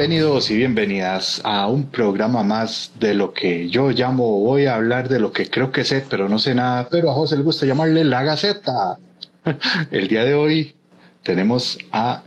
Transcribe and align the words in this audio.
Bienvenidos 0.00 0.50
y 0.50 0.56
bienvenidas 0.56 1.42
a 1.44 1.66
un 1.66 1.90
programa 1.90 2.42
más 2.42 2.90
de 2.98 3.12
lo 3.12 3.34
que 3.34 3.68
yo 3.68 3.90
llamo, 3.90 4.40
voy 4.40 4.64
a 4.64 4.76
hablar 4.76 5.10
de 5.10 5.20
lo 5.20 5.30
que 5.30 5.50
creo 5.50 5.70
que 5.72 5.84
sé, 5.84 6.02
pero 6.08 6.26
no 6.26 6.38
sé 6.38 6.54
nada, 6.54 6.88
pero 6.88 7.10
a 7.10 7.12
José 7.12 7.36
le 7.36 7.42
gusta 7.42 7.66
llamarle 7.66 8.02
la 8.04 8.22
Gaceta. 8.22 8.98
El 9.90 10.08
día 10.08 10.24
de 10.24 10.32
hoy 10.32 10.74
tenemos 11.22 11.76
a, 11.92 12.22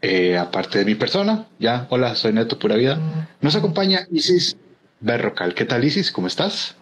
eh, 0.00 0.38
aparte 0.38 0.78
de 0.78 0.86
mi 0.86 0.94
persona, 0.94 1.46
ya, 1.58 1.86
hola, 1.90 2.14
soy 2.14 2.32
Neto 2.32 2.58
Pura 2.58 2.76
Vida, 2.76 2.98
nos 3.42 3.54
acompaña 3.54 4.06
Isis 4.10 4.56
Berrocal. 5.00 5.52
¿Qué 5.52 5.66
tal 5.66 5.84
Isis? 5.84 6.10
¿Cómo 6.10 6.26
estás? 6.26 6.74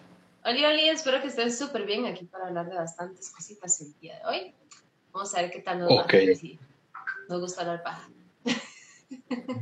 Hola, 0.45 0.69
hola, 0.69 0.93
espero 0.93 1.21
que 1.21 1.27
estén 1.27 1.51
súper 1.51 1.85
bien 1.85 2.05
aquí 2.05 2.23
para 2.23 2.47
hablar 2.47 2.69
de 2.69 2.75
bastantes 2.75 3.29
cositas 3.31 3.81
el 3.81 3.93
día 3.99 4.15
de 4.19 4.25
hoy. 4.25 4.53
Vamos 5.11 5.35
a 5.35 5.41
ver 5.41 5.51
qué 5.51 5.59
tal 5.59 5.79
nos 5.79 5.89
va. 5.89 6.07
Si 6.09 6.57
nos 7.27 7.41
gusta 7.41 7.59
hablar 7.59 7.83
paja. 7.83 8.09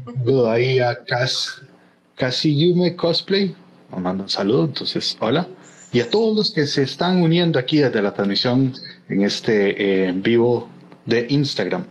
Saludo 0.06 0.52
ahí 0.52 0.80
a 0.80 1.00
Casi 2.16 2.58
Yume 2.58 2.96
Cosplay. 2.96 3.56
Nos 3.92 4.02
manda 4.02 4.24
un 4.24 4.30
saludo, 4.30 4.66
entonces, 4.66 5.18
hola. 5.22 5.48
Y 5.94 6.02
a 6.02 6.10
todos 6.10 6.36
los 6.36 6.52
que 6.52 6.68
se 6.68 6.84
están 6.84 7.22
uniendo 7.22 7.58
aquí 7.58 7.78
desde 7.78 8.02
la 8.02 8.14
transmisión 8.14 8.74
en 9.08 9.24
este 9.24 9.82
eh, 9.82 10.10
en 10.10 10.22
vivo 10.22 10.70
de 11.06 11.28
Instagram. 11.30 11.86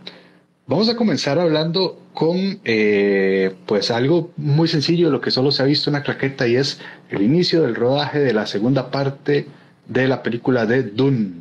Vamos 0.67 0.87
a 0.89 0.95
comenzar 0.95 1.39
hablando 1.39 1.99
con 2.13 2.59
eh, 2.63 3.55
pues 3.65 3.89
algo 3.89 4.31
muy 4.37 4.67
sencillo, 4.67 5.09
lo 5.09 5.21
que 5.21 5.31
solo 5.31 5.51
se 5.51 5.63
ha 5.63 5.65
visto 5.65 5.89
en 5.89 5.95
la 5.95 6.03
claqueta 6.03 6.47
y 6.47 6.57
es 6.57 6.79
el 7.09 7.23
inicio 7.23 7.63
del 7.63 7.73
rodaje 7.73 8.19
de 8.19 8.33
la 8.33 8.45
segunda 8.45 8.91
parte 8.91 9.47
de 9.87 10.07
la 10.07 10.21
película 10.21 10.67
de 10.67 10.83
Dune. 10.83 11.31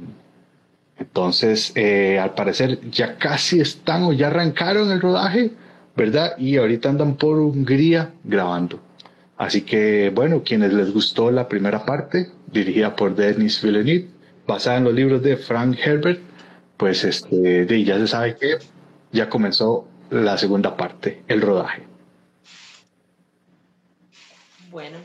Entonces, 0.98 1.72
eh, 1.74 2.18
al 2.18 2.34
parecer 2.34 2.80
ya 2.90 3.18
casi 3.18 3.60
están 3.60 4.04
o 4.04 4.14
ya 4.14 4.28
arrancaron 4.28 4.90
el 4.90 5.00
rodaje 5.00 5.50
¿verdad? 5.96 6.36
Y 6.38 6.58
ahorita 6.58 6.90
andan 6.90 7.16
por 7.16 7.38
Hungría 7.38 8.12
grabando. 8.22 8.80
Así 9.36 9.62
que, 9.62 10.10
bueno, 10.10 10.42
quienes 10.42 10.72
les 10.72 10.92
gustó 10.92 11.30
la 11.30 11.48
primera 11.48 11.84
parte, 11.84 12.30
dirigida 12.46 12.94
por 12.94 13.14
Denis 13.14 13.62
Villeneuve, 13.62 14.08
basada 14.46 14.78
en 14.78 14.84
los 14.84 14.94
libros 14.94 15.22
de 15.22 15.36
Frank 15.36 15.76
Herbert, 15.82 16.20
pues 16.76 17.04
este, 17.04 17.84
ya 17.84 17.98
se 17.98 18.06
sabe 18.06 18.36
que 18.36 18.58
ya 19.12 19.28
comenzó 19.28 19.88
la 20.10 20.38
segunda 20.38 20.76
parte, 20.76 21.22
el 21.28 21.40
rodaje. 21.40 21.82
Bueno, 24.70 24.98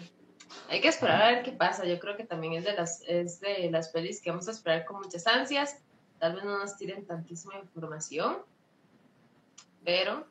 hay 0.70 0.82
que 0.82 0.90
esperar 0.90 1.22
a 1.22 1.32
ver 1.32 1.44
qué 1.44 1.52
pasa. 1.52 1.86
Yo 1.86 2.00
creo 2.00 2.16
que 2.16 2.24
también 2.24 2.54
es 2.54 2.66
de 2.66 2.74
las, 2.74 3.02
es 3.08 3.40
de 3.40 3.70
las 3.72 3.90
pelis 3.90 4.22
que 4.22 4.30
vamos 4.30 4.48
a 4.48 4.52
esperar 4.52 4.86
con 4.86 4.98
muchas 4.98 5.26
ansias. 5.28 5.78
Tal 6.20 6.36
vez 6.36 6.44
no 6.44 6.60
nos 6.60 6.78
tiren 6.78 7.06
tantísima 7.06 7.56
información, 7.58 8.38
pero 9.84 10.26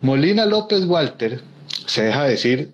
Molina 0.00 0.46
López 0.46 0.84
Walter 0.84 1.40
se 1.86 2.04
deja 2.04 2.24
decir 2.24 2.70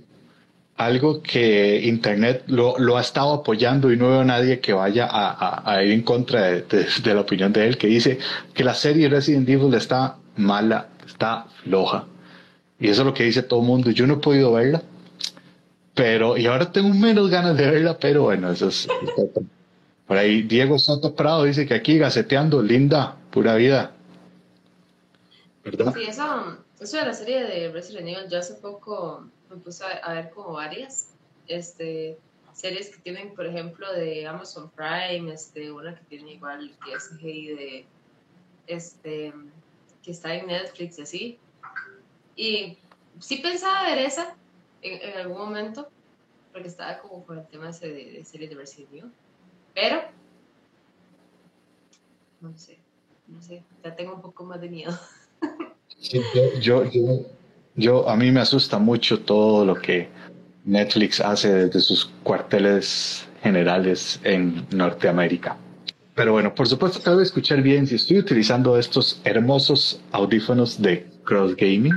algo 0.77 1.23
que 1.23 1.81
Internet 1.85 2.45
lo, 2.47 2.97
ha 2.97 3.01
estado 3.01 3.33
apoyando 3.33 3.93
y 3.93 3.97
no 3.97 4.09
veo 4.09 4.21
a 4.21 4.25
nadie 4.25 4.61
que 4.61 4.73
vaya 4.73 5.09
a, 5.11 5.83
ir 5.83 5.93
en 5.93 6.03
contra 6.03 6.43
de, 6.51 7.15
la 7.15 7.21
opinión 7.21 7.53
de 7.53 7.67
él, 7.69 7.79
que 7.79 7.87
dice 7.87 8.19
que 8.53 8.65
la 8.65 8.75
serie 8.75 9.09
Resident 9.09 9.49
Evil 9.49 9.73
está 9.75 10.17
mala, 10.37 10.89
está 11.07 11.47
floja. 11.63 12.07
Y 12.81 12.89
eso 12.89 13.03
es 13.03 13.07
lo 13.07 13.15
que 13.15 13.25
dice 13.25 13.43
todo 13.43 13.61
el 13.61 13.67
mundo. 13.67 13.91
Yo 13.91 14.07
no 14.07 14.15
he 14.15 14.19
podido 14.19 14.53
verla, 14.53 14.83
pero, 15.95 16.37
y 16.37 16.47
ahora 16.47 16.73
tengo 16.73 16.89
menos 16.89 17.31
ganas 17.31 17.57
de 17.57 17.71
verla, 17.71 17.97
pero 17.99 18.23
bueno, 18.25 18.51
eso 18.51 18.69
es. 18.69 18.89
Por 20.07 20.19
ahí 20.19 20.43
Diego 20.43 20.79
Soto 20.79 21.15
Prado 21.15 21.45
dice 21.45 21.65
que 21.65 21.73
aquí 21.73 21.97
gaceteando, 21.97 22.63
linda, 22.63 23.17
pura 23.31 23.55
vida. 23.55 23.94
Sí, 25.65 26.05
eso, 26.07 26.59
eso 26.79 26.97
de 26.99 27.07
la 27.07 27.15
serie 27.15 27.43
de 27.43 27.73
Resident 27.73 28.07
Evil, 28.07 28.31
yo 28.31 28.39
hace 28.39 28.55
poco 28.55 29.31
me 29.49 29.57
puse 29.57 29.83
a, 29.85 30.13
ver 30.13 30.31
como 30.31 30.53
varias 30.53 31.15
este, 31.47 32.19
series 32.53 32.91
que 32.91 33.01
tienen, 33.01 33.35
por 33.35 33.47
ejemplo, 33.47 33.91
de 33.95 34.27
Amazon 34.27 34.71
Prime, 34.71 35.33
este, 35.33 35.73
una 35.73 35.95
que 35.95 36.05
tiene 36.05 36.33
igual 36.33 36.77
TSG 36.85 37.23
de, 37.23 37.87
este, 38.67 39.33
que 40.03 40.11
está 40.11 40.35
en 40.35 40.49
Netflix 40.49 40.99
y 40.99 41.03
así. 41.03 41.39
Y 42.37 42.79
sí 43.21 43.39
pensaba 43.39 43.85
ver 43.85 43.99
esa 43.99 44.37
en, 44.83 45.17
algún 45.17 45.39
momento, 45.39 45.89
porque 46.53 46.69
estaba 46.69 46.99
como 46.99 47.25
con 47.25 47.39
el 47.39 47.47
tema 47.47 47.71
de, 47.71 47.89
de 47.89 48.25
series 48.27 48.51
de 48.51 48.57
Resident 48.57 48.93
Evil, 48.93 49.13
pero 49.73 50.03
no 52.43 52.55
sé, 52.59 52.79
no 53.29 53.41
sé, 53.41 53.65
ya 53.83 53.97
tengo 53.97 54.15
un 54.15 54.21
poco 54.21 54.45
más 54.45 54.61
de 54.61 54.69
miedo. 54.69 54.93
yo, 56.61 56.85
yo, 56.91 57.25
yo, 57.77 58.09
a 58.09 58.17
mí 58.17 58.31
me 58.31 58.41
asusta 58.41 58.79
mucho 58.79 59.21
todo 59.21 59.65
lo 59.65 59.75
que 59.75 60.09
Netflix 60.65 61.21
hace 61.21 61.53
desde 61.53 61.81
sus 61.81 62.07
cuarteles 62.23 63.27
generales 63.43 64.21
en 64.25 64.67
Norteamérica. 64.71 65.57
Pero 66.15 66.33
bueno, 66.33 66.55
por 66.55 66.69
supuesto 66.69 67.17
de 67.17 67.23
escuchar 67.23 67.61
bien 67.63 67.87
si 67.87 67.97
estoy 67.97 68.19
utilizando 68.19 68.79
estos 68.79 69.21
hermosos 69.25 70.01
audífonos 70.13 70.81
de 70.81 71.07
Cross 71.25 71.57
Gaming. 71.57 71.93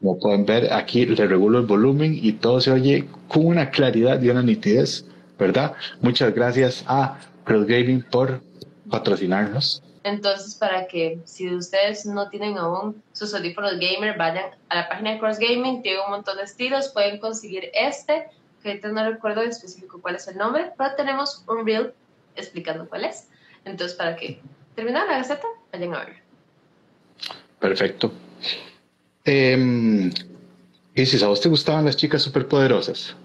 Como 0.00 0.18
pueden 0.18 0.44
ver, 0.44 0.72
aquí 0.72 1.06
le 1.06 1.26
regulo 1.26 1.58
el 1.60 1.66
volumen 1.66 2.18
y 2.20 2.32
todo 2.32 2.60
se 2.60 2.72
oye 2.72 3.06
con 3.28 3.46
una 3.46 3.70
claridad 3.70 4.20
y 4.20 4.30
una 4.30 4.42
nitidez, 4.42 5.06
¿verdad? 5.38 5.74
Muchas 6.00 6.34
gracias 6.34 6.84
a 6.86 7.18
Cross 7.44 7.66
Gaming 7.66 8.04
por 8.10 8.42
patrocinarnos. 8.90 9.82
Entonces, 10.06 10.54
para 10.54 10.86
que 10.86 11.18
si 11.24 11.52
ustedes 11.52 12.06
no 12.06 12.28
tienen 12.28 12.58
aún 12.58 13.02
sus 13.12 13.34
audífonos 13.34 13.72
gamer, 13.72 14.16
vayan 14.16 14.52
a 14.68 14.76
la 14.76 14.88
página 14.88 15.10
de 15.10 15.18
Cross 15.18 15.40
Gaming, 15.40 15.82
tiene 15.82 15.98
un 16.04 16.12
montón 16.12 16.36
de 16.36 16.44
estilos, 16.44 16.90
pueden 16.90 17.18
conseguir 17.18 17.72
este, 17.74 18.28
que 18.62 18.68
ahorita 18.68 18.88
no 18.90 19.10
recuerdo 19.10 19.42
en 19.42 19.50
específico 19.50 20.00
cuál 20.00 20.14
es 20.14 20.28
el 20.28 20.36
nombre, 20.36 20.70
pero 20.78 20.94
tenemos 20.94 21.42
un 21.48 21.66
reel 21.66 21.92
explicando 22.36 22.88
cuál 22.88 23.04
es. 23.04 23.26
Entonces, 23.64 23.96
para 23.96 24.14
que 24.14 24.40
terminar 24.76 25.08
la 25.08 25.18
gaceta, 25.18 25.48
vayan 25.72 25.94
a 25.94 26.04
ver. 26.04 26.22
Perfecto. 27.58 28.12
Eh, 29.24 30.12
¿Y 30.94 31.04
si 31.04 31.24
a 31.24 31.26
vos 31.26 31.40
te 31.40 31.48
gustaban 31.48 31.84
las 31.84 31.96
chicas 31.96 32.22
superpoderosas? 32.22 33.16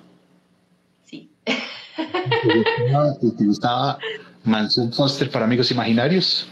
Sí. 1.05 1.31
¿Te 1.45 3.45
gustaba 3.45 3.99
Manson 4.45 4.91
Foster 4.91 5.29
para 5.29 5.45
amigos 5.45 5.69
imaginarios? 5.69 6.47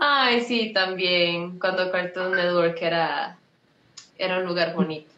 Ay, 0.00 0.40
sí, 0.42 0.72
también, 0.72 1.58
cuando 1.58 1.90
Cartoon 1.90 2.32
Network 2.32 2.78
era, 2.80 3.38
era 4.18 4.38
un 4.38 4.46
lugar 4.46 4.74
bonito. 4.74 5.10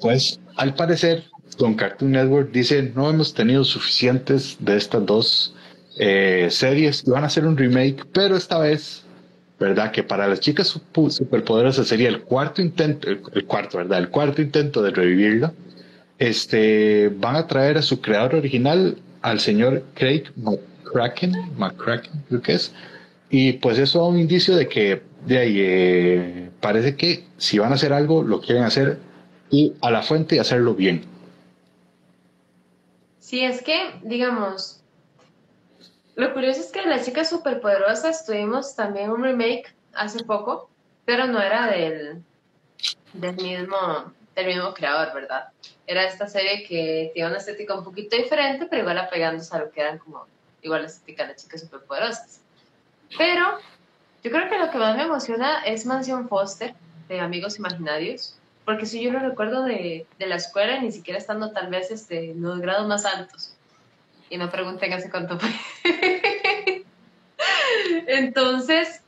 pues 0.00 0.40
al 0.56 0.74
parecer, 0.74 1.24
con 1.58 1.74
Cartoon 1.74 2.12
Network 2.12 2.50
dice, 2.52 2.82
no 2.94 3.10
hemos 3.10 3.34
tenido 3.34 3.64
suficientes 3.64 4.56
de 4.60 4.76
estas 4.76 5.04
dos 5.04 5.54
eh, 5.98 6.48
series 6.50 7.04
van 7.04 7.24
a 7.24 7.26
hacer 7.26 7.44
un 7.46 7.56
remake, 7.56 8.06
pero 8.12 8.36
esta 8.36 8.58
vez, 8.58 9.02
¿verdad? 9.58 9.90
Que 9.90 10.02
para 10.02 10.26
las 10.26 10.40
chicas 10.40 10.68
superpoderosas 10.92 11.88
sería 11.88 12.08
el 12.08 12.22
cuarto 12.22 12.62
intento, 12.62 13.08
el, 13.08 13.44
cuarto, 13.46 13.78
¿verdad? 13.78 13.98
El 13.98 14.08
cuarto 14.08 14.40
intento 14.40 14.82
de 14.82 14.90
revivirla. 14.92 15.52
Este, 16.18 17.08
van 17.08 17.36
a 17.36 17.46
traer 17.46 17.78
a 17.78 17.82
su 17.82 18.00
creador 18.00 18.36
original, 18.36 18.96
al 19.22 19.40
señor 19.40 19.84
Craig 19.94 20.24
McCracken, 20.92 21.56
McCracken 21.56 22.24
creo 22.28 22.42
que 22.42 22.52
es, 22.54 22.72
y 23.28 23.54
pues 23.54 23.78
eso 23.78 24.00
da 24.00 24.06
un 24.06 24.18
indicio 24.18 24.56
de 24.56 24.68
que 24.68 25.02
de 25.24 25.38
ahí 25.38 25.56
eh, 25.58 26.50
parece 26.60 26.96
que 26.96 27.26
si 27.36 27.58
van 27.58 27.72
a 27.72 27.76
hacer 27.76 27.92
algo, 27.92 28.22
lo 28.22 28.40
quieren 28.40 28.64
hacer 28.64 28.98
y 29.50 29.74
a 29.80 29.90
la 29.90 30.02
fuente 30.02 30.36
y 30.36 30.38
hacerlo 30.38 30.74
bien. 30.74 31.04
Sí, 33.18 33.44
es 33.44 33.62
que, 33.62 33.92
digamos, 34.02 34.80
lo 36.16 36.32
curioso 36.32 36.60
es 36.60 36.72
que 36.72 36.82
las 36.82 37.04
chicas 37.04 37.30
superpoderosas 37.30 38.26
tuvimos 38.26 38.74
también 38.74 39.10
un 39.10 39.22
remake 39.22 39.72
hace 39.94 40.24
poco, 40.24 40.68
pero 41.04 41.26
no 41.26 41.40
era 41.40 41.70
del, 41.70 42.22
del 43.14 43.36
mismo 43.36 44.12
del 44.34 44.46
mismo 44.46 44.72
creador, 44.74 45.12
¿verdad? 45.14 45.48
Era 45.86 46.04
esta 46.04 46.28
serie 46.28 46.64
que 46.66 47.10
tiene 47.14 47.28
una 47.28 47.38
estética 47.38 47.74
un 47.74 47.84
poquito 47.84 48.16
diferente, 48.16 48.66
pero 48.66 48.82
igual 48.82 48.98
apegándose 48.98 49.54
a 49.54 49.60
lo 49.60 49.70
que 49.70 49.80
eran 49.80 49.98
como 49.98 50.26
igual 50.62 50.82
las 50.82 51.04
chicas 51.04 51.60
superpoderosas. 51.60 52.40
Pero 53.16 53.58
yo 54.22 54.30
creo 54.30 54.48
que 54.48 54.58
lo 54.58 54.70
que 54.70 54.78
más 54.78 54.96
me 54.96 55.04
emociona 55.04 55.62
es 55.64 55.86
Mansión 55.86 56.28
Foster, 56.28 56.74
de 57.08 57.20
Amigos 57.20 57.58
Imaginarios, 57.58 58.36
porque 58.64 58.86
si 58.86 59.02
yo 59.02 59.10
lo 59.10 59.18
recuerdo 59.18 59.64
de, 59.64 60.06
de 60.18 60.26
la 60.26 60.36
escuela, 60.36 60.80
ni 60.80 60.92
siquiera 60.92 61.18
estando 61.18 61.50
tal 61.52 61.68
vez 61.68 61.90
este, 61.90 62.30
en 62.30 62.42
los 62.42 62.60
grados 62.60 62.86
más 62.86 63.04
altos. 63.04 63.54
Y 64.28 64.36
no 64.36 64.50
pregunten 64.50 64.92
hace 64.92 65.10
cuánto 65.10 65.38
fue. 65.38 65.50
Entonces, 68.06 69.02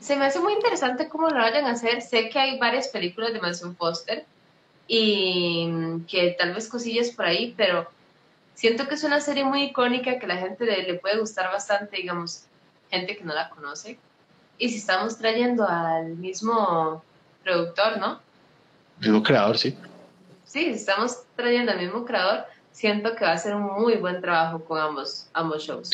se 0.00 0.16
me 0.16 0.24
hace 0.24 0.40
muy 0.40 0.54
interesante 0.54 1.08
cómo 1.08 1.28
lo 1.28 1.36
vayan 1.36 1.66
a 1.66 1.72
hacer. 1.72 2.02
Sé 2.02 2.28
que 2.28 2.38
hay 2.40 2.58
varias 2.58 2.88
películas 2.88 3.32
de 3.32 3.40
Mansión 3.40 3.76
Foster 3.76 4.26
y 4.88 5.70
que 6.08 6.34
tal 6.38 6.54
vez 6.54 6.68
cosillas 6.68 7.10
por 7.10 7.26
ahí, 7.26 7.54
pero 7.56 7.88
siento 8.54 8.88
que 8.88 8.94
es 8.94 9.04
una 9.04 9.20
serie 9.20 9.44
muy 9.44 9.64
icónica 9.64 10.18
que 10.18 10.26
la 10.26 10.36
gente 10.36 10.64
le, 10.64 10.94
puede 10.94 11.18
gustar 11.18 11.50
bastante, 11.50 11.96
digamos, 11.96 12.44
gente 12.90 13.16
que 13.16 13.24
no 13.24 13.34
la 13.34 13.48
conoce. 13.50 13.98
y 14.58 14.68
si 14.68 14.76
estamos 14.76 15.18
trayendo 15.18 15.66
al 15.68 16.16
mismo 16.16 17.02
productor, 17.42 17.98
¿no? 17.98 18.20
Mismo 19.00 19.22
creador, 19.22 19.58
sí. 19.58 19.76
Sí, 20.44 20.64
si 20.64 20.70
estamos 20.70 21.22
trayendo 21.34 21.72
al 21.72 21.78
mismo 21.78 22.04
creador, 22.04 22.44
siento 22.70 23.14
que 23.16 23.24
va 23.24 23.32
a 23.32 23.38
ser 23.38 23.54
un 23.54 23.62
muy 23.62 23.96
buen 23.96 24.20
trabajo 24.20 24.62
con 24.64 24.78
ambos, 24.80 25.26
ambos 25.32 25.64
shows. 25.64 25.90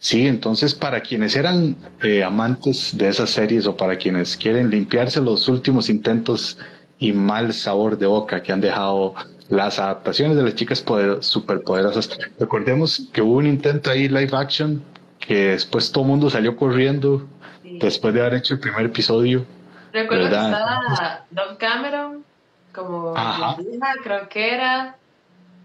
Sí, 0.00 0.26
entonces 0.26 0.74
para 0.74 1.00
quienes 1.00 1.34
eran 1.34 1.76
eh, 2.02 2.22
amantes 2.22 2.96
de 2.96 3.08
esas 3.08 3.30
series 3.30 3.66
o 3.66 3.76
para 3.76 3.96
quienes 3.96 4.36
quieren 4.36 4.70
limpiarse 4.70 5.20
los 5.20 5.48
últimos 5.48 5.88
intentos 5.88 6.58
y 6.98 7.12
mal 7.12 7.52
sabor 7.52 7.98
de 7.98 8.06
boca 8.06 8.42
que 8.42 8.52
han 8.52 8.60
dejado 8.60 9.14
las 9.48 9.78
adaptaciones 9.78 10.36
de 10.36 10.42
las 10.42 10.54
chicas 10.54 10.80
poder, 10.82 11.22
superpoderosas, 11.22 12.18
recordemos 12.38 13.08
que 13.12 13.22
hubo 13.22 13.38
un 13.38 13.46
intento 13.46 13.90
ahí 13.90 14.08
live 14.08 14.36
action 14.36 14.82
que 15.18 15.48
después 15.48 15.90
todo 15.90 16.04
el 16.04 16.10
mundo 16.10 16.30
salió 16.30 16.56
corriendo 16.56 17.26
después 17.62 18.14
de 18.14 18.20
haber 18.20 18.34
hecho 18.34 18.54
el 18.54 18.60
primer 18.60 18.86
episodio. 18.86 19.44
Recuerdo 19.92 20.28
que 20.28 20.34
estaba 20.34 21.24
Don 21.30 21.56
Cameron 21.56 22.24
como 22.72 23.12
hija, 23.12 23.94
creo 24.02 24.28
que 24.28 24.54
era 24.54 24.96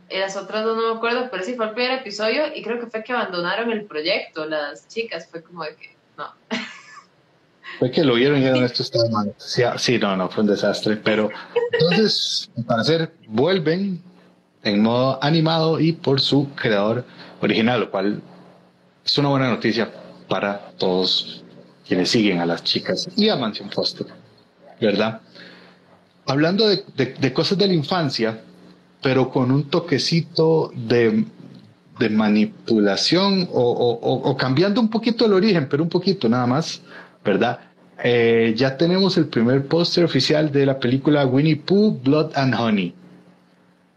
y 0.09 0.19
las 0.19 0.35
otras 0.37 0.63
dos 0.63 0.77
no 0.77 0.93
me 0.93 0.97
acuerdo, 0.97 1.29
pero 1.31 1.43
sí 1.43 1.55
fue 1.55 1.65
el 1.65 1.71
primer 1.71 1.99
episodio 1.99 2.43
y 2.53 2.61
creo 2.61 2.79
que 2.79 2.87
fue 2.87 3.03
que 3.03 3.13
abandonaron 3.13 3.71
el 3.71 3.85
proyecto, 3.85 4.45
las 4.45 4.87
chicas, 4.87 5.27
fue 5.29 5.41
como 5.41 5.63
de 5.63 5.75
que, 5.75 5.95
no. 6.17 6.31
Fue 7.79 7.91
que 7.91 8.03
lo 8.03 8.15
vieron 8.15 8.37
y 8.37 8.41
dijeron, 8.41 8.63
esto 8.63 8.83
está 8.83 8.99
mal. 9.09 9.33
Sí, 9.37 9.97
no, 9.99 10.15
no, 10.15 10.29
fue 10.29 10.43
un 10.43 10.49
desastre, 10.49 10.97
pero 10.97 11.29
entonces, 11.71 12.49
para 12.67 12.81
hacer, 12.81 13.13
vuelven 13.27 14.01
en 14.63 14.81
modo 14.81 15.19
animado 15.21 15.79
y 15.79 15.93
por 15.93 16.21
su 16.21 16.49
creador 16.55 17.05
original, 17.41 17.81
lo 17.81 17.91
cual 17.91 18.21
es 19.05 19.17
una 19.17 19.29
buena 19.29 19.49
noticia 19.49 19.91
para 20.29 20.71
todos 20.77 21.43
quienes 21.87 22.09
siguen 22.09 22.39
a 22.39 22.45
las 22.45 22.63
chicas 22.63 23.09
y 23.15 23.29
a 23.29 23.35
Mansion 23.35 23.69
Foster, 23.69 24.07
¿verdad? 24.79 25.21
Hablando 26.25 26.67
de, 26.67 26.83
de 26.95 27.33
cosas 27.33 27.57
de 27.57 27.67
la 27.67 27.73
infancia, 27.73 28.41
pero 29.01 29.29
con 29.29 29.51
un 29.51 29.69
toquecito 29.69 30.71
de, 30.73 31.25
de 31.99 32.09
manipulación 32.09 33.47
o, 33.51 34.35
cambiando 34.39 34.81
un 34.81 34.89
poquito 34.89 35.25
el 35.25 35.33
origen, 35.33 35.67
pero 35.69 35.83
un 35.83 35.89
poquito 35.89 36.27
nada 36.27 36.47
más, 36.47 36.81
¿verdad? 37.23 37.59
Eh, 38.03 38.53
ya 38.55 38.75
tenemos 38.77 39.17
el 39.17 39.27
primer 39.27 39.65
póster 39.67 40.03
oficial 40.03 40.51
de 40.51 40.65
la 40.65 40.79
película 40.79 41.25
Winnie 41.25 41.55
Pooh, 41.55 41.99
Blood 42.01 42.31
and 42.35 42.53
Honey, 42.53 42.93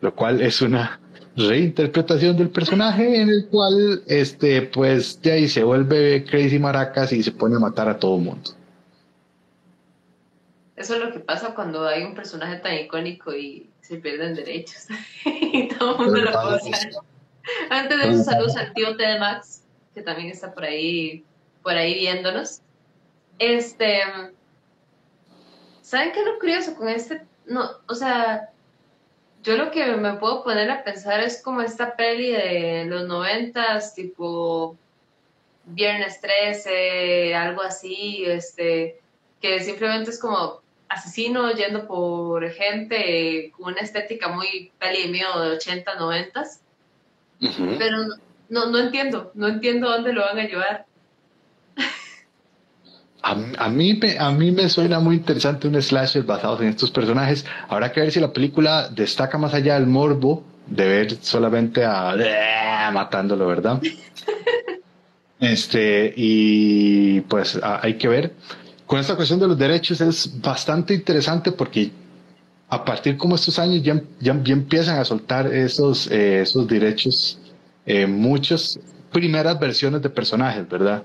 lo 0.01 0.15
cual 0.15 0.41
es 0.41 0.63
una 0.63 1.01
reinterpretación 1.37 2.37
del 2.37 2.49
personaje 2.49 3.21
en 3.21 3.29
el 3.29 3.47
cual, 3.49 4.03
este, 4.07 4.63
pues, 4.63 5.21
de 5.23 5.33
ahí 5.33 5.49
se 5.49 5.63
vuelve 5.63 6.25
crazy 6.25 6.59
maracas 6.59 7.13
y 7.13 7.23
se 7.23 7.33
pone 7.33 7.57
a 7.57 7.59
matar 7.59 7.89
a 7.89 7.99
todo 7.99 8.17
el 8.17 8.23
mundo. 8.23 8.51
Eso 10.77 10.95
es 10.95 11.01
lo 11.01 11.13
que 11.13 11.21
pasa 11.21 11.55
cuando 11.55 11.87
hay 11.87 12.05
un 12.05 12.15
personaje 12.15 12.57
tan 12.57 12.75
icónico 12.75 13.35
y 13.35 13.69
se 13.81 13.97
pierden 13.97 14.35
derechos. 14.35 14.87
y 15.25 15.69
todo 15.69 15.97
el 15.97 16.05
mundo 16.05 16.21
lo 16.21 16.33
puede 16.33 16.57
usar. 16.57 16.91
Antes 17.71 17.99
de 17.99 18.09
eso, 18.09 18.25
saludos 18.25 18.57
al 18.57 18.73
tío 18.75 18.97
Ted 18.97 19.19
Max, 19.19 19.63
que 19.95 20.03
también 20.03 20.31
está 20.31 20.53
por 20.53 20.65
ahí, 20.65 21.25
por 21.63 21.75
ahí 21.75 21.95
viéndonos. 21.95 22.61
Este, 23.39 24.01
¿saben 25.83 26.13
qué 26.13 26.21
es 26.21 26.27
lo 26.27 26.39
curioso 26.39 26.75
con 26.75 26.89
este? 26.89 27.23
No, 27.47 27.71
o 27.87 27.95
sea, 27.95 28.51
yo 29.43 29.57
lo 29.57 29.71
que 29.71 29.87
me 29.97 30.15
puedo 30.15 30.43
poner 30.43 30.71
a 30.71 30.83
pensar 30.83 31.21
es 31.21 31.43
como 31.43 31.61
esta 31.61 31.95
peli 31.97 32.33
de 32.33 32.85
los 32.87 33.07
noventas, 33.07 33.95
tipo 33.95 34.77
Viernes 35.67 36.21
13, 36.21 37.35
algo 37.35 37.63
así, 37.63 38.25
este, 38.27 39.01
que 39.41 39.61
simplemente 39.61 40.11
es 40.11 40.19
como 40.19 40.63
asesino 40.89 41.51
yendo 41.53 41.87
por 41.87 42.49
gente 42.51 43.53
con 43.57 43.73
una 43.73 43.83
estética 43.83 44.29
muy 44.29 44.73
peli 44.79 45.09
mío 45.09 45.39
de 45.41 45.57
80, 45.57 45.95
90. 45.97 46.45
Pero 47.79 47.99
no, 48.49 48.67
no 48.67 48.79
entiendo, 48.79 49.31
no 49.35 49.49
entiendo 49.49 49.91
dónde 49.91 50.13
lo 50.13 50.23
van 50.23 50.39
a 50.39 50.47
llevar. 50.47 50.86
A, 53.27 53.65
a, 53.65 53.69
mí, 53.69 53.99
a 54.19 54.31
mí 54.31 54.53
me 54.53 54.69
suena 54.69 55.01
muy 55.01 55.17
interesante 55.17 55.67
un 55.67 55.81
slasher 55.83 56.23
basado 56.23 56.63
en 56.63 56.69
estos 56.69 56.91
personajes. 56.91 57.45
Habrá 57.69 57.91
que 57.91 58.01
ver 58.01 58.13
si 58.13 58.21
la 58.21 58.33
película 58.33 58.89
destaca 58.89 59.37
más 59.37 59.53
allá 59.53 59.75
del 59.75 59.87
morbo 59.87 60.45
de 60.67 60.87
ver 60.87 61.17
solamente 61.21 61.85
a 61.85 62.91
matándolo, 62.93 63.47
¿verdad? 63.47 63.81
este, 65.41 66.13
y 66.17 67.21
pues 67.23 67.59
hay 67.63 67.95
que 67.95 68.09
ver 68.09 68.33
con 68.87 69.01
esta 69.01 69.17
cuestión 69.17 69.41
de 69.41 69.49
los 69.49 69.59
derechos 69.59 70.01
es 70.01 70.41
bastante 70.41 70.95
interesante 70.95 71.53
porque 71.53 71.91
a 72.69 72.85
partir 72.85 73.17
como 73.17 73.35
estos 73.35 73.59
años 73.59 73.83
ya, 73.83 74.01
ya, 74.21 74.33
empiezan 74.33 74.99
a 74.99 75.05
soltar 75.05 75.53
esos, 75.53 76.11
eh, 76.11 76.43
esos 76.43 76.67
derechos, 76.67 77.39
eh, 77.85 78.07
muchas 78.07 78.79
primeras 79.13 79.59
versiones 79.59 80.03
de 80.03 80.11
personajes, 80.11 80.69
¿verdad? 80.69 81.03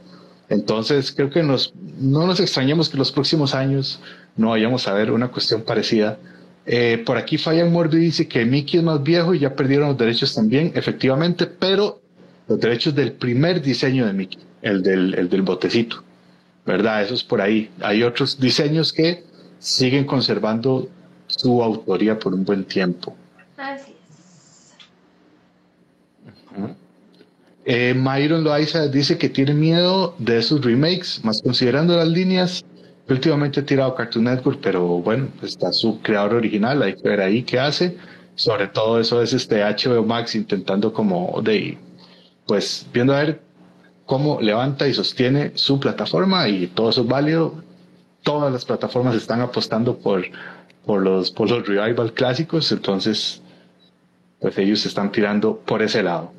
Entonces 0.51 1.13
creo 1.13 1.29
que 1.29 1.43
nos, 1.43 1.73
no 1.97 2.27
nos 2.27 2.39
extrañemos 2.39 2.89
que 2.89 2.97
los 2.97 3.11
próximos 3.11 3.55
años 3.55 4.01
no 4.35 4.49
vayamos 4.49 4.87
a 4.87 4.93
ver 4.93 5.11
una 5.11 5.29
cuestión 5.29 5.61
parecida. 5.61 6.19
Eh, 6.65 7.01
por 7.05 7.17
aquí 7.17 7.37
Fayan 7.37 7.71
Morbi 7.71 7.97
dice 7.97 8.27
que 8.27 8.45
Mickey 8.45 8.79
es 8.79 8.83
más 8.83 9.01
viejo 9.01 9.33
y 9.33 9.39
ya 9.39 9.55
perdieron 9.55 9.87
los 9.87 9.97
derechos 9.97 10.35
también, 10.35 10.73
efectivamente, 10.75 11.47
pero 11.47 12.01
los 12.47 12.59
derechos 12.59 12.93
del 12.93 13.13
primer 13.13 13.61
diseño 13.61 14.05
de 14.05 14.13
Mickey, 14.13 14.39
el 14.61 14.83
del, 14.83 15.13
el 15.15 15.29
del 15.29 15.41
botecito. 15.41 16.03
¿verdad? 16.65 17.03
Eso 17.03 17.13
es 17.13 17.23
por 17.23 17.41
ahí. 17.41 17.71
Hay 17.81 18.03
otros 18.03 18.39
diseños 18.39 18.93
que 18.93 19.23
siguen 19.59 20.05
conservando 20.05 20.89
su 21.27 21.63
autoría 21.63 22.19
por 22.19 22.33
un 22.33 22.43
buen 22.43 22.65
tiempo. 22.65 23.15
Así 23.57 23.93
es. 26.57 26.80
Eh, 27.65 27.93
Myron 27.93 28.43
Loaiza 28.43 28.87
dice 28.87 29.17
que 29.17 29.29
tiene 29.29 29.53
miedo 29.53 30.15
de 30.17 30.39
esos 30.39 30.63
remakes, 30.63 31.21
más 31.23 31.41
considerando 31.41 31.95
las 31.95 32.07
líneas 32.07 32.65
últimamente 33.11 33.59
ha 33.59 33.65
tirado 33.65 33.95
Cartoon 33.95 34.25
Network, 34.25 34.59
pero 34.61 34.85
bueno, 34.99 35.27
está 35.41 35.71
su 35.71 36.01
creador 36.01 36.35
original, 36.35 36.81
hay 36.81 36.95
que 36.95 37.07
ver 37.07 37.21
ahí 37.21 37.43
qué 37.43 37.59
hace. 37.59 37.97
Sobre 38.35 38.67
todo 38.67 38.99
eso 38.99 39.21
es 39.21 39.33
este 39.33 39.61
HBO 39.63 40.03
Max 40.03 40.35
intentando 40.35 40.93
como 40.93 41.41
de, 41.43 41.77
pues 42.47 42.87
viendo 42.93 43.13
a 43.13 43.19
ver 43.19 43.41
cómo 44.05 44.41
levanta 44.41 44.87
y 44.87 44.93
sostiene 44.93 45.51
su 45.55 45.79
plataforma 45.79 46.47
y 46.47 46.67
todo 46.67 46.89
eso 46.89 47.01
es 47.01 47.07
válido. 47.07 47.63
Todas 48.23 48.51
las 48.51 48.65
plataformas 48.65 49.15
están 49.15 49.41
apostando 49.41 49.97
por, 49.97 50.23
por, 50.85 51.01
los, 51.01 51.31
por 51.31 51.49
los 51.49 51.67
revival 51.67 52.13
clásicos, 52.13 52.71
entonces 52.71 53.41
pues 54.39 54.57
ellos 54.57 54.85
están 54.85 55.11
tirando 55.11 55.57
por 55.57 55.81
ese 55.81 56.01
lado. 56.01 56.31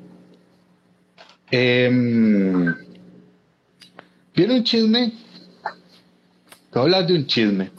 Eh, 1.52 1.88
Viene 4.34 4.54
un 4.54 4.64
chisme. 4.64 5.12
A 6.72 6.80
hablar 6.80 7.06
de 7.06 7.14
un 7.14 7.26
chisme. 7.26 7.70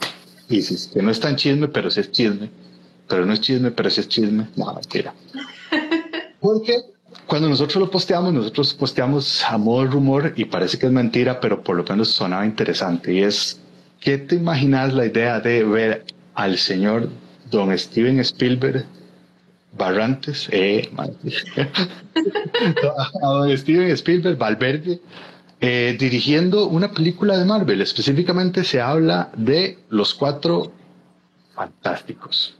Y 0.48 0.62
si 0.62 0.90
que 0.90 1.02
no 1.02 1.10
es 1.10 1.18
tan 1.18 1.36
chisme, 1.36 1.68
pero 1.68 1.90
sí 1.90 2.00
es 2.00 2.12
chisme. 2.12 2.48
Pero 3.08 3.26
no 3.26 3.32
es 3.32 3.40
chisme, 3.40 3.70
pero 3.72 3.90
sí 3.90 4.00
es 4.00 4.08
chisme. 4.08 4.46
No, 4.56 4.72
mentira. 4.72 5.12
Porque 6.40 6.76
cuando 7.26 7.48
nosotros 7.48 7.76
lo 7.76 7.90
posteamos, 7.90 8.32
nosotros 8.32 8.74
posteamos 8.74 9.42
a 9.44 9.58
modo 9.58 9.84
de 9.84 9.90
rumor 9.90 10.32
y 10.36 10.44
parece 10.44 10.78
que 10.78 10.86
es 10.86 10.92
mentira, 10.92 11.40
pero 11.40 11.62
por 11.62 11.76
lo 11.76 11.84
menos 11.84 12.08
sonaba 12.08 12.46
interesante. 12.46 13.12
Y 13.12 13.22
es, 13.22 13.58
¿qué 14.00 14.18
te 14.18 14.36
imaginas 14.36 14.94
la 14.94 15.06
idea 15.06 15.40
de 15.40 15.64
ver 15.64 16.04
al 16.34 16.58
señor 16.58 17.08
don 17.50 17.76
Steven 17.76 18.20
Spielberg 18.20 18.84
Barrantes, 19.76 20.48
eh, 20.52 20.88
a 23.22 23.26
don 23.26 23.56
Steven 23.56 23.90
Spielberg 23.90 24.38
Valverde, 24.38 25.00
eh, 25.60 25.96
dirigiendo 25.98 26.66
una 26.66 26.92
película 26.92 27.36
de 27.38 27.44
Marvel. 27.44 27.80
Específicamente 27.80 28.64
se 28.64 28.80
habla 28.80 29.30
de 29.36 29.78
los 29.88 30.14
cuatro 30.14 30.72
fantásticos. 31.54 32.56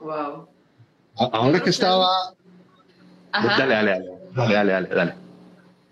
Wow. 0.00 0.48
Ahora 1.16 1.60
que 1.60 1.70
estaba 1.70 2.34
Dale, 3.42 3.74
dale, 3.74 3.90
dale, 4.34 4.54
dale, 4.54 4.72
dale, 4.72 4.88
dale, 4.94 5.14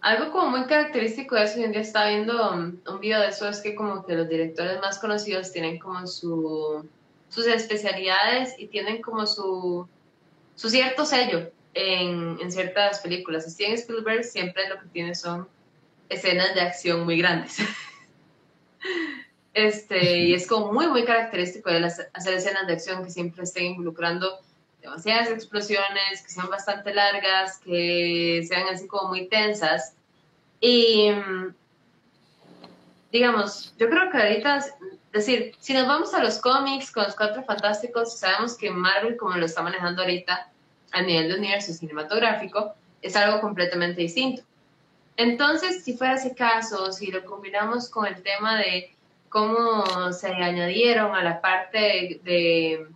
Algo 0.01 0.31
como 0.31 0.51
muy 0.51 0.65
característico 0.67 1.35
de 1.35 1.45
eso, 1.45 1.59
hoy 1.59 1.65
en 1.65 1.73
día 1.73 1.81
estaba 1.81 2.09
viendo 2.09 2.51
um, 2.53 2.77
un, 2.89 3.01
video 3.01 3.21
de 3.21 3.29
eso, 3.29 3.49
es 3.49 3.61
que 3.61 3.75
como 3.75 4.07
que 4.07 4.15
los 4.15 4.29
directores 4.29 4.81
más 4.81 5.01
conocidos 5.01 5.51
tienen 5.51 5.81
como 5.81 6.07
su, 6.07 6.89
sus 7.29 7.47
especialidades 7.47 8.55
y 8.59 8.69
tienen 8.69 9.03
como 9.03 9.27
su, 9.27 9.89
su 10.55 10.71
cierto 10.71 11.05
sello 11.07 11.51
en, 11.75 12.51
ciertas 12.51 13.01
películas. 13.01 13.45
Steven 13.45 13.75
Spielberg 13.75 14.25
siempre 14.25 14.69
lo 14.69 14.81
que 14.81 14.87
tiene 14.89 15.15
son 15.15 15.49
escenas 16.09 16.55
de 16.55 16.61
acción 16.61 17.05
muy 17.05 17.19
grandes. 17.19 17.59
este, 19.55 20.21
y 20.21 20.35
es 20.35 20.47
como 20.47 20.73
muy, 20.73 20.89
muy 20.89 21.05
característico 21.05 21.71
de 21.71 21.81
las, 21.81 22.01
hacer 22.13 22.35
escenas 22.35 22.67
de 22.67 22.75
acción 22.75 23.05
que 23.05 23.11
siempre 23.11 23.45
estén 23.45 23.67
involucrando 23.67 24.41
demasiadas 24.83 25.31
explosiones, 25.31 26.23
que 26.23 26.29
sean 26.29 26.51
bastante 26.51 26.93
largas, 26.93 27.59
que 27.59 28.45
sean 28.47 28.69
así 28.69 28.87
como 28.87 29.09
muy 29.09 29.29
tensas. 29.29 29.95
Y, 30.61 31.11
digamos, 33.11 33.75
yo 33.79 33.89
creo 33.89 34.11
que 34.11 34.19
ahorita, 34.19 34.65
es 35.13 35.27
decir, 35.27 35.55
si 35.61 35.75
nos 35.75 35.87
vamos 35.87 36.15
a 36.15 36.23
los 36.23 36.39
cómics 36.39 36.91
con 36.91 37.05
los 37.05 37.15
Cuatro 37.15 37.45
Fantásticos, 37.45 38.19
sabemos 38.19 38.57
que 38.57 38.71
Marvel, 38.71 39.19
como 39.19 39.37
lo 39.37 39.45
está 39.45 39.61
manejando 39.61 40.01
ahorita 40.01 40.51
a 40.91 41.03
nivel 41.03 41.29
de 41.29 41.39
universo 41.39 41.75
cinematográfico, 41.75 42.73
es 43.03 43.15
algo 43.15 43.39
completamente 43.43 44.01
distinto. 44.01 44.43
Entonces, 45.19 45.85
si 45.85 45.99
fuera 45.99 46.15
ese 46.15 46.35
caso, 46.35 46.93
si 46.93 47.11
lo 47.11 47.27
combinamos 47.27 47.91
con 47.91 48.07
el 48.07 48.23
tema 48.23 48.59
de 48.59 48.91
cómo 49.29 50.13
se 50.15 50.29
añadieron 50.29 51.15
a 51.15 51.23
la 51.23 51.43
parte 51.43 52.21
de, 52.25 52.87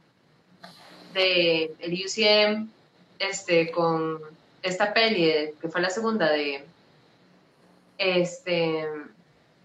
de, 1.12 1.74
el 1.80 1.92
UCM 1.92 2.70
este, 3.18 3.70
con 3.70 4.20
esta 4.62 4.94
peli, 4.94 5.52
que 5.60 5.68
fue 5.68 5.82
la 5.82 5.90
segunda 5.90 6.32
de, 6.32 6.64
este, 7.98 8.86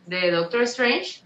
de 0.05 0.31
Doctor 0.31 0.63
Strange, 0.63 1.22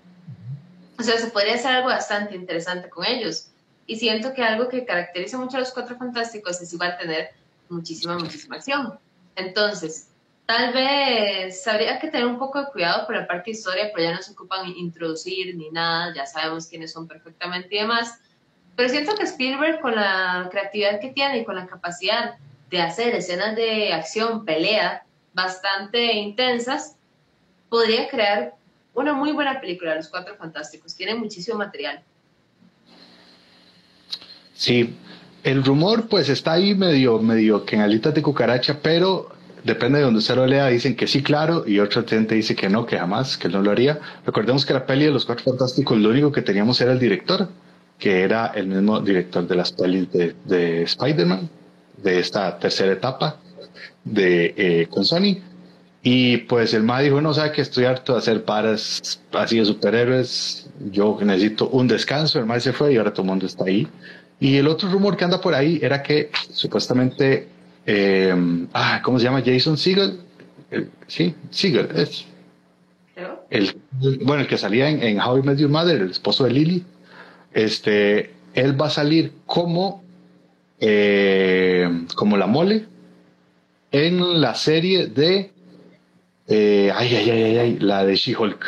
o 0.98 1.04
sea, 1.04 1.18
se 1.18 1.28
podría 1.28 1.56
hacer 1.56 1.72
algo 1.72 1.90
bastante 1.90 2.36
interesante 2.36 2.90
con 2.90 3.06
ellos. 3.06 3.50
Y 3.88 3.98
siento 3.98 4.34
que 4.34 4.44
algo 4.44 4.68
que 4.68 4.86
caracteriza 4.86 5.38
mucho 5.38 5.58
a 5.58 5.60
los 5.60 5.72
Cuatro 5.72 5.96
Fantásticos 5.98 6.62
es 6.62 6.74
igual 6.74 6.98
tener 6.98 7.32
muchísima, 7.70 8.18
muchísima 8.18 8.56
acción. 8.56 8.98
Entonces, 9.36 10.08
tal 10.46 10.74
vez 10.74 11.68
habría 11.68 12.00
que 12.00 12.10
tener 12.10 12.26
un 12.26 12.40
poco 12.40 12.60
de 12.60 12.72
cuidado 12.72 13.06
por 13.06 13.16
la 13.16 13.28
parte 13.28 13.52
de 13.52 13.58
historia, 13.58 13.92
pero 13.94 14.10
ya 14.10 14.16
no 14.16 14.22
se 14.22 14.32
ocupan 14.32 14.68
introducir 14.76 15.56
ni 15.56 15.70
nada, 15.70 16.14
ya 16.16 16.26
sabemos 16.26 16.68
quiénes 16.68 16.92
son 16.92 17.08
perfectamente 17.08 17.76
y 17.76 17.80
demás. 17.80 18.20
Pero 18.76 18.90
siento 18.90 19.16
que 19.16 19.24
Spielberg, 19.24 19.82
con 19.82 19.96
la 19.96 20.48
creatividad 20.52 21.00
que 21.00 21.10
tiene 21.10 21.40
y 21.40 21.46
con 21.46 21.56
la 21.56 21.68
capacidad 21.68 22.36
de 22.70 22.82
hacer 22.82 23.16
escenas 23.16 23.56
de 23.56 23.94
acción, 23.94 24.46
pelea, 24.46 25.06
bastante 25.34 26.14
intensas, 26.14 26.96
podría 27.70 28.08
crear 28.10 28.56
una 28.96 29.14
muy 29.14 29.32
buena 29.32 29.60
película, 29.60 29.96
Los 29.96 30.10
Cuatro 30.10 30.36
Fantásticos. 30.36 30.96
Tiene 30.96 31.16
muchísimo 31.16 31.58
material. 31.58 32.02
Sí, 34.54 34.96
el 35.44 35.64
rumor 35.64 36.08
pues 36.08 36.30
está 36.30 36.54
ahí 36.54 36.74
medio, 36.74 37.20
medio 37.20 37.66
que 37.66 37.76
en 37.76 37.82
alitas 37.82 38.14
de 38.14 38.22
cucaracha, 38.22 38.80
pero 38.82 39.30
depende 39.64 40.00
de 40.00 40.06
donde 40.06 40.20
usted 40.20 40.36
lo 40.36 40.48
lea, 40.48 40.68
dicen 40.68 40.96
que 40.96 41.08
sí, 41.08 41.22
claro, 41.22 41.68
y 41.68 41.80
otra 41.80 42.04
gente 42.04 42.36
dice 42.36 42.56
que 42.56 42.70
no, 42.70 42.86
que 42.86 42.98
jamás, 42.98 43.38
que 43.38 43.50
no 43.50 43.62
lo 43.62 43.72
haría. 43.72 44.00
Recordemos 44.26 44.66
que 44.66 44.74
la 44.74 44.86
peli 44.86 45.06
de 45.06 45.12
Los 45.12 45.26
Cuatro 45.26 45.44
Fantásticos, 45.46 45.98
lo 45.98 46.10
único 46.10 46.32
que 46.32 46.42
teníamos 46.42 46.80
era 46.82 46.94
el 46.94 47.00
director, 47.00 47.50
que 48.00 48.22
era 48.22 48.48
el 48.48 48.68
mismo 48.68 49.00
director 49.02 49.48
de 49.48 49.56
las 49.56 49.72
pelis 49.72 50.12
de, 50.12 50.36
de 50.46 50.84
Spider-Man, 50.84 51.50
de 52.02 52.20
esta 52.20 52.58
tercera 52.58 52.94
etapa 52.94 53.38
de 54.04 54.54
eh, 54.56 54.88
con 54.88 55.04
Sony. 55.04 55.42
Y 56.08 56.38
pues 56.38 56.76
el 56.76 56.84
MA 56.84 57.00
dijo, 57.00 57.20
no 57.20 57.34
sabe 57.34 57.52
que 57.52 57.64
estoy 57.64 57.86
harto 57.86 58.14
de 58.14 58.20
hacer 58.20 58.46
paras 58.46 59.20
así 59.34 59.58
de 59.58 59.66
superhéroes, 59.66 60.70
yo 60.92 61.18
necesito 61.20 61.68
un 61.70 61.88
descanso, 61.88 62.38
el 62.38 62.46
MA 62.46 62.60
se 62.60 62.74
fue 62.74 62.94
y 62.94 62.98
ahora 62.98 63.12
todo 63.12 63.24
el 63.24 63.30
mundo 63.30 63.48
está 63.48 63.64
ahí. 63.66 63.88
Y 64.40 64.58
el 64.58 64.68
otro 64.68 64.88
rumor 64.92 65.18
que 65.18 65.24
anda 65.24 65.42
por 65.42 65.56
ahí 65.56 65.80
era 65.82 66.04
que 66.04 66.30
supuestamente, 66.52 67.48
eh, 67.88 68.36
ah, 68.74 69.02
¿cómo 69.04 69.18
se 69.18 69.26
llama? 69.26 69.42
Jason 69.44 69.78
Segel, 69.80 70.20
sí, 71.08 71.34
Segel 71.50 71.90
es. 71.96 72.24
El, 73.50 73.76
bueno, 74.22 74.44
el 74.44 74.48
que 74.48 74.60
salía 74.60 74.88
en, 74.88 75.02
en 75.02 75.20
How 75.20 75.40
I 75.40 75.42
Met 75.42 75.58
Your 75.58 75.72
Mother, 75.72 76.02
el 76.04 76.12
esposo 76.12 76.44
de 76.44 76.52
Lily, 76.52 76.84
este, 77.52 78.32
él 78.54 78.80
va 78.80 78.88
a 78.88 78.92
salir 78.92 79.32
como, 79.48 80.04
eh, 80.80 81.90
como 82.14 82.38
la 82.38 82.46
mole 82.46 82.86
en 83.92 84.42
la 84.42 84.54
serie 84.54 85.08
de, 85.08 85.55
eh, 86.48 86.92
ay, 86.94 87.16
ay, 87.16 87.30
ay, 87.30 87.58
ay, 87.58 87.80
la 87.80 88.06
de 88.06 88.16
She-Hulk. 88.16 88.64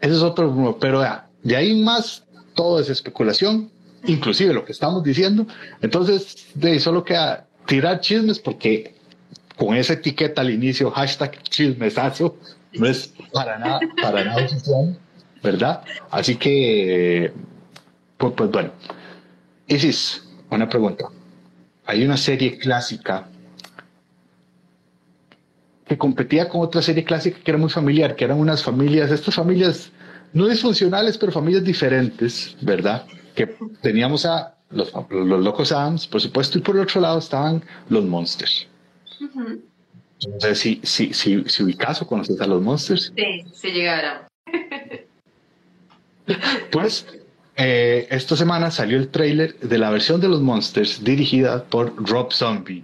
Ese 0.00 0.12
es 0.14 0.22
otro 0.22 0.48
rumor, 0.48 0.78
pero 0.80 1.02
de 1.42 1.56
ahí 1.56 1.80
más 1.82 2.24
todo 2.54 2.80
es 2.80 2.90
especulación 2.90 3.70
inclusive 4.06 4.52
lo 4.52 4.64
que 4.64 4.72
estamos 4.72 5.02
diciendo. 5.02 5.46
Entonces, 5.80 6.46
solo 6.80 7.04
queda 7.04 7.46
tirar 7.66 8.00
chismes 8.00 8.38
porque 8.38 8.94
con 9.56 9.76
esa 9.76 9.94
etiqueta 9.94 10.40
al 10.40 10.50
inicio, 10.50 10.90
hashtag 10.90 11.42
chismesazo, 11.42 12.36
no 12.72 12.86
es 12.86 13.12
para 13.32 13.58
nada, 13.58 13.80
para 14.00 14.24
nada 14.24 14.44
oficial, 14.44 14.98
¿verdad? 15.42 15.82
Así 16.10 16.36
que, 16.36 17.32
pues, 18.16 18.32
pues 18.36 18.50
bueno. 18.50 18.70
Isis, 19.66 20.22
una 20.50 20.68
pregunta. 20.68 21.06
Hay 21.86 22.04
una 22.04 22.16
serie 22.16 22.58
clásica 22.58 23.28
que 25.92 25.98
competía 25.98 26.48
con 26.48 26.62
otra 26.62 26.80
serie 26.80 27.04
clásica 27.04 27.38
que 27.44 27.50
era 27.50 27.58
muy 27.58 27.68
familiar, 27.68 28.16
que 28.16 28.24
eran 28.24 28.38
unas 28.38 28.62
familias, 28.62 29.10
estas 29.10 29.34
familias 29.34 29.92
no 30.32 30.48
disfuncionales, 30.48 31.18
pero 31.18 31.30
familias 31.30 31.64
diferentes, 31.64 32.56
¿verdad? 32.62 33.04
que 33.34 33.46
teníamos 33.82 34.24
a 34.24 34.54
los, 34.70 34.90
los 35.10 35.44
locos 35.44 35.70
Adams, 35.70 36.06
por 36.06 36.22
supuesto, 36.22 36.58
y 36.58 36.62
por 36.62 36.76
el 36.76 36.82
otro 36.82 37.02
lado 37.02 37.18
estaban 37.18 37.62
los 37.90 38.04
Monsters. 38.04 38.66
Entonces, 40.24 40.58
si, 40.58 40.80
si, 40.82 41.12
si, 41.12 41.44
si 41.44 41.62
ubicas 41.62 42.00
o 42.00 42.06
conoces 42.06 42.40
a 42.40 42.46
los 42.46 42.62
Monsters. 42.62 43.12
Sí, 43.14 43.44
sí 43.52 43.70
llegaron. 43.70 44.22
pues, 46.72 47.06
eh, 47.56 48.06
esta 48.10 48.34
semana 48.34 48.70
salió 48.70 48.96
el 48.96 49.08
trailer 49.08 49.58
de 49.58 49.76
la 49.76 49.90
versión 49.90 50.22
de 50.22 50.28
los 50.28 50.40
Monsters 50.40 51.04
dirigida 51.04 51.64
por 51.64 51.94
Rob 52.08 52.32
Zombie. 52.32 52.82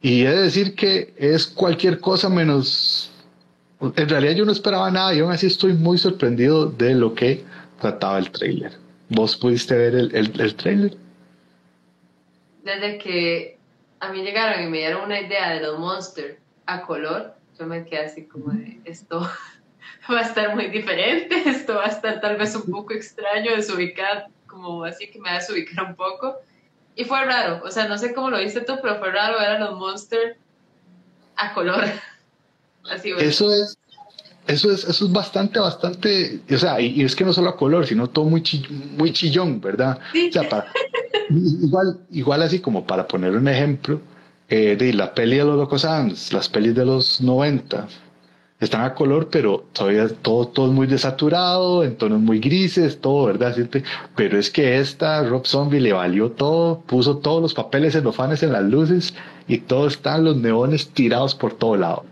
Y 0.00 0.24
he 0.24 0.30
de 0.30 0.42
decir 0.42 0.74
que 0.74 1.12
es 1.16 1.46
cualquier 1.46 2.00
cosa 2.00 2.28
menos. 2.28 3.10
En 3.80 4.08
realidad 4.08 4.32
yo 4.32 4.44
no 4.44 4.52
esperaba 4.52 4.90
nada 4.90 5.14
y 5.14 5.20
aún 5.20 5.32
así 5.32 5.46
estoy 5.46 5.72
muy 5.72 5.98
sorprendido 5.98 6.66
de 6.66 6.94
lo 6.94 7.14
que 7.14 7.44
trataba 7.80 8.18
el 8.18 8.30
trailer. 8.30 8.72
¿Vos 9.08 9.36
pudiste 9.36 9.76
ver 9.76 9.94
el, 9.94 10.14
el, 10.14 10.54
trailer? 10.56 10.96
Desde 12.62 12.98
que 12.98 13.58
a 14.00 14.12
mí 14.12 14.22
llegaron 14.22 14.64
y 14.64 14.68
me 14.68 14.78
dieron 14.78 15.04
una 15.04 15.20
idea 15.20 15.50
de 15.50 15.60
los 15.60 15.78
monsters 15.78 16.36
a 16.66 16.82
color, 16.82 17.34
yo 17.58 17.66
me 17.66 17.84
quedé 17.84 18.04
así 18.04 18.24
como 18.24 18.52
de 18.52 18.80
esto 18.84 19.20
va 20.12 20.18
a 20.18 20.22
estar 20.22 20.54
muy 20.54 20.68
diferente, 20.68 21.48
esto 21.48 21.76
va 21.76 21.86
a 21.86 21.88
estar 21.88 22.20
tal 22.20 22.36
vez 22.36 22.54
un 22.54 22.70
poco 22.70 22.92
extraño, 22.92 23.56
desubicar, 23.56 24.26
como 24.46 24.84
así 24.84 25.10
que 25.10 25.18
me 25.18 25.30
va 25.30 25.36
a 25.36 25.38
desubicar 25.38 25.84
un 25.84 25.94
poco. 25.96 26.36
Y 26.98 27.04
fue 27.04 27.24
raro, 27.24 27.62
o 27.64 27.70
sea, 27.70 27.86
no 27.86 27.96
sé 27.96 28.12
cómo 28.12 28.28
lo 28.28 28.40
viste 28.40 28.60
tú, 28.62 28.74
pero 28.82 28.98
fue 28.98 29.12
raro 29.12 29.38
ver 29.38 29.50
a 29.50 29.58
los 29.60 29.78
monsters 29.78 30.36
a 31.36 31.54
color. 31.54 31.84
Así, 32.90 33.12
Eso 33.16 33.54
es, 33.54 33.78
eso 34.48 34.72
es, 34.72 34.82
eso 34.82 35.04
es 35.04 35.12
bastante, 35.12 35.60
bastante, 35.60 36.40
o 36.50 36.58
sea, 36.58 36.80
y, 36.80 37.04
es 37.04 37.14
que 37.14 37.24
no 37.24 37.32
solo 37.32 37.50
a 37.50 37.56
color, 37.56 37.86
sino 37.86 38.08
todo 38.08 38.24
muy, 38.24 38.42
muy 38.96 39.12
chillón, 39.12 39.60
¿verdad? 39.60 40.00
O 40.28 40.32
sea, 40.32 40.66
igual, 41.30 42.00
igual 42.10 42.42
así 42.42 42.58
como 42.58 42.84
para 42.84 43.06
poner 43.06 43.36
un 43.36 43.46
ejemplo, 43.46 44.00
eh, 44.48 44.74
de 44.74 44.92
la 44.92 45.14
peli 45.14 45.36
de 45.36 45.44
los 45.44 45.56
Locos 45.56 45.84
Adams, 45.84 46.32
las 46.32 46.48
pelis 46.48 46.74
de 46.74 46.84
los 46.84 47.20
90, 47.20 47.86
están 48.60 48.82
a 48.82 48.94
color, 48.94 49.28
pero 49.30 49.64
todavía 49.72 50.08
todo, 50.08 50.48
todo 50.48 50.72
muy 50.72 50.86
desaturado, 50.86 51.84
en 51.84 51.96
tonos 51.96 52.20
muy 52.20 52.40
grises, 52.40 53.00
todo, 53.00 53.26
¿verdad? 53.26 53.56
Pero 54.16 54.38
es 54.38 54.50
que 54.50 54.78
esta 54.78 55.22
Rob 55.22 55.46
Zombie 55.46 55.80
le 55.80 55.92
valió 55.92 56.32
todo, 56.32 56.80
puso 56.80 57.18
todos 57.18 57.40
los 57.40 57.54
papeles 57.54 57.94
en 57.94 58.04
los 58.04 58.16
fans 58.16 58.42
en 58.42 58.52
las 58.52 58.64
luces 58.64 59.14
y 59.46 59.58
todo 59.58 59.86
están 59.86 60.24
los 60.24 60.36
neones 60.36 60.88
tirados 60.90 61.34
por 61.34 61.54
todo 61.54 61.76
lado. 61.76 62.04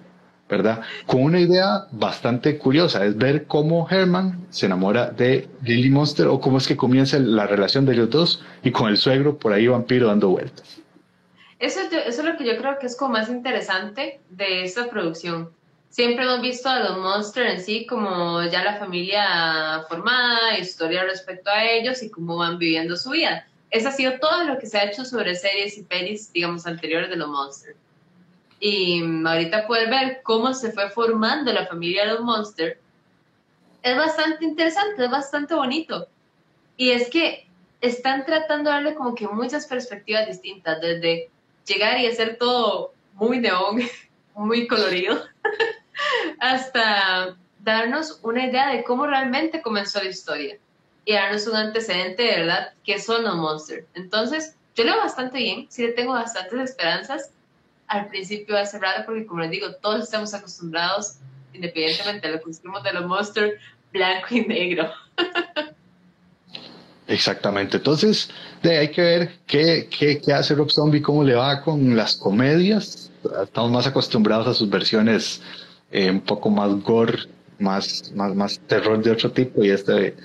¿verdad? 0.48 0.82
Con 1.06 1.22
una 1.22 1.40
idea 1.40 1.86
bastante 1.90 2.56
curiosa, 2.56 3.04
es 3.04 3.16
ver 3.16 3.46
cómo 3.46 3.88
Herman 3.90 4.46
se 4.50 4.66
enamora 4.66 5.10
de 5.10 5.48
Lily 5.62 5.90
Monster 5.90 6.28
o 6.28 6.40
cómo 6.40 6.58
es 6.58 6.68
que 6.68 6.76
comienza 6.76 7.18
la 7.18 7.48
relación 7.48 7.84
de 7.84 7.94
ellos 7.94 8.10
dos 8.10 8.44
y 8.62 8.70
con 8.70 8.88
el 8.88 8.96
suegro 8.96 9.38
por 9.38 9.52
ahí 9.52 9.66
vampiro 9.66 10.06
dando 10.06 10.28
vueltas. 10.28 10.80
Eso, 11.58 11.80
eso 11.80 12.20
es 12.20 12.24
lo 12.24 12.36
que 12.36 12.46
yo 12.46 12.56
creo 12.58 12.78
que 12.78 12.86
es 12.86 12.96
como 12.96 13.14
más 13.14 13.28
interesante 13.28 14.20
de 14.30 14.62
esta 14.62 14.88
producción. 14.88 15.50
Siempre 15.90 16.24
hemos 16.24 16.42
visto 16.42 16.68
a 16.68 16.80
los 16.80 16.98
Monsters 16.98 17.54
en 17.54 17.60
sí 17.64 17.86
como 17.86 18.42
ya 18.44 18.62
la 18.62 18.76
familia 18.76 19.84
formada, 19.88 20.58
historia 20.58 21.04
respecto 21.04 21.50
a 21.50 21.64
ellos 21.64 22.02
y 22.02 22.10
cómo 22.10 22.36
van 22.36 22.58
viviendo 22.58 22.96
su 22.96 23.10
vida. 23.10 23.46
Eso 23.70 23.88
ha 23.88 23.92
sido 23.92 24.18
todo 24.18 24.44
lo 24.44 24.58
que 24.58 24.66
se 24.66 24.78
ha 24.78 24.84
hecho 24.84 25.04
sobre 25.04 25.34
series 25.34 25.78
y 25.78 25.82
pelis, 25.82 26.32
digamos, 26.32 26.66
anteriores 26.66 27.08
de 27.08 27.16
los 27.16 27.28
Monsters 27.28 27.76
y 28.60 29.02
ahorita 29.24 29.66
poder 29.66 29.90
ver 29.90 30.20
cómo 30.22 30.54
se 30.54 30.72
fue 30.72 30.88
formando 30.90 31.52
la 31.52 31.66
familia 31.66 32.06
de 32.06 32.12
los 32.12 32.20
Monsters, 32.20 32.78
es 33.82 33.96
bastante 33.96 34.44
interesante, 34.44 35.04
es 35.04 35.10
bastante 35.10 35.54
bonito. 35.54 36.08
Y 36.76 36.90
es 36.90 37.08
que 37.10 37.46
están 37.80 38.24
tratando 38.24 38.70
de 38.70 38.76
darle 38.76 38.94
como 38.94 39.14
que 39.14 39.28
muchas 39.28 39.66
perspectivas 39.66 40.26
distintas, 40.26 40.80
desde 40.80 41.30
llegar 41.66 42.00
y 42.00 42.06
hacer 42.06 42.36
todo 42.38 42.92
muy 43.14 43.38
neón, 43.38 43.82
muy 44.36 44.66
colorido, 44.66 45.24
hasta 46.40 47.36
darnos 47.60 48.20
una 48.22 48.46
idea 48.46 48.70
de 48.70 48.84
cómo 48.84 49.06
realmente 49.06 49.62
comenzó 49.62 50.02
la 50.02 50.10
historia 50.10 50.58
y 51.04 51.12
darnos 51.14 51.46
un 51.46 51.56
antecedente 51.56 52.22
de 52.22 52.40
verdad 52.40 52.72
que 52.84 53.00
son 53.00 53.24
los 53.24 53.34
monsters. 53.36 53.86
Entonces, 53.94 54.54
yo 54.74 54.84
leo 54.84 54.96
bastante 54.98 55.38
bien, 55.38 55.66
sí 55.70 55.82
le 55.82 55.92
tengo 55.92 56.12
bastantes 56.12 56.70
esperanzas 56.70 57.30
al 57.88 58.08
principio 58.08 58.54
va 58.54 58.62
a 58.62 58.66
ser 58.66 58.80
raro 58.80 59.04
porque, 59.06 59.26
como 59.26 59.40
les 59.40 59.50
digo, 59.50 59.72
todos 59.76 60.04
estamos 60.04 60.34
acostumbrados 60.34 61.16
independientemente 61.52 62.26
de 62.26 62.34
lo 62.34 62.40
que 62.40 62.50
de 62.50 62.92
los 62.92 63.06
monsters 63.06 63.60
blanco 63.92 64.26
y 64.30 64.44
negro. 64.44 64.92
Exactamente. 67.08 67.76
Entonces, 67.76 68.30
de, 68.62 68.78
hay 68.78 68.90
que 68.90 69.02
ver 69.02 69.30
qué, 69.46 69.88
qué, 69.90 70.20
qué, 70.20 70.32
hace 70.32 70.54
Rob 70.54 70.70
Zombie, 70.70 71.02
cómo 71.02 71.24
le 71.24 71.34
va 71.34 71.62
con 71.62 71.96
las 71.96 72.16
comedias. 72.16 73.10
Estamos 73.42 73.70
más 73.70 73.86
acostumbrados 73.86 74.46
a 74.46 74.54
sus 74.54 74.68
versiones 74.68 75.42
eh, 75.90 76.10
un 76.10 76.20
poco 76.20 76.50
más 76.50 76.70
gore, 76.82 77.18
más, 77.58 78.12
más, 78.14 78.34
más 78.34 78.58
terror 78.66 79.02
de 79.02 79.10
otro 79.10 79.32
tipo 79.32 79.64
y 79.64 79.70
este, 79.70 80.16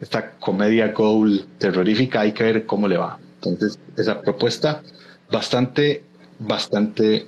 esta 0.00 0.32
comedia 0.32 0.88
goal 0.92 1.46
terrorífica 1.58 2.20
hay 2.20 2.32
que 2.32 2.44
ver 2.44 2.66
cómo 2.66 2.88
le 2.88 2.96
va. 2.96 3.18
Entonces, 3.36 3.78
esa 3.96 4.20
propuesta 4.20 4.82
bastante, 5.30 6.04
bastante 6.38 7.26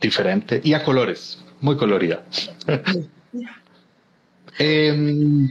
diferente 0.00 0.60
y 0.64 0.74
a 0.74 0.84
colores, 0.84 1.38
muy 1.60 1.76
colorida. 1.76 2.24
eh, 4.58 5.48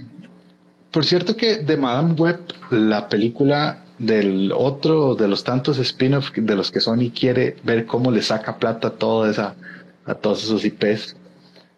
por 0.91 1.05
cierto 1.05 1.35
que 1.35 1.57
de 1.57 1.77
Madame 1.77 2.13
Web, 2.13 2.39
la 2.71 3.07
película 3.07 3.83
del 3.99 4.51
otro 4.55 5.15
de 5.15 5.27
los 5.27 5.43
tantos 5.43 5.77
spin-offs 5.77 6.31
de 6.35 6.55
los 6.55 6.71
que 6.71 6.79
Sony 6.79 7.11
quiere 7.13 7.57
ver 7.63 7.85
cómo 7.85 8.11
le 8.11 8.21
saca 8.21 8.57
plata 8.57 8.87
a 8.87 8.91
toda 8.91 9.29
esa, 9.29 9.55
a 10.05 10.15
todos 10.15 10.43
esos 10.43 10.65
IPs. 10.65 11.15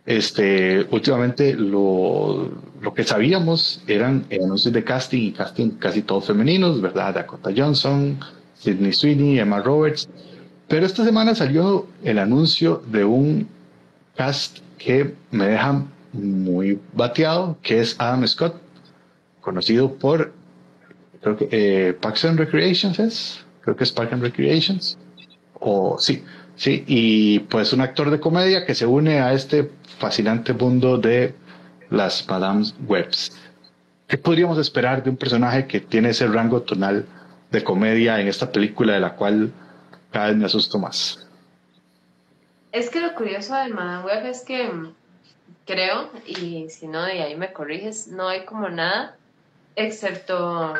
Este, 0.05 0.87
últimamente 0.91 1.53
lo, 1.53 2.49
lo 2.81 2.93
que 2.93 3.03
sabíamos 3.03 3.83
eran 3.87 4.25
anuncios 4.31 4.73
de 4.73 4.83
casting 4.83 5.27
y 5.27 5.31
casting 5.31 5.71
casi 5.71 6.01
todos 6.01 6.25
femeninos, 6.25 6.81
¿verdad? 6.81 7.13
Dakota 7.15 7.51
Johnson, 7.55 8.19
Sidney 8.55 8.93
Sweeney, 8.93 9.39
Emma 9.39 9.59
Roberts. 9.59 10.07
Pero 10.67 10.85
esta 10.85 11.03
semana 11.03 11.35
salió 11.35 11.87
el 12.03 12.17
anuncio 12.17 12.81
de 12.91 13.03
un 13.03 13.47
cast 14.15 14.59
que 14.77 15.13
me 15.31 15.47
deja 15.47 15.85
muy 16.13 16.79
bateado, 16.93 17.57
que 17.61 17.81
es 17.81 17.95
Adam 17.99 18.27
Scott, 18.27 18.55
conocido 19.41 19.93
por, 19.93 20.33
creo 21.21 21.37
que 21.37 21.47
eh, 21.51 21.93
Parks 21.93 22.25
and 22.25 22.39
Recreations 22.39 22.99
es, 22.99 23.45
creo 23.61 23.75
que 23.75 23.83
es 23.83 23.91
Parks 23.91 24.13
and 24.13 24.23
Recreations, 24.23 24.97
o 25.53 25.97
sí, 25.99 26.23
sí, 26.55 26.83
y 26.87 27.39
pues 27.39 27.73
un 27.73 27.81
actor 27.81 28.09
de 28.09 28.19
comedia 28.19 28.65
que 28.65 28.75
se 28.75 28.85
une 28.85 29.19
a 29.19 29.33
este 29.33 29.71
fascinante 29.99 30.53
mundo 30.53 30.97
de 30.97 31.33
las 31.89 32.27
Madame 32.27 32.65
Webs. 32.87 33.37
¿Qué 34.07 34.17
podríamos 34.17 34.57
esperar 34.57 35.03
de 35.03 35.09
un 35.09 35.17
personaje 35.17 35.67
que 35.67 35.79
tiene 35.79 36.09
ese 36.09 36.27
rango 36.27 36.61
tonal 36.61 37.05
de 37.49 37.63
comedia 37.63 38.19
en 38.19 38.27
esta 38.27 38.51
película 38.51 38.93
de 38.93 38.99
la 38.99 39.15
cual 39.15 39.51
cada 40.11 40.27
vez 40.27 40.37
me 40.37 40.45
asusto 40.45 40.79
más? 40.79 41.27
Es 42.71 42.89
que 42.89 42.99
lo 42.99 43.13
curioso 43.13 43.55
de 43.55 43.69
Madame 43.69 44.05
Web 44.05 44.25
es 44.25 44.41
que 44.41 44.69
creo, 45.65 46.09
y 46.25 46.69
si 46.69 46.87
no, 46.87 47.03
de 47.03 47.21
ahí 47.21 47.35
me 47.35 47.53
corriges, 47.53 48.07
no 48.07 48.27
hay 48.27 48.45
como 48.45 48.69
nada 48.69 49.15
excepto 49.75 50.75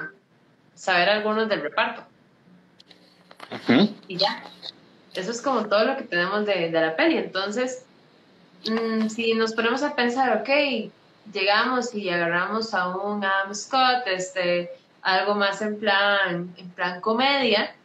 saber 0.76 1.10
algunos 1.10 1.50
del 1.50 1.62
reparto. 1.62 2.04
Y 4.08 4.18
ya. 4.18 4.44
Eso 5.14 5.32
es 5.32 5.42
como 5.42 5.68
todo 5.68 5.84
lo 5.84 5.98
que 5.98 6.04
tenemos 6.04 6.46
de, 6.46 6.72
la 6.72 6.96
peli. 6.96 7.18
Entonces, 7.18 7.86
mm, 8.70 9.08
si 9.10 9.34
nos 9.34 9.54
ponemos 9.54 9.84
a 9.84 9.96
pensar, 9.96 10.38
ok, 10.38 10.50
llegamos 11.34 11.94
y 11.94 12.10
agarramos 12.10 12.74
a 12.74 12.96
un 12.96 13.24
Adam 13.24 13.54
Scott, 13.54 14.08
este, 14.08 14.72
algo 15.02 15.36
más 15.36 15.62
en 15.62 15.80
plan, 15.80 16.54
en 16.58 16.70
plan 16.72 17.02
comedia, 17.02 17.76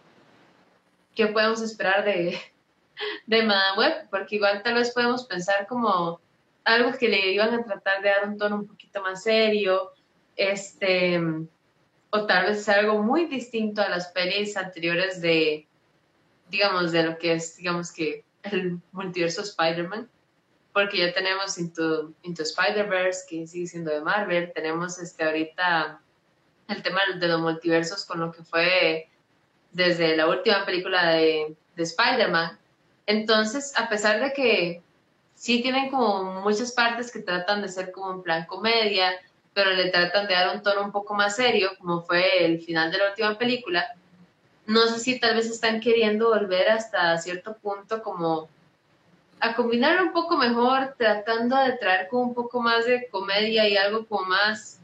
¿qué 1.15 1.27
podemos 1.27 1.61
esperar 1.63 2.05
de, 2.05 2.41
de 3.27 3.43
Madame 3.43 3.79
Web? 3.79 4.09
Porque 4.11 4.37
igual 4.37 4.63
tal 4.63 4.75
vez 4.75 4.93
podemos 4.93 5.25
pensar 5.25 5.67
como 5.67 6.21
algo 6.65 6.97
que 6.97 7.09
le 7.09 7.33
iban 7.33 7.55
a 7.55 7.65
tratar 7.65 8.03
de 8.03 8.09
dar 8.09 8.29
un 8.29 8.39
tono 8.39 8.57
un 8.57 8.67
poquito 8.67 9.03
más 9.03 9.23
serio, 9.23 9.93
este, 10.37 11.21
o 12.17 12.27
tal 12.27 12.47
vez 12.47 12.69
algo 12.69 13.03
muy 13.03 13.27
distinto 13.27 13.83
a 13.83 13.89
las 13.89 14.09
pelis 14.09 14.57
anteriores 14.57 15.21
de, 15.21 15.67
digamos, 16.51 16.93
de 16.93 17.03
lo 17.03 17.19
que 17.19 17.35
es, 17.35 17.57
digamos 17.57 17.93
que 17.93 18.25
el 18.43 18.79
multiverso 18.93 19.43
Spider-Man, 19.43 20.09
porque 20.73 20.99
ya 20.99 21.13
tenemos 21.13 21.59
Into, 21.59 22.13
Into 22.23 22.43
Spider-Verse, 22.43 23.27
que 23.29 23.47
sigue 23.47 23.67
siendo 23.67 23.91
de 23.91 24.01
Marvel, 24.01 24.53
tenemos 24.55 24.99
este 24.99 25.25
ahorita 25.25 26.01
el 26.69 26.83
tema 26.83 27.01
de 27.19 27.29
los 27.29 27.41
multiversos 27.41 28.05
con 28.05 28.21
lo 28.21 28.33
que 28.33 28.43
fue 28.43 29.09
desde 29.73 30.17
la 30.17 30.29
última 30.29 30.65
película 30.65 31.11
de, 31.11 31.55
de 31.77 31.83
Spider-Man. 31.83 32.59
Entonces, 33.07 33.73
a 33.77 33.89
pesar 33.89 34.21
de 34.21 34.33
que 34.33 34.83
sí 35.35 35.63
tienen 35.63 35.91
como 35.91 36.41
muchas 36.41 36.73
partes 36.73 37.13
que 37.13 37.21
tratan 37.21 37.63
de 37.63 37.69
ser 37.69 37.93
como 37.93 38.13
en 38.13 38.23
plan 38.23 38.47
comedia, 38.47 39.13
pero 39.57 39.71
le 39.71 39.89
tratan 39.89 40.27
de 40.27 40.35
dar 40.35 40.55
un 40.55 40.63
tono 40.63 40.83
un 40.83 40.93
poco 40.93 41.15
más 41.15 41.37
serio, 41.37 41.71
como 41.79 42.03
fue 42.03 42.45
el 42.45 42.61
final 42.61 42.93
de 42.93 42.99
la 42.99 43.09
última 43.09 43.39
película. 43.39 43.87
No 44.67 44.83
sé 44.87 44.99
si 44.99 45.19
tal 45.19 45.35
vez 45.35 45.47
están 45.47 45.81
queriendo 45.81 46.29
volver 46.29 46.69
hasta 46.69 47.17
cierto 47.17 47.57
punto 47.57 48.03
como 48.03 48.51
a 49.41 49.55
combinar 49.55 50.03
un 50.03 50.13
poco 50.13 50.37
mejor, 50.37 50.95
tratando 50.99 51.57
de 51.57 51.73
traer 51.79 52.07
un 52.13 52.35
poco 52.35 52.61
más 52.61 52.85
de 52.85 53.09
comedia 53.09 53.67
y 53.67 53.79
algo 53.79 54.05
como 54.05 54.27
más 54.27 54.79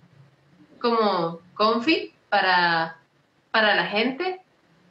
como 0.80 1.40
comfy 1.52 2.14
para, 2.30 2.96
para 3.50 3.76
la 3.76 3.84
gente, 3.84 4.40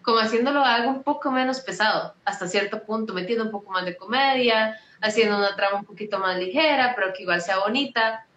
como 0.04 0.20
haciéndolo 0.20 0.64
algo 0.64 0.92
un 0.92 1.02
poco 1.02 1.32
menos 1.32 1.60
pesado, 1.60 2.14
hasta 2.24 2.48
cierto 2.48 2.84
punto, 2.84 3.16
metiendo 3.16 3.46
un 3.46 3.52
poco 3.52 3.72
más 3.72 3.86
de 3.86 3.98
comedia, 3.98 4.80
haciendo 5.02 5.40
una 5.40 5.56
trama 5.56 5.80
un 5.80 5.86
poquito 5.86 6.20
más 6.20 6.38
ligera, 6.38 6.94
pero 6.96 7.14
que 7.14 7.24
igual 7.24 7.42
sea 7.42 7.58
bonita 7.58 8.28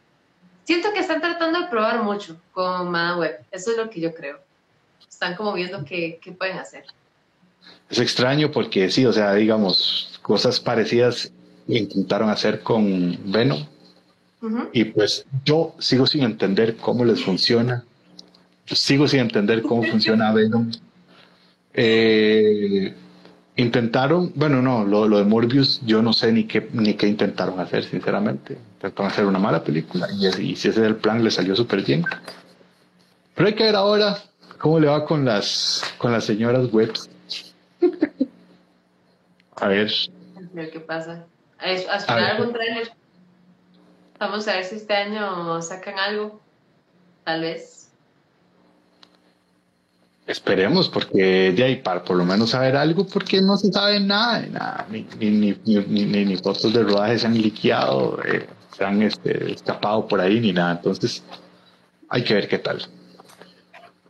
siento 0.64 0.92
que 0.92 1.00
están 1.00 1.20
tratando 1.20 1.60
de 1.60 1.66
probar 1.68 2.02
mucho 2.02 2.36
con 2.52 2.90
Madame 2.90 3.20
Web. 3.20 3.40
Eso 3.50 3.70
es 3.70 3.76
lo 3.76 3.88
que 3.90 4.00
yo 4.00 4.14
creo. 4.14 4.40
Están 5.08 5.36
como 5.36 5.52
viendo 5.52 5.84
qué, 5.84 6.18
qué 6.22 6.32
pueden 6.32 6.58
hacer. 6.58 6.84
Es 7.88 7.98
extraño 7.98 8.50
porque 8.50 8.90
sí, 8.90 9.06
o 9.06 9.12
sea, 9.12 9.34
digamos, 9.34 10.18
cosas 10.22 10.58
parecidas 10.58 11.30
intentaron 11.68 12.28
hacer 12.30 12.62
con 12.62 13.18
Venom. 13.30 13.66
Y 14.72 14.84
pues 14.84 15.24
yo 15.44 15.74
sigo 15.78 16.06
sin 16.06 16.22
entender 16.22 16.76
cómo 16.76 17.04
les 17.04 17.24
funciona. 17.24 17.82
Yo 18.66 18.76
sigo 18.76 19.08
sin 19.08 19.20
entender 19.20 19.62
cómo 19.62 19.82
funciona 19.84 20.32
Venom. 20.32 20.70
Eh, 21.72 22.94
Intentaron, 23.56 24.32
bueno, 24.34 24.60
no, 24.60 24.84
lo, 24.84 25.06
lo, 25.06 25.18
de 25.18 25.24
Morbius, 25.24 25.80
yo 25.84 26.02
no 26.02 26.12
sé 26.12 26.32
ni 26.32 26.44
qué, 26.44 26.68
ni 26.72 26.94
qué 26.94 27.06
intentaron 27.06 27.60
hacer, 27.60 27.84
sinceramente. 27.84 28.58
Intentaron 28.74 29.12
hacer 29.12 29.26
una 29.26 29.38
mala 29.38 29.62
película 29.62 30.08
y, 30.12 30.26
y 30.26 30.56
si 30.56 30.68
ese 30.68 30.80
es 30.80 30.86
el 30.86 30.96
plan, 30.96 31.22
le 31.22 31.30
salió 31.30 31.54
súper 31.54 31.82
bien. 31.82 32.04
Pero 33.34 33.48
hay 33.48 33.54
que 33.54 33.64
ver 33.64 33.76
ahora 33.76 34.18
cómo 34.58 34.80
le 34.80 34.88
va 34.88 35.04
con 35.04 35.24
las, 35.24 35.82
con 35.98 36.10
las 36.10 36.24
señoras 36.24 36.72
webs. 36.72 37.10
a 39.56 39.68
ver. 39.68 39.92
A 40.36 40.54
ver 40.54 40.70
qué 40.70 40.80
pasa. 40.80 41.26
A, 41.58 41.70
esperar 41.70 42.36
algún 42.36 42.52
trailer. 42.52 42.92
Vamos 44.18 44.48
a 44.48 44.54
ver 44.54 44.64
si 44.64 44.76
este 44.76 44.94
año 44.94 45.60
sacan 45.62 45.98
algo. 45.98 46.40
Tal 47.24 47.40
vez. 47.40 47.73
Esperemos, 50.26 50.88
porque 50.88 51.52
de 51.52 51.64
ahí 51.64 51.76
para 51.76 52.02
por 52.02 52.16
lo 52.16 52.24
menos 52.24 52.50
saber 52.50 52.76
algo, 52.76 53.06
porque 53.06 53.42
no 53.42 53.58
se 53.58 53.70
sabe 53.70 54.00
nada, 54.00 54.40
nada 54.46 54.86
ni, 54.90 55.06
ni, 55.18 55.54
ni, 55.86 56.24
ni, 56.24 56.36
fotos 56.36 56.72
de 56.72 56.82
rodaje 56.82 57.18
se 57.18 57.26
han 57.26 57.36
liqueado, 57.36 58.18
eh, 58.24 58.46
se 58.74 58.84
han 58.84 59.02
este, 59.02 59.52
escapado 59.52 60.08
por 60.08 60.20
ahí, 60.22 60.40
ni 60.40 60.52
nada. 60.52 60.72
Entonces, 60.72 61.22
hay 62.08 62.24
que 62.24 62.34
ver 62.34 62.48
qué 62.48 62.58
tal. 62.58 62.86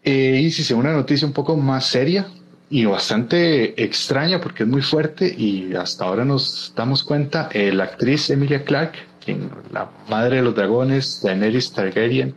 Y 0.05 0.51
si 0.51 0.63
se 0.63 0.75
una 0.75 0.93
noticia 0.93 1.27
un 1.27 1.33
poco 1.33 1.57
más 1.57 1.87
seria 1.87 2.29
y 2.71 2.85
bastante 2.85 3.83
extraña, 3.83 4.41
porque 4.41 4.63
es 4.63 4.69
muy 4.69 4.83
fuerte 4.83 5.35
y 5.37 5.75
hasta 5.75 6.05
ahora 6.05 6.25
nos 6.25 6.73
damos 6.77 7.03
cuenta, 7.03 7.49
eh, 7.53 7.73
la 7.73 7.85
actriz 7.85 8.31
Emilia 8.31 8.65
quien, 8.65 9.51
la 9.73 9.91
madre 10.09 10.37
de 10.37 10.43
los 10.43 10.55
dragones, 10.55 11.23
Daenerys 11.23 11.73
Targaryen, 11.73 12.35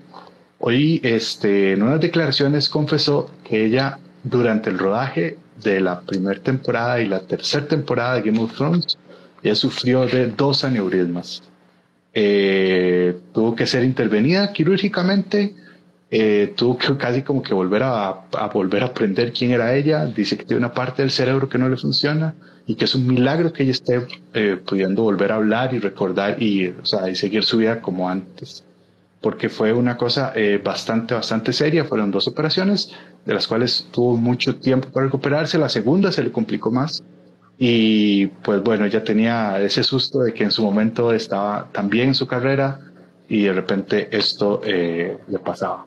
Hoy, 0.59 0.99
este, 1.03 1.73
en 1.73 1.83
unas 1.83 2.01
declaraciones 2.01 2.67
confesó 2.67 3.29
que 3.43 3.65
ella, 3.65 3.99
durante 4.23 4.69
el 4.71 4.79
rodaje 4.79 5.37
de 5.63 5.79
la 5.79 6.01
primera 6.01 6.41
temporada 6.41 6.99
y 6.99 7.07
la 7.07 7.19
tercera 7.19 7.67
temporada 7.67 8.15
de 8.15 8.23
Game 8.23 8.39
of 8.39 8.55
Thrones, 8.55 8.97
ella 9.43 9.55
sufrió 9.55 10.07
de 10.07 10.27
dos 10.27 10.63
aneurismas. 10.63 11.43
Eh, 12.13 13.15
tuvo 13.33 13.55
que 13.55 13.67
ser 13.67 13.83
intervenida 13.83 14.51
quirúrgicamente, 14.51 15.53
eh, 16.09 16.53
tuvo 16.55 16.77
que 16.77 16.97
casi 16.97 17.21
como 17.21 17.43
que 17.43 17.53
volver 17.53 17.83
a, 17.83 18.25
volver 18.51 18.81
a 18.81 18.87
aprender 18.87 19.31
quién 19.33 19.51
era 19.51 19.75
ella. 19.75 20.05
Dice 20.07 20.37
que 20.37 20.45
tiene 20.45 20.59
una 20.59 20.73
parte 20.73 21.03
del 21.03 21.11
cerebro 21.11 21.47
que 21.47 21.59
no 21.59 21.69
le 21.69 21.77
funciona 21.77 22.33
y 22.65 22.75
que 22.75 22.85
es 22.85 22.95
un 22.95 23.05
milagro 23.05 23.53
que 23.53 23.61
ella 23.61 23.73
esté 23.73 24.07
eh, 24.33 24.57
pudiendo 24.65 25.03
volver 25.03 25.31
a 25.31 25.35
hablar 25.35 25.75
y 25.75 25.79
recordar 25.79 26.41
y 26.41 26.73
seguir 27.13 27.43
su 27.43 27.57
vida 27.57 27.79
como 27.79 28.09
antes 28.09 28.66
porque 29.27 29.49
fue 29.49 29.73
una 29.73 29.97
cosa 29.97 30.31
eh, 30.37 30.57
bastante, 30.63 31.13
bastante 31.13 31.51
seria. 31.51 31.83
Fueron 31.83 32.11
dos 32.11 32.29
operaciones, 32.29 32.93
de 33.25 33.33
las 33.33 33.45
cuales 33.45 33.85
tuvo 33.91 34.15
mucho 34.15 34.55
tiempo 34.55 34.87
para 34.87 35.07
recuperarse. 35.07 35.57
La 35.57 35.67
segunda 35.67 36.13
se 36.13 36.23
le 36.23 36.31
complicó 36.31 36.71
más. 36.71 37.03
Y 37.57 38.27
pues 38.27 38.63
bueno, 38.63 38.85
ella 38.85 39.03
tenía 39.03 39.59
ese 39.59 39.83
susto 39.83 40.19
de 40.19 40.33
que 40.33 40.45
en 40.45 40.51
su 40.51 40.63
momento 40.63 41.11
estaba 41.11 41.67
también 41.73 42.07
en 42.07 42.15
su 42.15 42.25
carrera 42.25 42.79
y 43.27 43.43
de 43.43 43.51
repente 43.51 44.07
esto 44.17 44.61
eh, 44.63 45.17
le 45.27 45.39
pasaba. 45.39 45.85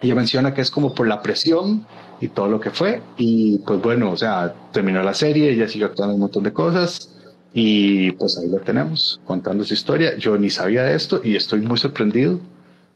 Ella 0.00 0.16
menciona 0.16 0.52
que 0.52 0.62
es 0.62 0.72
como 0.72 0.92
por 0.92 1.06
la 1.06 1.22
presión 1.22 1.86
y 2.20 2.30
todo 2.30 2.48
lo 2.48 2.58
que 2.58 2.70
fue. 2.70 3.00
Y 3.16 3.58
pues 3.58 3.80
bueno, 3.80 4.10
o 4.10 4.16
sea, 4.16 4.52
terminó 4.72 5.04
la 5.04 5.14
serie, 5.14 5.52
ella 5.52 5.68
siguió 5.68 5.86
actuando 5.86 6.14
un 6.14 6.20
montón 6.22 6.42
de 6.42 6.52
cosas. 6.52 7.09
Y 7.52 8.12
pues 8.12 8.38
ahí 8.38 8.48
lo 8.48 8.58
tenemos, 8.58 9.20
contando 9.24 9.64
su 9.64 9.74
historia. 9.74 10.16
Yo 10.16 10.36
ni 10.36 10.50
sabía 10.50 10.84
de 10.84 10.94
esto 10.94 11.20
y 11.22 11.36
estoy 11.36 11.60
muy 11.60 11.78
sorprendido, 11.78 12.40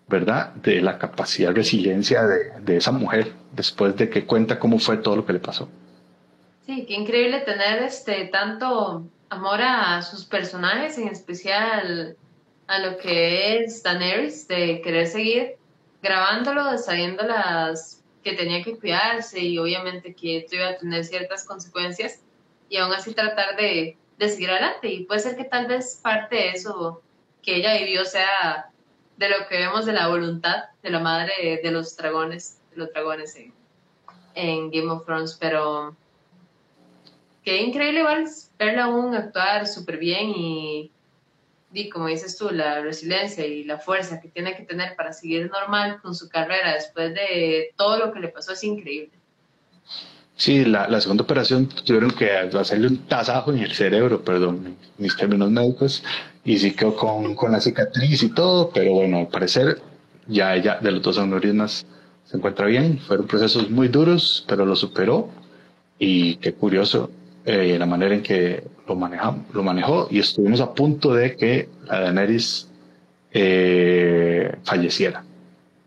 ¿verdad? 0.09 0.55
De 0.55 0.81
la 0.81 0.99
capacidad 0.99 1.49
de 1.49 1.57
resiliencia 1.57 2.25
de, 2.27 2.53
de 2.61 2.77
esa 2.77 2.93
mujer 2.93 3.33
después 3.53 3.97
de 3.97 4.09
que 4.09 4.25
cuenta 4.25 4.59
cómo 4.59 4.79
fue 4.79 4.99
todo 4.99 5.17
lo 5.17 5.27
que 5.27 5.33
le 5.33 5.41
pasó. 5.41 5.69
Sí, 6.67 6.87
qué 6.87 6.95
increíble 6.95 7.41
tener 7.41 7.83
este 7.83 8.27
tanto 8.27 9.05
amor 9.29 9.61
a 9.61 10.01
sus 10.03 10.25
personajes, 10.25 10.97
en 10.99 11.09
especial 11.09 12.17
a 12.67 12.79
lo 12.79 12.97
que 12.97 13.59
es 13.59 13.83
Daenerys, 13.83 14.49
de 14.49 14.81
querer 14.81 15.07
seguir 15.07 15.57
grabándolo, 16.03 16.79
sabiendo 16.79 17.25
las 17.25 18.03
que 18.23 18.33
tenía 18.33 18.63
que 18.63 18.79
cuidarse 18.79 19.41
y 19.41 19.59
obviamente 19.59 20.15
que 20.15 20.39
esto 20.39 20.57
iba 20.57 20.69
a 20.69 20.77
tener 20.77 21.05
ciertas 21.05 21.45
consecuencias 21.45 22.21
y 22.69 22.79
aún 22.79 22.93
así 22.93 23.13
tratar 23.13 23.57
de, 23.57 23.97
de 24.19 24.29
seguir 24.29 24.51
adelante. 24.51 24.89
Y 24.89 25.05
puede 25.05 25.21
ser 25.21 25.37
que 25.37 25.45
tal 25.45 25.67
vez 25.67 26.01
parte 26.03 26.37
de 26.37 26.51
eso 26.51 27.03
que 27.43 27.57
ella 27.57 27.77
vivió 27.79 28.05
sea 28.05 28.71
de 29.17 29.29
lo 29.29 29.47
que 29.49 29.59
vemos 29.59 29.87
de 29.87 29.93
la 29.93 30.09
voluntad 30.09 30.65
de 30.83 30.91
la 30.91 31.01
madre 31.01 31.61
de 31.63 31.71
los 31.71 31.97
dragones, 31.97 32.61
de 32.71 32.77
los 32.79 32.93
dragones 32.93 33.37
en, 34.35 34.71
Game 34.71 34.91
of 34.91 35.05
Thrones, 35.05 35.37
pero 35.41 35.97
qué 37.45 37.63
increíble 37.63 38.01
igual 38.01 38.29
verla 38.59 38.85
aún 38.85 39.15
actuar 39.15 39.67
súper 39.67 39.99
bien 39.99 40.31
y, 40.35 40.91
y, 41.73 41.89
como 41.89 42.09
dices 42.09 42.37
tú, 42.37 42.51
la 42.51 42.81
resiliencia 42.81 43.47
y 43.47 43.65
la 43.65 43.79
fuerza 43.79 44.21
que 44.21 44.29
tiene 44.29 44.57
que 44.57 44.65
tener 44.65 44.97
para 44.97 45.13
seguir 45.13 45.49
normal 45.51 46.01
con 46.03 46.15
su 46.15 46.29
carrera 46.29 46.75
después 46.75 47.15
de 47.15 47.73
todo 47.77 47.99
lo 47.99 48.13
que 48.13 48.21
le 48.21 48.29
pasó 48.29 48.53
es 48.53 48.65
increíble. 48.65 49.13
Sí, 50.37 50.65
la, 50.65 50.89
la 50.89 51.01
segunda 51.01 51.23
operación 51.23 51.69
tuvieron 51.69 52.11
que 52.11 52.31
hacerle 52.33 52.89
un 52.89 52.99
tasajo 53.07 53.53
en 53.53 53.59
el 53.59 53.73
cerebro, 53.73 54.23
perdón, 54.25 54.77
mis 54.99 55.17
términos 55.17 55.51
médicos, 55.51 56.03
y 56.45 56.59
sí 56.59 56.73
quedó 56.73 56.97
con, 56.97 57.35
con 57.35 57.53
la 57.53 57.61
cicatriz 57.61 58.23
y 58.23 58.31
todo, 58.31 58.71
pero 58.71 58.93
bueno, 58.95 59.19
al 59.19 59.29
parecer 59.29 59.81
ya 60.27 60.55
ella 60.57 60.79
de 60.81 60.93
los 60.93 61.03
dos 61.03 61.19
aneurismas 61.19 61.87
se 62.25 62.37
encuentra 62.37 62.67
bien. 62.67 62.99
Fueron 62.99 63.27
procesos 63.27 63.71
muy 63.71 63.89
duros, 63.89 64.45
pero 64.49 64.67
lo 64.67 64.77
superó. 64.77 65.31
Y 65.99 66.37
qué 66.37 66.53
curioso, 66.55 67.11
eh, 67.45 67.77
la 67.79 67.87
manera 67.87 68.15
en 68.15 68.23
que 68.23 68.65
lo, 68.89 68.97
manejamos, 68.97 69.43
lo 69.55 69.63
manejó 69.63 70.09
y 70.11 70.19
estuvimos 70.19 70.61
a 70.61 70.75
punto 70.75 71.15
de 71.15 71.37
que 71.37 71.69
la 71.87 72.01
Daenerys 72.01 72.69
eh, 73.33 74.57
falleciera, 74.65 75.25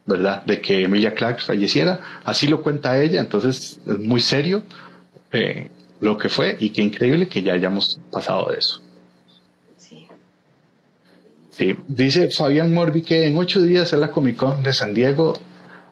¿verdad? 0.07 0.43
De 0.45 0.59
que 0.61 0.83
Emilia 0.83 1.13
Clark 1.13 1.41
falleciera. 1.41 1.99
Así 2.23 2.47
lo 2.47 2.61
cuenta 2.63 2.99
ella, 2.99 3.19
entonces 3.19 3.79
es 3.85 3.99
muy 3.99 4.21
serio 4.21 4.63
eh, 5.31 5.69
lo 5.99 6.17
que 6.17 6.29
fue 6.29 6.57
y 6.59 6.71
qué 6.71 6.81
increíble 6.81 7.27
que 7.27 7.43
ya 7.43 7.53
hayamos 7.53 7.99
pasado 8.11 8.49
de 8.51 8.57
eso. 8.57 8.81
Sí. 9.77 10.07
Sí, 11.51 11.75
dice 11.87 12.31
Fabián 12.31 12.73
Morbi 12.73 13.01
que 13.01 13.27
en 13.27 13.37
ocho 13.37 13.61
días 13.61 13.93
es 13.93 13.99
la 13.99 14.11
Comic 14.11 14.37
Con 14.37 14.63
de 14.63 14.73
San 14.73 14.93
Diego 14.93 15.35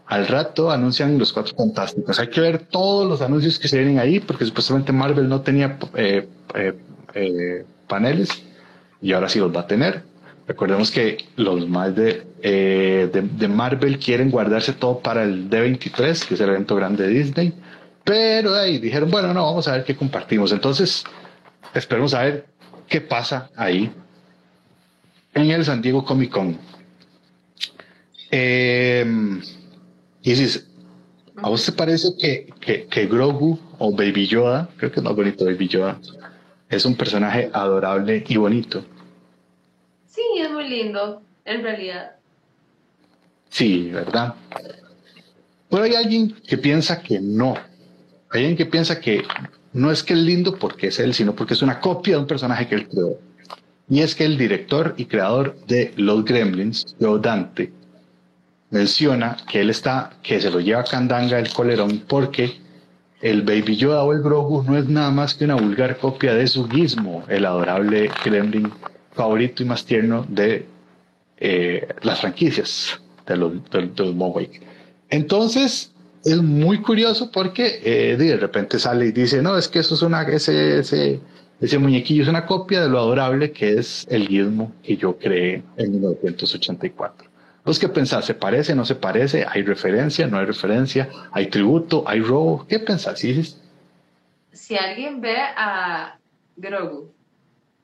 al 0.08 0.28
rato 0.28 0.72
anuncian 0.72 1.18
los 1.18 1.34
cuatro 1.34 1.56
fantásticos. 1.56 2.20
Hay 2.20 2.30
que 2.30 2.40
ver 2.40 2.60
todos 2.60 3.08
los 3.08 3.22
anuncios 3.22 3.58
que 3.58 3.68
se 3.68 3.78
vienen 3.78 4.00
ahí, 4.00 4.20
porque 4.20 4.46
supuestamente 4.46 4.92
Marvel 4.92 5.28
no 5.28 5.42
tenía 5.42 5.78
eh, 5.96 6.28
eh, 7.14 7.66
paneles 7.88 8.30
y 9.02 9.14
ahora 9.14 9.30
sí 9.30 9.40
los 9.40 9.56
va 9.56 9.62
a 9.62 9.68
tener. 9.68 10.04
Recordemos 10.48 10.92
que 10.92 11.18
los 11.38 11.68
más 11.68 11.96
de, 11.96 12.24
de, 12.42 13.48
Marvel 13.48 13.98
quieren 13.98 14.30
guardarse 14.30 14.74
todo 14.74 15.00
para 15.00 15.24
el 15.24 15.50
D23, 15.50 16.28
que 16.28 16.36
es 16.36 16.40
el 16.40 16.50
evento 16.50 16.76
grande 16.76 17.08
de 17.08 17.10
Disney, 17.10 17.54
pero 18.04 18.54
ahí 18.54 18.78
dijeron, 18.78 19.10
bueno, 19.10 19.34
no, 19.34 19.44
vamos 19.44 19.68
a 19.68 19.72
ver 19.72 19.84
qué 19.84 19.96
compartimos. 19.96 20.52
Entonces, 20.52 21.04
esperemos 21.74 22.14
a 22.14 22.24
ver 22.24 22.46
qué 22.88 23.02
pasa 23.02 23.50
ahí 23.56 23.92
en 25.34 25.50
el 25.50 25.66
San 25.66 25.82
Diego 25.82 26.06
Comic 26.06 26.30
Con. 26.30 26.58
Eh, 28.30 29.04
y 30.22 30.30
dices, 30.30 30.68
¿a 31.38 31.50
vos 31.50 31.66
te 31.66 31.72
parece 31.72 32.10
que, 32.20 32.54
que, 32.60 32.86
que, 32.86 33.08
Grogu 33.08 33.60
o 33.80 33.96
Baby 33.96 34.28
Yoda, 34.28 34.70
creo 34.78 34.92
que 34.92 35.00
es 35.00 35.04
más 35.04 35.16
bonito 35.16 35.46
Baby 35.46 35.68
Yoda, 35.68 36.00
es 36.70 36.86
un 36.86 36.96
personaje 36.96 37.50
adorable 37.52 38.24
y 38.28 38.38
bonito? 38.38 38.86
Sí, 40.16 40.22
es 40.40 40.50
muy 40.50 40.70
lindo, 40.70 41.22
en 41.44 41.62
realidad. 41.62 42.16
Sí, 43.50 43.90
¿verdad? 43.92 44.34
Pero 45.70 45.84
hay 45.84 45.96
alguien 45.96 46.34
que 46.48 46.58
piensa 46.58 47.02
que 47.02 47.20
no. 47.20 47.56
Hay 48.30 48.42
alguien 48.42 48.56
que 48.56 48.66
piensa 48.66 49.00
que 49.02 49.24
no 49.74 49.92
es 49.92 50.04
que 50.04 50.14
es 50.14 50.20
lindo 50.20 50.58
porque 50.58 50.88
es 50.88 51.00
él, 51.00 51.14
sino 51.14 51.36
porque 51.36 51.54
es 51.54 51.62
una 51.62 51.82
copia 51.82 52.16
de 52.16 52.22
un 52.22 52.28
personaje 52.28 52.68
que 52.68 52.76
él 52.76 52.88
creó. 52.88 53.20
Y 53.90 54.02
es 54.02 54.16
que 54.16 54.24
el 54.24 54.38
director 54.38 54.96
y 54.98 55.06
creador 55.06 55.58
de 55.68 55.94
Los 55.98 56.24
Gremlins, 56.24 56.96
Joe 57.00 57.20
Dante, 57.20 57.74
menciona 58.70 59.36
que 59.52 59.62
él 59.62 59.70
está, 59.70 60.12
que 60.24 60.40
se 60.40 60.50
lo 60.50 60.62
lleva 60.62 60.82
a 60.82 60.86
Candanga 60.86 61.38
el 61.40 61.52
colerón 61.52 62.04
porque 62.08 62.58
el 63.22 63.42
Baby 63.42 63.76
Yoda 63.76 64.04
o 64.04 64.14
el 64.14 64.22
Grogu 64.22 64.64
no 64.64 64.78
es 64.78 64.88
nada 64.88 65.12
más 65.12 65.36
que 65.36 65.46
una 65.46 65.56
vulgar 65.56 65.98
copia 65.98 66.34
de 66.34 66.48
su 66.48 66.68
gizmo, 66.70 67.24
el 67.28 67.46
adorable 67.46 68.10
gremlin 68.24 68.72
favorito 69.16 69.64
y 69.64 69.66
más 69.66 69.86
tierno 69.86 70.26
de 70.28 70.66
eh, 71.38 71.88
las 72.02 72.22
franquicias 72.22 73.00
de 73.26 73.38
los, 73.38 73.54
de, 73.72 74.50
Entonces, 75.10 75.92
es 76.24 76.42
muy 76.42 76.82
curioso 76.82 77.32
porque 77.32 77.82
eh, 77.84 78.18
de 78.18 78.38
repente 78.38 78.80
sale 78.80 79.08
y 79.08 79.12
dice, 79.12 79.42
no, 79.42 79.58
es 79.58 79.68
que 79.68 79.80
eso 79.80 79.96
es 79.96 80.02
una, 80.02 80.24
ese, 80.24 80.80
ese, 80.80 81.20
ese 81.60 81.78
muñequillo 81.78 82.24
es 82.24 82.30
una 82.30 82.46
copia 82.46 82.82
de 82.82 82.90
lo 82.90 83.00
adorable 83.00 83.52
que 83.52 83.74
es 83.80 84.06
el 84.10 84.28
gizmo 84.28 84.72
que 84.84 84.98
yo 84.98 85.18
creé 85.18 85.64
en 85.78 85.92
1984. 85.92 87.30
¿Vos 87.64 87.80
qué 87.80 87.90
pensás? 87.90 88.26
¿Se 88.26 88.36
parece? 88.36 88.76
¿No 88.76 88.86
se 88.86 88.94
parece? 88.94 89.44
¿Hay 89.50 89.64
referencia? 89.64 90.28
¿No 90.28 90.38
hay 90.38 90.46
referencia? 90.46 91.10
¿Hay 91.32 91.48
tributo? 91.48 92.04
¿Hay 92.06 92.20
robo? 92.20 92.66
¿Qué 92.68 92.78
pensás, 92.78 93.20
Si 94.52 94.76
alguien 94.76 95.20
ve 95.20 95.36
a 95.36 96.20
Grogu 96.56 97.15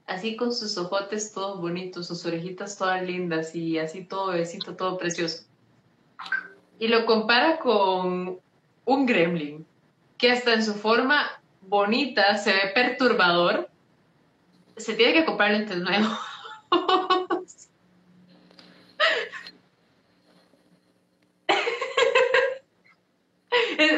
así 0.08 0.36
con 0.36 0.54
sus 0.54 0.78
ojotes 0.78 1.34
todos 1.34 1.62
bonitos, 1.62 2.08
sus 2.08 2.26
orejitas 2.26 2.78
todas 2.78 3.04
lindas 3.04 3.56
y 3.56 3.80
así 3.80 4.04
todo 4.04 4.32
besito, 4.32 4.76
todo 4.76 4.98
precioso, 4.98 5.44
y 6.80 6.88
lo 6.88 7.06
compara 7.06 7.60
con 7.60 8.40
un 8.86 9.06
gremlin 9.06 9.66
que 10.18 10.32
hasta 10.32 10.54
en 10.54 10.64
su 10.64 10.74
forma 10.74 11.42
bonita 11.62 12.38
se 12.38 12.54
ve 12.54 12.72
perturbador, 12.74 13.70
se 14.78 14.96
tiene 14.96 15.14
que 15.14 15.26
comprar 15.26 15.52
lentes 15.52 15.78
nuevos. 15.78 16.18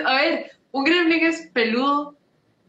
a 0.06 0.16
ver, 0.16 0.52
un 0.72 0.84
gremlin 0.84 1.26
es 1.26 1.50
peludo, 1.54 2.18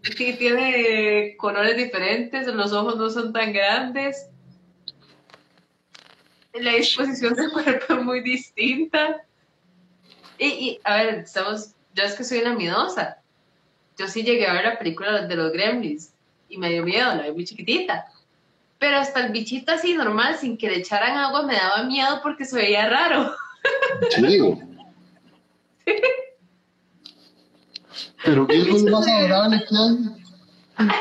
sí, 0.05 0.35
tiene 0.35 1.37
colores 1.37 1.77
diferentes, 1.77 2.47
los 2.47 2.73
ojos 2.73 2.97
no 2.97 3.11
son 3.11 3.33
tan 3.33 3.53
grandes, 3.53 4.29
la 6.55 6.73
disposición 6.73 7.35
del 7.35 7.51
cuerpo 7.51 7.95
es 7.95 8.03
muy 8.03 8.21
distinta. 8.21 9.23
Y, 10.39 10.81
a 10.85 10.97
ver, 10.97 11.15
estamos, 11.21 11.75
yo 11.95 12.05
es 12.05 12.15
que 12.15 12.25
soy 12.25 12.39
una 12.39 12.55
miedosa. 12.55 13.19
Yo 13.99 14.09
sí 14.09 14.23
llegué 14.23 14.47
a 14.47 14.53
ver 14.53 14.65
la 14.65 14.79
película 14.79 15.27
de 15.27 15.37
los 15.37 15.53
gremlins 15.53 16.13
y 16.49 16.59
me 16.59 16.71
dio 16.71 16.83
miedo, 16.83 17.15
la 17.15 17.25
vi 17.25 17.33
muy 17.33 17.45
chiquitita. 17.45 18.07
Pero 18.79 18.99
hasta 18.99 19.25
el 19.25 19.33
bichito 19.33 19.73
así 19.73 19.95
normal, 19.95 20.37
sin 20.37 20.57
que 20.57 20.69
le 20.69 20.79
echaran 20.79 21.17
agua, 21.17 21.45
me 21.45 21.55
daba 21.55 21.85
miedo 21.85 22.21
porque 22.23 22.45
se 22.45 22.57
veía 22.57 22.89
raro. 22.89 23.35
Sí. 24.11 24.39
Pero 28.25 28.47
¿qué 28.47 28.61
es 28.61 28.83
lo 28.83 28.91
más 28.91 29.07
adorable 29.07 29.63
que 29.69 29.77
hay? 29.77 30.89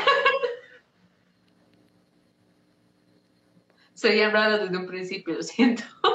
Sería 3.94 4.30
raro 4.30 4.58
desde 4.58 4.76
un 4.76 4.86
principio, 4.86 5.34
lo 5.34 5.42
siento. 5.42 5.82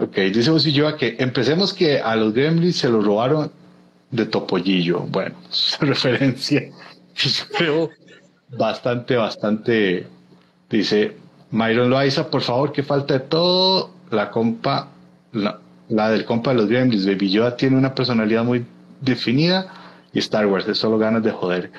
Ok, 0.00 0.14
dice 0.14 0.70
yo 0.70 0.96
que 0.96 1.16
empecemos 1.18 1.74
que 1.74 1.98
a 1.98 2.14
los 2.14 2.32
gremlins 2.32 2.76
se 2.76 2.88
los 2.88 3.04
robaron 3.04 3.50
de 4.12 4.26
Topollillo. 4.26 5.00
Bueno, 5.00 5.34
su 5.50 5.84
referencia, 5.84 6.70
creo, 7.56 7.90
bastante, 8.50 9.16
bastante. 9.16 10.06
Dice 10.70 11.16
Myron 11.50 11.90
Loaiza, 11.90 12.30
por 12.30 12.42
favor, 12.42 12.70
que 12.70 12.84
falta 12.84 13.14
de 13.14 13.20
todo. 13.20 13.90
La 14.12 14.30
compa, 14.30 14.88
la, 15.32 15.58
la 15.88 16.10
del 16.10 16.24
compa 16.24 16.50
de 16.50 16.58
los 16.58 16.68
gremlins, 16.68 17.04
Baby 17.04 17.32
Yoda 17.32 17.56
tiene 17.56 17.76
una 17.76 17.92
personalidad 17.92 18.44
muy 18.44 18.64
definida 19.00 19.72
y 20.12 20.18
Star 20.20 20.46
Wars 20.46 20.66
es 20.68 20.78
solo 20.78 20.98
ganas 20.98 21.22
de 21.22 21.30
joder. 21.30 21.70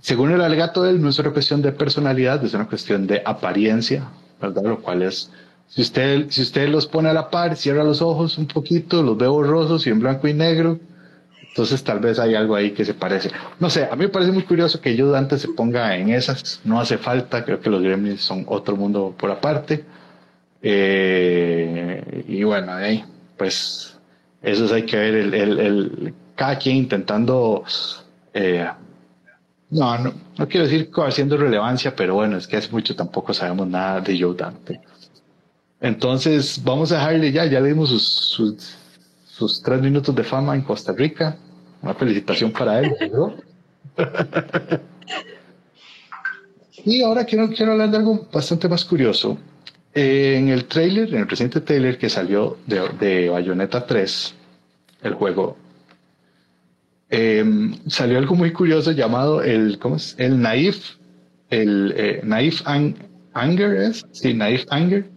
según 0.00 0.32
el 0.32 0.42
alegato 0.42 0.82
de 0.82 0.90
él, 0.90 1.00
no 1.02 1.08
es 1.08 1.18
una 1.18 1.30
cuestión 1.30 1.62
de 1.62 1.72
personalidad, 1.72 2.44
es 2.44 2.52
una 2.54 2.68
cuestión 2.68 3.06
de 3.06 3.22
apariencia, 3.24 4.04
¿verdad? 4.40 4.62
Lo 4.64 4.80
cual 4.80 5.02
es, 5.02 5.30
si 5.66 5.80
usted, 5.80 6.26
si 6.28 6.42
usted 6.42 6.68
los 6.68 6.86
pone 6.86 7.08
a 7.08 7.14
la 7.14 7.30
par, 7.30 7.56
cierra 7.56 7.82
los 7.84 8.02
ojos 8.02 8.36
un 8.36 8.46
poquito, 8.46 9.02
los 9.02 9.16
ve 9.16 9.26
borrosos 9.26 9.86
y 9.86 9.90
en 9.90 10.00
blanco 10.00 10.28
y 10.28 10.34
negro, 10.34 10.78
entonces 11.48 11.82
tal 11.84 12.00
vez 12.00 12.18
hay 12.18 12.34
algo 12.34 12.54
ahí 12.54 12.72
que 12.72 12.84
se 12.84 12.94
parece. 12.94 13.30
No 13.60 13.70
sé, 13.70 13.84
a 13.84 13.96
mí 13.96 14.04
me 14.04 14.08
parece 14.08 14.32
muy 14.32 14.42
curioso 14.42 14.80
que 14.80 14.94
yo 14.94 15.14
antes 15.16 15.40
se 15.40 15.48
ponga 15.48 15.96
en 15.96 16.10
esas, 16.10 16.60
no 16.64 16.80
hace 16.80 16.98
falta, 16.98 17.44
creo 17.44 17.60
que 17.60 17.70
los 17.70 17.82
gremlins 17.82 18.20
son 18.20 18.44
otro 18.48 18.76
mundo 18.76 19.14
por 19.18 19.30
aparte. 19.30 19.84
Eh, 20.62 22.24
y 22.28 22.42
bueno, 22.44 22.72
ahí, 22.72 23.04
pues 23.38 23.96
eso 24.42 24.74
hay 24.74 24.82
que 24.84 24.96
ver, 24.98 25.14
el, 25.14 25.34
el 25.34 26.14
cada 26.34 26.58
quien 26.58 26.76
intentando 26.76 27.64
eh, 28.32 28.68
no, 29.70 29.98
no, 29.98 30.14
no 30.38 30.48
quiero 30.48 30.66
decir 30.66 30.90
haciendo 30.96 31.36
relevancia, 31.36 31.94
pero 31.96 32.14
bueno, 32.14 32.36
es 32.36 32.46
que 32.46 32.56
hace 32.56 32.70
mucho 32.70 32.94
tampoco 32.94 33.34
sabemos 33.34 33.66
nada 33.66 34.00
de 34.00 34.20
Joe 34.20 34.36
Dante. 34.36 34.80
Entonces, 35.80 36.60
vamos 36.62 36.92
a 36.92 36.98
dejarle 36.98 37.32
ya, 37.32 37.44
ya 37.46 37.60
le 37.60 37.68
dimos 37.68 37.90
sus, 37.90 38.76
sus, 39.26 39.62
tres 39.62 39.80
minutos 39.80 40.14
de 40.14 40.24
fama 40.24 40.54
en 40.54 40.62
Costa 40.62 40.92
Rica. 40.92 41.36
Una 41.82 41.94
felicitación 41.94 42.52
para 42.52 42.80
él. 42.80 42.94
y 46.84 47.02
ahora 47.02 47.24
quiero, 47.24 47.48
quiero 47.50 47.72
hablar 47.72 47.90
de 47.90 47.96
algo 47.98 48.28
bastante 48.32 48.68
más 48.68 48.84
curioso. 48.84 49.36
en 49.92 50.48
el 50.48 50.66
trailer, 50.66 51.08
en 51.08 51.20
el 51.20 51.26
presente 51.26 51.60
trailer 51.60 51.98
que 51.98 52.08
salió 52.08 52.58
de, 52.66 52.88
de 52.98 53.28
Bayonetta 53.28 53.84
3, 53.84 54.34
el 55.02 55.14
juego 55.14 55.63
Em, 57.16 57.78
salió 57.86 58.18
algo 58.18 58.34
muy 58.34 58.52
curioso 58.52 58.90
llamado 58.90 59.40
el, 59.40 59.78
¿cómo 59.78 59.94
es? 59.94 60.16
El 60.18 60.40
Naif, 60.40 60.96
el 61.48 61.94
eh, 61.96 62.20
Naif 62.24 62.62
Anger, 62.66 63.76
¿es? 63.76 64.04
Sí, 64.10 64.34
Naif 64.34 64.64
Anger, 64.68 65.08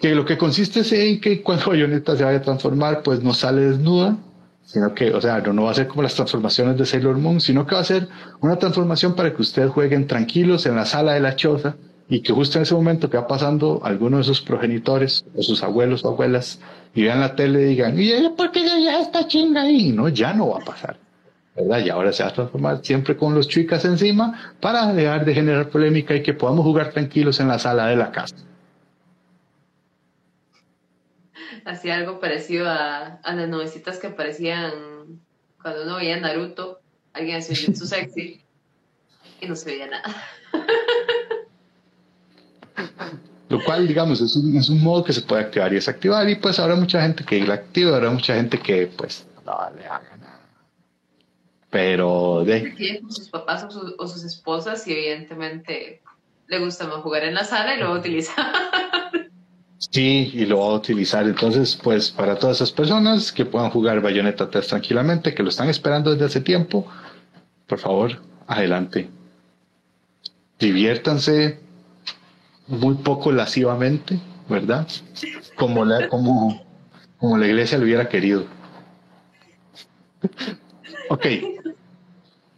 que 0.00 0.16
lo 0.16 0.24
que 0.24 0.36
consiste 0.36 0.80
es 0.80 0.92
en 0.92 1.20
que 1.20 1.42
cuando 1.42 1.66
Bayonetta 1.66 2.16
se 2.16 2.24
vaya 2.24 2.38
a 2.38 2.42
transformar, 2.42 3.04
pues 3.04 3.22
no 3.22 3.34
sale 3.34 3.60
desnuda, 3.60 4.16
sino 4.64 4.94
que, 4.94 5.14
o 5.14 5.20
sea, 5.20 5.38
no, 5.42 5.52
no 5.52 5.62
va 5.62 5.70
a 5.70 5.74
ser 5.74 5.86
como 5.86 6.02
las 6.02 6.16
transformaciones 6.16 6.76
de 6.76 6.84
Sailor 6.84 7.18
Moon, 7.18 7.40
sino 7.40 7.68
que 7.68 7.76
va 7.76 7.82
a 7.82 7.84
ser 7.84 8.08
una 8.40 8.58
transformación 8.58 9.14
para 9.14 9.32
que 9.32 9.42
ustedes 9.42 9.70
jueguen 9.70 10.08
tranquilos 10.08 10.66
en 10.66 10.74
la 10.74 10.86
sala 10.86 11.12
de 11.12 11.20
la 11.20 11.36
choza 11.36 11.76
y 12.08 12.20
que 12.22 12.32
justo 12.32 12.58
en 12.58 12.62
ese 12.62 12.74
momento 12.74 13.08
que 13.08 13.16
va 13.16 13.28
pasando 13.28 13.80
alguno 13.84 14.18
de 14.18 14.24
sus 14.24 14.40
progenitores 14.40 15.24
o 15.36 15.42
sus 15.42 15.62
abuelos 15.62 16.04
o 16.04 16.08
abuelas 16.08 16.58
y 16.96 17.02
vean 17.02 17.20
la 17.20 17.36
tele 17.36 17.60
y 17.60 17.64
digan, 17.66 18.00
¿y 18.00 18.10
por 18.30 18.50
qué 18.50 18.64
ya 18.64 19.00
está 19.00 19.28
chinga 19.28 19.62
ahí? 19.62 19.92
No, 19.92 20.08
ya 20.08 20.32
no 20.32 20.48
va 20.48 20.62
a 20.62 20.64
pasar. 20.64 20.96
¿verdad? 21.54 21.84
Y 21.84 21.90
ahora 21.90 22.10
se 22.10 22.22
va 22.22 22.30
a 22.30 22.32
transformar 22.32 22.82
siempre 22.82 23.18
con 23.18 23.34
los 23.34 23.48
chicas 23.48 23.84
encima 23.84 24.54
para 24.60 24.94
dejar 24.94 25.26
de 25.26 25.34
generar 25.34 25.68
polémica 25.68 26.14
y 26.14 26.22
que 26.22 26.32
podamos 26.32 26.64
jugar 26.64 26.92
tranquilos 26.92 27.38
en 27.38 27.48
la 27.48 27.58
sala 27.58 27.88
de 27.88 27.96
la 27.96 28.12
casa. 28.12 28.36
Hacía 31.66 31.96
algo 31.96 32.18
parecido 32.18 32.66
a, 32.66 33.18
a 33.22 33.34
las 33.34 33.48
novecitas 33.48 33.98
que 33.98 34.06
aparecían 34.06 34.72
cuando 35.60 35.82
uno 35.82 35.96
veía 35.96 36.18
Naruto, 36.18 36.80
alguien 37.12 37.38
hacía 37.38 37.74
su 37.74 37.86
sexy 37.86 38.40
y 39.42 39.46
no 39.46 39.54
se 39.54 39.70
veía 39.70 39.88
nada. 39.88 40.14
Lo 43.48 43.62
cual, 43.62 43.86
digamos, 43.86 44.20
es 44.20 44.34
un, 44.34 44.56
es 44.56 44.68
un, 44.68 44.82
modo 44.82 45.04
que 45.04 45.12
se 45.12 45.22
puede 45.22 45.42
activar 45.42 45.70
y 45.72 45.76
desactivar. 45.76 46.28
Y 46.28 46.36
pues 46.36 46.58
habrá 46.58 46.74
mucha 46.74 47.00
gente 47.02 47.24
que 47.24 47.46
la 47.46 47.54
activa, 47.54 47.96
habrá 47.96 48.10
mucha 48.10 48.34
gente 48.34 48.58
que 48.58 48.88
pues 48.88 49.26
no 49.44 49.56
le 49.76 49.86
haga 49.86 50.16
nada. 50.16 50.40
Pero 51.70 52.42
de... 52.44 53.00
Con 53.00 53.12
sus 53.12 53.28
papás 53.28 53.66
o, 53.98 54.08
sus 54.08 54.24
esposas 54.24 54.86
y 54.88 54.92
evidentemente 54.92 56.02
le 56.48 56.58
gusta 56.58 56.86
más 56.86 56.96
jugar 57.02 57.24
en 57.24 57.34
la 57.34 57.44
sala 57.44 57.74
y 57.74 57.78
lo 57.78 57.90
va 57.90 57.96
a 57.96 57.98
utilizar. 57.98 58.46
Sí, 59.78 60.30
y 60.32 60.46
lo 60.46 60.60
va 60.60 60.66
a 60.66 60.74
utilizar. 60.74 61.26
Entonces, 61.26 61.78
pues 61.80 62.10
para 62.10 62.38
todas 62.38 62.56
esas 62.56 62.72
personas 62.72 63.30
que 63.30 63.44
puedan 63.44 63.70
jugar 63.70 64.00
Bayonetta 64.00 64.48
3 64.48 64.66
tranquilamente, 64.66 65.34
que 65.34 65.42
lo 65.42 65.50
están 65.50 65.68
esperando 65.68 66.10
desde 66.12 66.24
hace 66.24 66.40
tiempo, 66.40 66.86
por 67.66 67.78
favor, 67.78 68.18
adelante. 68.46 69.10
Diviértanse, 70.58 71.60
muy 72.66 72.94
poco 72.94 73.32
lascivamente, 73.32 74.18
¿verdad? 74.48 74.86
Como 75.56 75.84
la, 75.84 76.08
como, 76.08 76.64
como 77.18 77.38
la 77.38 77.46
iglesia 77.46 77.78
lo 77.78 77.84
hubiera 77.84 78.08
querido. 78.08 78.46
Ok. 81.08 81.26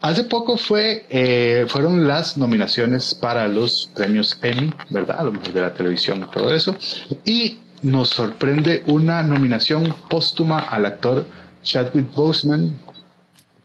Hace 0.00 0.24
poco 0.24 0.56
fue, 0.56 1.06
eh, 1.10 1.66
fueron 1.68 2.06
las 2.06 2.38
nominaciones 2.38 3.14
para 3.14 3.48
los 3.48 3.90
premios 3.96 4.38
Emmy, 4.42 4.72
¿verdad? 4.90 5.24
Lo 5.24 5.32
mejor 5.32 5.52
de 5.52 5.60
la 5.60 5.74
televisión 5.74 6.22
y 6.22 6.30
todo 6.32 6.54
eso. 6.54 6.76
Y 7.24 7.58
nos 7.82 8.10
sorprende 8.10 8.84
una 8.86 9.22
nominación 9.22 9.94
póstuma 10.08 10.60
al 10.60 10.86
actor 10.86 11.26
Chadwick 11.62 12.14
Boseman 12.14 12.78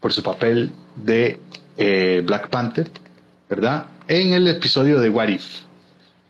por 0.00 0.12
su 0.12 0.22
papel 0.22 0.72
de 0.96 1.38
eh, 1.76 2.22
Black 2.26 2.48
Panther, 2.48 2.90
¿verdad? 3.48 3.86
En 4.08 4.32
el 4.32 4.48
episodio 4.48 5.00
de 5.00 5.10
What 5.10 5.28
If. 5.28 5.64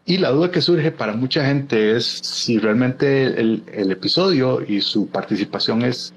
Y 0.06 0.18
la 0.18 0.30
duda 0.30 0.50
que 0.50 0.60
surge 0.60 0.90
para 0.92 1.14
mucha 1.14 1.46
gente 1.46 1.96
es 1.96 2.04
si 2.04 2.58
realmente 2.58 3.40
el, 3.40 3.90
episodio 3.90 4.60
y 4.60 4.82
su 4.82 5.08
participación 5.08 5.82
es 5.82 6.12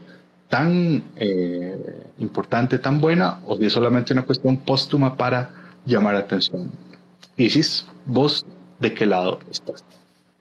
tan 0.50 1.04
eh, 1.16 2.04
importante, 2.20 2.80
tan 2.80 3.00
buena, 3.00 3.40
o 3.46 3.56
si 3.56 3.66
es 3.66 3.74
solamente 3.74 4.12
una 4.12 4.26
cuestión 4.26 4.58
póstuma 4.58 5.16
para 5.16 5.52
llamar 5.86 6.16
la 6.16 6.22
atención. 6.22 6.70
Isis, 7.38 7.86
vos, 8.06 8.46
¿de 8.80 8.94
qué 8.94 9.06
lado 9.06 9.40
estás? 9.50 9.86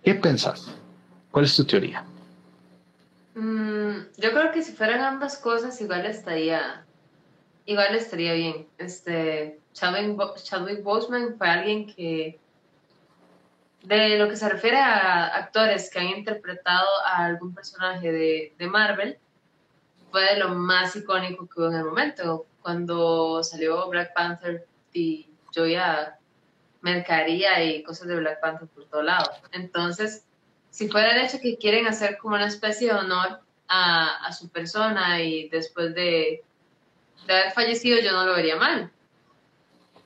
¿Qué 0.02 0.14
pensás? 0.14 0.68
¿Cuál 1.30 1.44
es 1.44 1.54
tu 1.54 1.64
teoría? 1.64 2.04
Mm, 3.36 4.06
yo 4.16 4.30
creo 4.32 4.50
que 4.52 4.62
si 4.62 4.72
fueran 4.72 5.02
ambas 5.02 5.36
cosas, 5.38 5.80
igual 5.80 6.04
estaría, 6.06 6.84
igual 7.64 7.94
estaría 7.94 8.32
bien. 8.32 8.66
Este, 8.78 9.60
Chadwick, 9.72 10.16
Chadwick 10.42 10.82
Boseman 10.82 11.36
fue 11.38 11.48
alguien 11.48 11.86
que 11.94 12.40
de 13.82 14.18
lo 14.18 14.28
que 14.28 14.36
se 14.36 14.48
refiere 14.48 14.78
a 14.78 15.26
actores 15.36 15.90
que 15.90 15.98
han 15.98 16.08
interpretado 16.08 16.86
a 17.04 17.26
algún 17.26 17.54
personaje 17.54 18.10
de, 18.10 18.54
de, 18.58 18.66
Marvel, 18.66 19.18
fue 20.10 20.34
de 20.34 20.36
lo 20.38 20.50
más 20.50 20.96
icónico 20.96 21.48
que 21.48 21.60
hubo 21.60 21.68
en 21.68 21.76
el 21.76 21.84
momento. 21.84 22.46
Cuando 22.62 23.42
salió 23.42 23.88
Black 23.88 24.12
Panther 24.12 24.66
y 24.92 25.28
yo 25.52 25.66
ya 25.66 26.18
mercaría 26.80 27.62
y 27.64 27.82
cosas 27.82 28.08
de 28.08 28.16
Black 28.16 28.40
Panther 28.40 28.68
por 28.68 28.86
todo 28.86 29.02
lado. 29.02 29.30
Entonces, 29.52 30.24
si 30.70 30.88
fuera 30.88 31.16
el 31.16 31.24
hecho 31.24 31.38
que 31.40 31.56
quieren 31.56 31.86
hacer 31.86 32.18
como 32.18 32.34
una 32.34 32.46
especie 32.46 32.92
de 32.92 32.98
honor 32.98 33.40
a, 33.68 34.26
a 34.26 34.32
su 34.32 34.48
persona 34.48 35.22
y 35.22 35.48
después 35.48 35.94
de, 35.94 36.42
de 37.26 37.32
haber 37.32 37.52
fallecido, 37.52 37.98
yo 38.00 38.12
no 38.12 38.26
lo 38.26 38.34
vería 38.34 38.56
mal. 38.56 38.90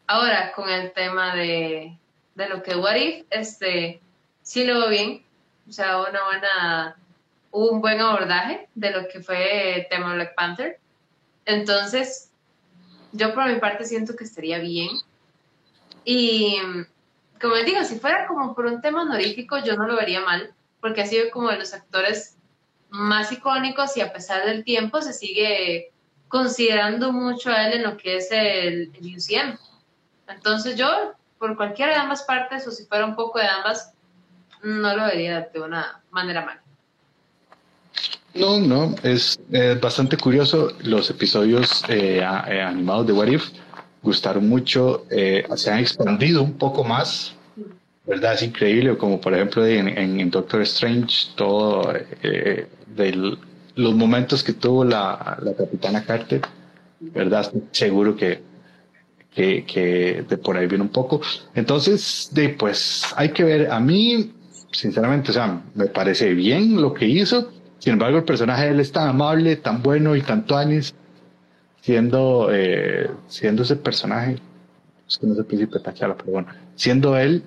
Ahora, 0.06 0.52
con 0.52 0.68
el 0.68 0.92
tema 0.92 1.34
de, 1.36 1.99
de 2.40 2.48
lo 2.48 2.62
que 2.62 2.74
What 2.74 2.96
If, 2.96 3.26
este, 3.30 4.00
sí 4.42 4.64
lo 4.64 4.88
bien. 4.88 5.24
O 5.68 5.72
sea, 5.72 6.00
una 6.00 6.24
buena, 6.24 6.96
un 7.50 7.80
buen 7.80 8.00
abordaje 8.00 8.68
de 8.74 8.90
lo 8.90 9.08
que 9.08 9.20
fue 9.20 9.86
tema 9.90 10.14
Black 10.14 10.34
Panther. 10.34 10.80
Entonces, 11.44 12.30
yo 13.12 13.34
por 13.34 13.46
mi 13.46 13.60
parte 13.60 13.84
siento 13.84 14.16
que 14.16 14.24
estaría 14.24 14.58
bien. 14.58 14.88
Y 16.04 16.56
como 17.40 17.54
les 17.56 17.66
digo, 17.66 17.84
si 17.84 17.98
fuera 17.98 18.26
como 18.26 18.54
por 18.54 18.66
un 18.66 18.80
tema 18.80 19.02
honorífico, 19.02 19.58
yo 19.58 19.76
no 19.76 19.86
lo 19.86 19.96
vería 19.96 20.20
mal, 20.20 20.54
porque 20.80 21.02
ha 21.02 21.06
sido 21.06 21.30
como 21.30 21.50
de 21.50 21.58
los 21.58 21.74
actores 21.74 22.36
más 22.88 23.30
icónicos 23.30 23.96
y 23.96 24.00
a 24.00 24.12
pesar 24.12 24.46
del 24.46 24.64
tiempo 24.64 25.02
se 25.02 25.12
sigue 25.12 25.92
considerando 26.28 27.12
mucho 27.12 27.50
a 27.50 27.66
él 27.66 27.74
en 27.74 27.82
lo 27.82 27.96
que 27.96 28.16
es 28.16 28.32
el, 28.32 28.92
el 28.94 29.16
UCM. 29.16 29.58
Entonces 30.26 30.76
yo 30.76 31.14
por 31.40 31.56
cualquiera 31.56 31.94
de 31.94 31.98
ambas 31.98 32.22
partes 32.22 32.66
o 32.66 32.70
si 32.70 32.84
fuera 32.84 33.06
un 33.06 33.16
poco 33.16 33.38
de 33.38 33.46
ambas, 33.46 33.94
no 34.62 34.94
lo 34.94 35.04
vería 35.06 35.48
de 35.52 35.60
una 35.60 36.02
manera 36.10 36.44
mal. 36.44 36.60
No, 38.34 38.60
no, 38.60 38.94
es, 39.02 39.40
bastante 39.80 40.18
curioso. 40.18 40.72
Los 40.84 41.08
episodios 41.08 41.82
eh, 41.88 42.18
eh, 42.18 42.62
animados 42.62 43.06
de 43.06 43.14
What 43.14 43.28
If 43.28 43.48
gustaron 44.02 44.48
mucho, 44.48 45.06
eh, 45.10 45.46
se 45.56 45.70
han 45.70 45.78
expandido 45.78 46.42
un 46.42 46.58
poco 46.58 46.84
más, 46.84 47.34
¿verdad? 48.06 48.34
Es 48.34 48.42
increíble, 48.42 48.96
como 48.98 49.18
por 49.20 49.34
ejemplo 49.34 49.66
en, 49.66 50.30
Doctor 50.30 50.62
Strange, 50.62 51.28
todo 51.36 51.92
de 52.22 53.38
los 53.74 53.94
momentos 53.94 54.42
que 54.42 54.52
tuvo 54.52 54.84
la, 54.84 55.38
la 55.42 55.54
Capitana 55.54 56.04
Carter, 56.04 56.42
¿verdad? 57.00 57.50
Seguro 57.72 58.16
que 58.16 58.49
que, 59.34 60.24
de 60.28 60.36
por 60.38 60.56
ahí 60.56 60.66
viene 60.66 60.82
un 60.82 60.90
poco. 60.90 61.20
Entonces, 61.54 62.30
de, 62.32 62.50
pues 62.50 63.04
hay 63.16 63.30
que 63.30 63.44
ver, 63.44 63.70
a 63.70 63.80
mí, 63.80 64.32
sinceramente, 64.72 65.30
o 65.30 65.34
sea, 65.34 65.62
me 65.74 65.86
parece 65.86 66.34
bien 66.34 66.80
lo 66.80 66.92
que 66.94 67.06
hizo. 67.06 67.50
Sin 67.78 67.94
embargo, 67.94 68.18
el 68.18 68.24
personaje 68.24 68.64
de 68.64 68.70
él 68.70 68.80
es 68.80 68.92
tan 68.92 69.08
amable, 69.08 69.56
tan 69.56 69.82
bueno 69.82 70.14
y 70.16 70.22
tanto 70.22 70.56
anis, 70.56 70.94
siendo, 71.80 72.48
eh, 72.52 73.10
siendo 73.28 73.62
ese 73.62 73.76
personaje. 73.76 74.36
es 75.08 75.18
que 75.18 75.44
príncipe 75.44 75.78
T'Challa, 75.78 76.16
pero 76.16 76.44
siendo 76.74 77.16
él, 77.16 77.42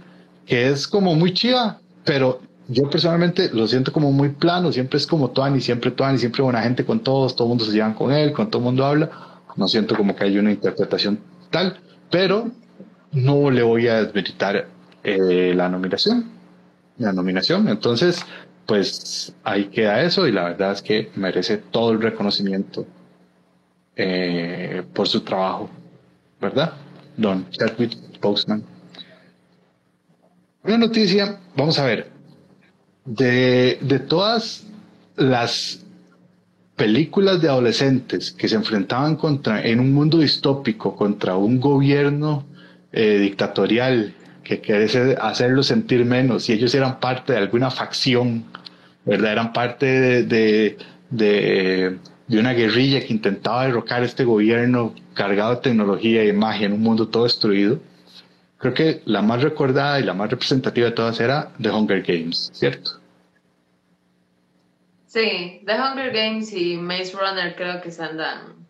que 0.45 0.69
es 0.69 0.87
como 0.87 1.15
muy 1.15 1.33
chiva, 1.33 1.79
pero 2.03 2.41
yo 2.67 2.89
personalmente 2.89 3.49
lo 3.53 3.67
siento 3.67 3.91
como 3.91 4.11
muy 4.11 4.29
plano, 4.29 4.71
siempre 4.71 4.97
es 4.97 5.05
como 5.05 5.31
Tuani, 5.31 5.61
siempre 5.61 5.91
Tuani, 5.91 6.17
siempre 6.17 6.41
buena 6.41 6.61
gente 6.61 6.83
con 6.85 7.01
todos, 7.01 7.35
todo 7.35 7.47
el 7.47 7.49
mundo 7.49 7.65
se 7.65 7.71
llevan 7.71 7.93
con 7.93 8.11
él, 8.11 8.31
con 8.31 8.49
todo 8.49 8.59
el 8.59 8.65
mundo 8.65 8.85
habla, 8.85 9.11
no 9.55 9.67
siento 9.67 9.95
como 9.95 10.15
que 10.15 10.23
hay 10.23 10.37
una 10.37 10.51
interpretación 10.51 11.19
tal, 11.53 11.79
pero 12.09 12.51
no 13.11 13.51
le 13.51 13.61
voy 13.61 13.87
a 13.87 14.03
desmeritar 14.03 14.67
eh, 15.03 15.53
la 15.55 15.69
nominación, 15.69 16.31
la 16.97 17.13
nominación, 17.13 17.69
entonces 17.69 18.25
pues 18.65 19.33
ahí 19.43 19.65
queda 19.65 20.01
eso 20.01 20.27
y 20.27 20.31
la 20.31 20.45
verdad 20.45 20.71
es 20.71 20.81
que 20.81 21.11
merece 21.15 21.57
todo 21.57 21.91
el 21.91 22.01
reconocimiento 22.01 22.87
eh, 23.95 24.83
por 24.93 25.07
su 25.07 25.21
trabajo, 25.21 25.69
¿verdad? 26.41 26.73
Don 27.17 27.47
Chadwick 27.51 28.19
Boseman. 28.19 28.63
Una 30.63 30.77
noticia, 30.77 31.39
vamos 31.55 31.77
a 31.77 31.85
ver, 31.85 32.09
de, 33.05 33.77
de 33.81 33.99
todas 33.99 34.65
las 35.17 35.82
películas 36.75 37.41
de 37.41 37.49
adolescentes 37.49 38.31
que 38.31 38.47
se 38.47 38.55
enfrentaban 38.55 39.15
contra, 39.15 39.63
en 39.63 39.79
un 39.79 39.93
mundo 39.93 40.19
distópico 40.19 40.95
contra 40.95 41.35
un 41.35 41.59
gobierno 41.59 42.45
eh, 42.91 43.19
dictatorial 43.19 44.13
que 44.43 44.59
quería 44.59 45.13
hacerlo 45.21 45.63
sentir 45.63 46.03
menos 46.05 46.49
y 46.49 46.53
ellos 46.53 46.73
eran 46.75 46.99
parte 46.99 47.33
de 47.33 47.39
alguna 47.39 47.71
facción, 47.71 48.45
¿verdad? 49.05 49.31
Eran 49.31 49.53
parte 49.53 49.85
de, 49.85 50.23
de, 50.23 50.77
de, 51.09 51.97
de 52.27 52.39
una 52.39 52.53
guerrilla 52.53 52.99
que 53.05 53.13
intentaba 53.13 53.65
derrocar 53.65 54.03
este 54.03 54.25
gobierno 54.25 54.93
cargado 55.13 55.55
de 55.55 55.61
tecnología 55.61 56.25
y 56.25 56.33
magia 56.33 56.65
en 56.65 56.73
un 56.73 56.81
mundo 56.81 57.07
todo 57.07 57.23
destruido. 57.23 57.79
Creo 58.57 58.73
que 58.73 59.01
la 59.05 59.21
más 59.21 59.43
recordada 59.43 59.99
y 59.99 60.03
la 60.03 60.13
más 60.13 60.29
representativa 60.29 60.87
de 60.87 60.93
todas 60.93 61.19
era 61.19 61.51
The 61.61 61.69
Hunger 61.69 62.01
Games, 62.01 62.49
¿cierto? 62.53 63.02
Sí, 65.13 65.61
The 65.67 65.73
Hunger 65.73 66.11
Games 66.11 66.51
y 66.53 66.75
Maze 66.75 67.11
Runner 67.15 67.55
creo 67.55 67.79
que 67.83 67.91
se 67.91 68.01
andan. 68.01 68.65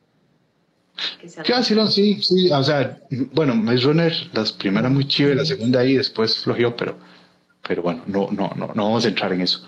Que 1.21 1.29
se 1.29 1.41
sí, 1.88 2.21
sí, 2.21 2.51
o 2.51 2.62
sea, 2.62 2.99
bueno, 3.32 3.56
Maze 3.56 3.84
Runner, 3.86 4.13
las 4.34 4.51
primeras 4.51 4.91
muy 4.91 5.08
chidas, 5.08 5.38
la 5.38 5.45
segunda 5.45 5.79
ahí 5.79 5.95
después 5.95 6.38
flojeó, 6.39 6.75
pero, 6.75 6.97
pero 7.65 7.82
bueno, 7.82 8.03
no, 8.08 8.27
no, 8.32 8.51
no, 8.58 8.73
no 8.75 8.84
vamos 8.84 9.06
a 9.06 9.08
entrar 9.08 9.32
en 9.32 9.39
eso. 9.39 9.65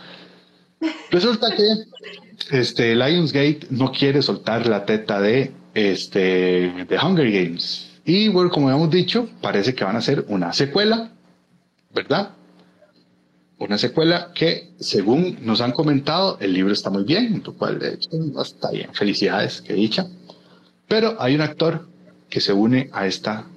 Resulta 1.11 1.47
que 1.55 2.57
este, 2.57 2.93
Lionsgate 2.93 3.67
no 3.69 3.93
quiere 3.93 4.21
soltar 4.21 4.67
la 4.67 4.85
teta 4.85 5.21
de 5.21 5.53
este, 5.73 6.85
The 6.89 6.97
Hunger 6.97 7.31
Games. 7.31 7.89
Y 8.03 8.27
bueno, 8.27 8.49
como 8.49 8.69
hemos 8.69 8.89
dicho, 8.89 9.29
parece 9.39 9.73
que 9.73 9.85
van 9.85 9.95
a 9.95 9.99
hacer 9.99 10.25
una 10.27 10.51
secuela, 10.51 11.09
¿verdad? 11.93 12.31
Una 13.57 13.77
secuela 13.77 14.31
que, 14.33 14.71
según 14.79 15.37
nos 15.41 15.61
han 15.61 15.71
comentado, 15.71 16.37
el 16.41 16.53
libro 16.53 16.73
está 16.73 16.89
muy 16.89 17.03
bien, 17.03 17.41
lo 17.45 17.53
cual 17.53 17.79
de 17.79 17.93
hecho 17.93 18.09
está 18.41 18.71
bien, 18.71 18.93
felicidades, 18.93 19.61
que 19.61 19.73
dicha. 19.73 20.07
Pero 20.87 21.15
hay 21.19 21.35
un 21.35 21.41
actor 21.41 21.87
que 22.29 22.41
se 22.41 22.53
une 22.53 22.89
a 22.91 23.07
esta 23.07 23.47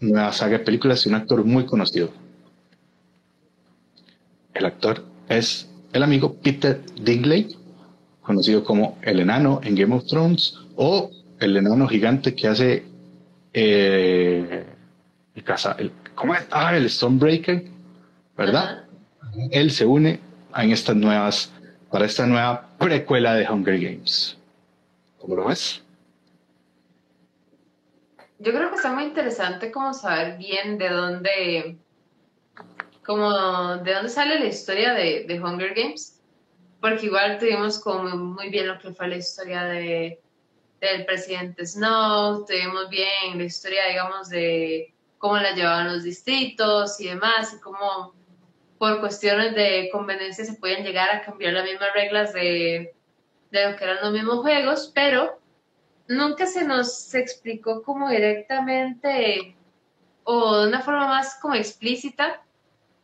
nueva 0.00 0.32
saga 0.32 0.58
de 0.58 0.64
películas 0.64 1.04
y 1.04 1.08
un 1.08 1.16
actor 1.16 1.44
muy 1.44 1.66
conocido. 1.66 2.10
El 4.54 4.66
actor 4.66 5.04
es 5.28 5.68
el 5.92 6.02
amigo 6.02 6.34
Peter 6.34 6.80
Dinklage, 7.00 7.56
conocido 8.22 8.64
como 8.64 8.98
el 9.02 9.20
enano 9.20 9.60
en 9.62 9.74
Game 9.74 9.94
of 9.94 10.06
Thrones 10.06 10.54
o 10.76 11.10
el 11.38 11.56
enano 11.56 11.86
gigante 11.86 12.34
que 12.34 12.48
hace 12.48 12.84
eh, 13.52 14.64
el 15.34 15.44
casa, 15.44 15.76
el, 15.78 15.92
¿cómo 16.14 16.34
es? 16.34 16.46
Ah, 16.50 16.76
el 16.76 16.88
Stormbreaker, 16.88 17.64
¿verdad? 18.36 18.83
Él 19.50 19.70
se 19.70 19.86
une 19.86 20.20
en 20.56 20.70
estas 20.70 20.96
nuevas, 20.96 21.52
para 21.90 22.06
esta 22.06 22.26
nueva 22.26 22.68
precuela 22.78 23.34
de 23.34 23.48
Hunger 23.48 23.78
Games. 23.78 24.36
¿Cómo 25.18 25.36
lo 25.36 25.46
ves? 25.46 25.82
Yo 28.38 28.52
creo 28.52 28.68
que 28.70 28.76
está 28.76 28.92
muy 28.92 29.04
interesante 29.04 29.70
como 29.70 29.94
saber 29.94 30.36
bien 30.36 30.76
de 30.76 30.88
dónde, 30.90 31.76
como 33.04 33.30
de 33.78 33.94
dónde 33.94 34.08
sale 34.08 34.38
la 34.38 34.46
historia 34.46 34.92
de, 34.92 35.24
de 35.26 35.40
Hunger 35.40 35.72
Games, 35.74 36.20
porque 36.80 37.06
igual 37.06 37.38
tuvimos 37.38 37.78
como 37.78 38.16
muy 38.16 38.50
bien 38.50 38.68
lo 38.68 38.78
que 38.78 38.92
fue 38.92 39.08
la 39.08 39.16
historia 39.16 39.64
de, 39.64 40.20
del 40.80 41.06
presidente 41.06 41.64
Snow, 41.64 42.44
tuvimos 42.44 42.90
bien 42.90 43.38
la 43.38 43.44
historia, 43.44 43.88
digamos, 43.88 44.28
de 44.28 44.92
cómo 45.18 45.38
la 45.38 45.52
llevaban 45.52 45.94
los 45.94 46.02
distritos 46.02 47.00
y 47.00 47.08
demás, 47.08 47.54
y 47.56 47.60
cómo 47.60 48.12
por 48.84 49.00
cuestiones 49.00 49.54
de 49.54 49.88
conveniencia 49.90 50.44
se 50.44 50.56
pueden 50.56 50.84
llegar 50.84 51.08
a 51.08 51.22
cambiar 51.22 51.54
las 51.54 51.64
mismas 51.64 51.88
reglas 51.94 52.34
de, 52.34 52.94
de 53.50 53.70
lo 53.70 53.76
que 53.78 53.84
eran 53.84 53.96
los 54.02 54.12
mismos 54.12 54.40
juegos, 54.40 54.92
pero 54.94 55.40
nunca 56.06 56.44
se 56.44 56.66
nos 56.66 57.14
explicó 57.14 57.82
como 57.82 58.10
directamente 58.10 59.56
o 60.24 60.58
de 60.58 60.68
una 60.68 60.82
forma 60.82 61.06
más 61.06 61.36
como 61.40 61.54
explícita 61.54 62.42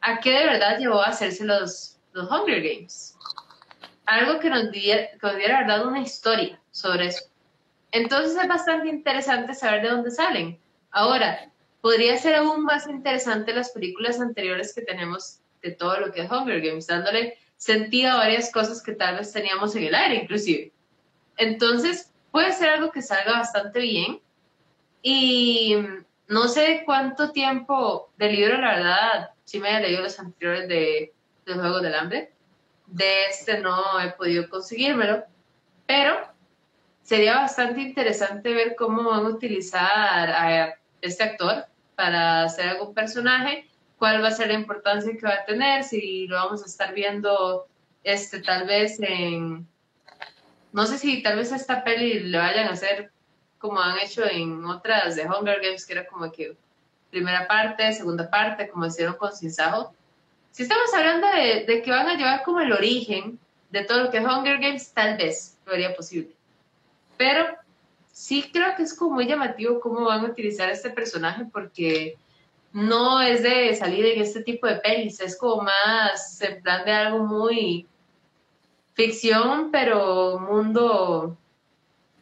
a 0.02 0.20
qué 0.20 0.32
de 0.32 0.44
verdad 0.44 0.78
llevó 0.78 1.00
a 1.00 1.06
hacerse 1.06 1.46
los, 1.46 1.98
los 2.12 2.30
Hunger 2.30 2.60
Games. 2.60 3.16
Algo 4.04 4.38
que 4.38 4.50
nos 4.50 4.70
diera, 4.70 5.12
que 5.12 5.26
nos 5.26 5.36
diera 5.36 5.60
verdad 5.60 5.86
una 5.86 6.00
historia 6.00 6.60
sobre 6.72 7.06
eso. 7.06 7.24
Entonces 7.90 8.36
es 8.36 8.48
bastante 8.48 8.90
interesante 8.90 9.54
saber 9.54 9.80
de 9.80 9.88
dónde 9.88 10.10
salen. 10.10 10.60
Ahora, 10.90 11.50
podría 11.80 12.18
ser 12.18 12.34
aún 12.34 12.64
más 12.64 12.86
interesante 12.86 13.54
las 13.54 13.70
películas 13.70 14.20
anteriores 14.20 14.74
que 14.74 14.82
tenemos 14.82 15.39
de 15.62 15.72
todo 15.72 16.00
lo 16.00 16.12
que 16.12 16.22
es 16.22 16.30
Hunger 16.30 16.60
Games, 16.60 16.86
dándole 16.86 17.38
sentido 17.56 18.12
a 18.12 18.16
varias 18.16 18.50
cosas 18.50 18.82
que 18.82 18.92
tal 18.92 19.16
vez 19.16 19.32
teníamos 19.32 19.74
en 19.76 19.84
el 19.84 19.94
aire 19.94 20.22
inclusive. 20.22 20.72
Entonces, 21.36 22.12
puede 22.30 22.52
ser 22.52 22.70
algo 22.70 22.90
que 22.90 23.02
salga 23.02 23.32
bastante 23.32 23.80
bien. 23.80 24.20
Y 25.02 25.76
no 26.28 26.48
sé 26.48 26.82
cuánto 26.84 27.32
tiempo 27.32 28.10
del 28.16 28.36
libro, 28.36 28.60
la 28.60 28.76
verdad, 28.76 29.30
sí 29.44 29.58
me 29.58 29.76
he 29.76 29.80
leído 29.80 30.02
los 30.02 30.18
anteriores 30.18 30.68
de, 30.68 31.12
los 31.44 31.58
Juegos 31.58 31.82
del 31.82 31.94
Hambre. 31.94 32.32
De 32.86 33.26
este 33.30 33.60
no 33.60 34.00
he 34.00 34.10
podido 34.12 34.48
conseguírmelo, 34.48 35.24
pero 35.86 36.16
sería 37.02 37.36
bastante 37.36 37.80
interesante 37.80 38.52
ver 38.52 38.74
cómo 38.76 39.10
van 39.10 39.26
a 39.26 39.28
utilizar 39.28 40.30
a 40.30 40.74
este 41.00 41.22
actor 41.22 41.66
para 41.94 42.44
hacer 42.44 42.68
algún 42.68 42.94
personaje 42.94 43.69
cuál 44.00 44.24
va 44.24 44.28
a 44.28 44.32
ser 44.32 44.48
la 44.48 44.54
importancia 44.54 45.12
que 45.12 45.26
va 45.26 45.34
a 45.34 45.44
tener, 45.44 45.84
si 45.84 46.26
lo 46.26 46.36
vamos 46.36 46.62
a 46.62 46.66
estar 46.66 46.94
viendo 46.94 47.68
este, 48.02 48.40
tal 48.40 48.66
vez 48.66 48.98
en, 48.98 49.68
no 50.72 50.86
sé 50.86 50.96
si 50.96 51.22
tal 51.22 51.36
vez 51.36 51.52
esta 51.52 51.84
peli 51.84 52.20
le 52.20 52.38
vayan 52.38 52.68
a 52.68 52.72
hacer 52.72 53.12
como 53.58 53.78
han 53.78 53.98
hecho 53.98 54.24
en 54.24 54.64
otras 54.64 55.16
de 55.16 55.26
Hunger 55.26 55.60
Games, 55.60 55.84
que 55.84 55.92
era 55.92 56.06
como 56.06 56.32
que 56.32 56.56
primera 57.10 57.46
parte, 57.46 57.92
segunda 57.92 58.30
parte, 58.30 58.70
como 58.70 58.86
hicieron 58.86 59.16
con 59.16 59.36
Sinsajo. 59.36 59.92
Si 60.50 60.62
estamos 60.62 60.94
hablando 60.94 61.26
de, 61.26 61.82
que 61.82 61.90
van 61.90 62.08
a 62.08 62.16
llevar 62.16 62.42
como 62.42 62.60
el 62.60 62.72
origen 62.72 63.38
de 63.68 63.84
todo 63.84 64.04
lo 64.04 64.10
que 64.10 64.16
es 64.16 64.24
Hunger 64.24 64.60
Games, 64.60 64.94
tal 64.94 65.18
vez 65.18 65.58
lo 65.66 65.74
haría 65.74 65.94
posible. 65.94 66.30
Pero 67.18 67.44
sí 68.10 68.48
creo 68.50 68.74
que 68.76 68.84
es 68.84 68.94
como 68.94 69.16
muy 69.16 69.26
llamativo 69.26 69.78
cómo 69.78 70.06
van 70.06 70.24
a 70.24 70.30
utilizar 70.30 70.70
este 70.70 70.88
personaje 70.88 71.44
porque 71.52 72.16
no 72.72 73.20
es 73.20 73.42
de 73.42 73.74
salir 73.74 74.06
en 74.06 74.22
este 74.22 74.42
tipo 74.42 74.66
de 74.66 74.76
pelis, 74.76 75.20
es 75.20 75.36
como 75.36 75.62
más 75.62 76.40
en 76.42 76.62
plan 76.62 76.84
de 76.84 76.92
algo 76.92 77.26
muy 77.26 77.86
ficción, 78.94 79.70
pero 79.70 80.38
mundo 80.38 81.36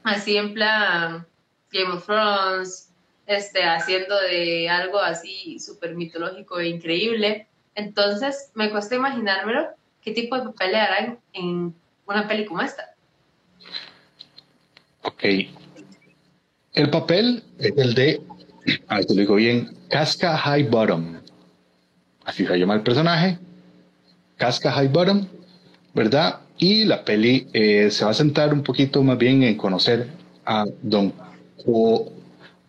así 0.04 0.36
en 0.36 0.54
plan 0.54 1.26
Game 1.70 1.92
of 1.92 2.06
Thrones, 2.06 2.90
este, 3.26 3.62
haciendo 3.62 4.18
de 4.20 4.68
algo 4.68 4.98
así 4.98 5.58
súper 5.58 5.94
mitológico 5.94 6.58
e 6.58 6.68
increíble. 6.68 7.46
Entonces, 7.74 8.50
me 8.54 8.70
cuesta 8.70 8.96
imaginármelo 8.96 9.68
qué 10.02 10.12
tipo 10.12 10.36
de 10.36 10.44
papel 10.44 10.72
le 10.72 10.78
harán 10.78 11.18
en 11.34 11.74
una 12.06 12.26
peli 12.26 12.46
como 12.46 12.62
esta. 12.62 12.94
Ok. 15.02 15.24
El 16.72 16.90
papel 16.90 17.44
el 17.58 17.94
de 17.94 18.22
a 18.88 19.00
te 19.00 19.14
lo 19.14 19.20
digo 19.20 19.34
bien, 19.34 19.70
Casca 19.88 20.36
High 20.36 20.68
Bottom. 20.68 21.16
Así 22.24 22.46
se 22.46 22.58
llama 22.58 22.74
el 22.74 22.82
personaje. 22.82 23.38
Casca 24.36 24.70
High 24.72 24.88
Bottom, 24.88 25.26
¿verdad? 25.94 26.40
Y 26.58 26.84
la 26.84 27.04
peli 27.04 27.48
eh, 27.52 27.90
se 27.90 28.04
va 28.04 28.10
a 28.10 28.14
centrar 28.14 28.52
un 28.52 28.62
poquito 28.62 29.02
más 29.02 29.18
bien 29.18 29.42
en 29.42 29.56
conocer 29.56 30.08
a 30.44 30.64
Don 30.82 31.12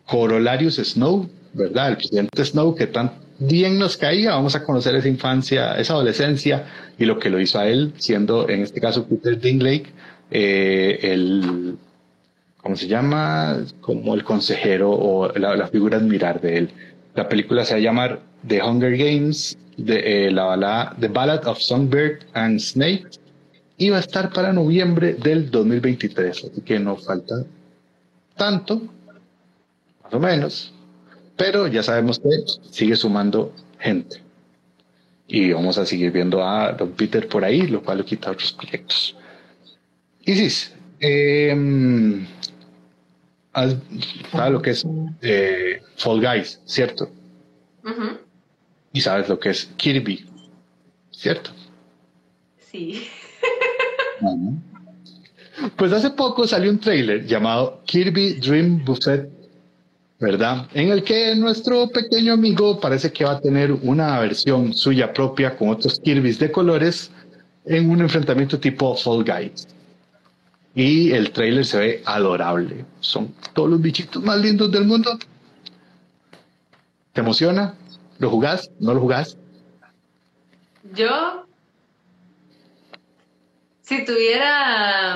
Corolarius 0.05 0.75
Snow, 0.77 1.29
¿verdad? 1.53 1.89
El 1.89 1.97
presidente 1.97 2.45
Snow 2.45 2.75
que 2.75 2.87
tan 2.87 3.11
bien 3.39 3.79
nos 3.79 3.97
caía. 3.97 4.31
Vamos 4.31 4.55
a 4.55 4.63
conocer 4.63 4.95
esa 4.95 5.07
infancia, 5.07 5.77
esa 5.77 5.93
adolescencia 5.93 6.65
y 6.97 7.05
lo 7.05 7.19
que 7.19 7.29
lo 7.29 7.39
hizo 7.39 7.59
a 7.59 7.67
él, 7.67 7.93
siendo 7.97 8.49
en 8.49 8.61
este 8.61 8.79
caso 8.79 9.05
Peter 9.07 9.39
Dinklage 9.39 9.87
eh, 10.31 10.99
el 11.01 11.77
¿cómo 12.61 12.75
se 12.75 12.87
llama? 12.87 13.63
Como 13.81 14.13
el 14.13 14.23
consejero 14.23 14.91
o 14.91 15.31
la, 15.33 15.67
figura 15.67 15.97
admirar 15.97 16.41
de 16.41 16.57
él. 16.57 16.69
La 17.15 17.27
película 17.27 17.65
se 17.65 17.73
va 17.73 17.77
a 17.79 17.81
llamar 17.81 18.19
The 18.47 18.61
Hunger 18.61 18.97
Games, 18.97 19.57
de, 19.77 20.27
eh, 20.27 20.31
la 20.31 20.45
balada, 20.45 20.95
The 20.99 21.07
Ballad 21.07 21.47
of 21.47 21.59
Songbird 21.59 22.25
and 22.33 22.59
Snake, 22.59 23.07
y 23.77 23.89
va 23.89 23.97
a 23.97 24.01
estar 24.01 24.31
para 24.31 24.53
noviembre 24.53 25.13
del 25.13 25.49
2023, 25.49 26.45
así 26.51 26.61
que 26.61 26.79
no 26.79 26.97
falta 26.97 27.45
tanto, 28.35 28.81
más 30.03 30.13
o 30.13 30.19
menos, 30.19 30.73
pero 31.37 31.67
ya 31.67 31.81
sabemos 31.81 32.19
que 32.19 32.29
sigue 32.71 32.95
sumando 32.95 33.53
gente. 33.79 34.21
Y 35.27 35.53
vamos 35.53 35.77
a 35.77 35.85
seguir 35.85 36.11
viendo 36.11 36.43
a 36.43 36.73
Don 36.73 36.91
Peter 36.91 37.27
por 37.27 37.45
ahí, 37.45 37.67
lo 37.67 37.83
cual 37.83 37.99
le 37.99 38.05
quita 38.05 38.31
otros 38.31 38.51
proyectos. 38.51 39.15
Isis, 40.25 40.73
eh, 40.99 41.55
sabes 44.31 44.51
lo 44.51 44.61
que 44.61 44.69
es 44.71 44.85
eh, 45.21 45.81
Fall 45.97 46.21
Guys, 46.21 46.59
¿cierto? 46.65 47.09
Y 48.93 49.01
sabes 49.01 49.29
lo 49.29 49.39
que 49.39 49.49
es 49.49 49.69
Kirby, 49.77 50.25
¿cierto? 51.11 51.51
Sí. 52.71 53.07
Pues 55.75 55.91
hace 55.91 56.11
poco 56.11 56.47
salió 56.47 56.71
un 56.71 56.79
trailer 56.79 57.25
llamado 57.25 57.81
Kirby 57.85 58.35
Dream 58.35 58.83
Buffet, 58.85 59.29
¿verdad? 60.19 60.67
En 60.73 60.89
el 60.89 61.03
que 61.03 61.35
nuestro 61.35 61.87
pequeño 61.89 62.33
amigo 62.33 62.79
parece 62.79 63.11
que 63.11 63.25
va 63.25 63.31
a 63.31 63.41
tener 63.41 63.71
una 63.71 64.19
versión 64.19 64.73
suya 64.73 65.11
propia 65.13 65.55
con 65.57 65.69
otros 65.69 65.99
Kirby's 65.99 66.39
de 66.39 66.51
colores 66.51 67.11
en 67.65 67.89
un 67.89 68.01
enfrentamiento 68.01 68.59
tipo 68.59 68.95
Fall 68.95 69.23
Guys. 69.23 69.67
Y 70.79 71.11
el 71.11 71.33
trailer 71.33 71.65
se 71.65 71.77
ve 71.77 72.03
adorable. 72.05 72.85
Son 73.01 73.35
todos 73.53 73.69
los 73.69 73.81
bichitos 73.81 74.23
más 74.23 74.39
lindos 74.39 74.71
del 74.71 74.85
mundo. 74.85 75.19
¿Te 77.11 77.19
emociona? 77.19 77.75
¿Lo 78.17 78.29
jugás? 78.29 78.71
¿No 78.79 78.93
lo 78.93 79.01
jugás? 79.01 79.37
Yo, 80.93 81.45
si 83.81 84.05
tuviera, 84.05 85.15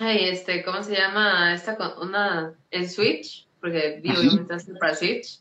ay, 0.00 0.24
este, 0.24 0.64
¿cómo 0.64 0.82
se 0.82 0.96
llama? 0.96 1.54
Esta, 1.54 1.78
una, 2.02 2.52
el 2.72 2.90
Switch, 2.90 3.46
porque 3.60 4.00
vivo 4.02 4.18
obviamente 4.18 4.74
para 4.80 4.96
Switch, 4.96 5.38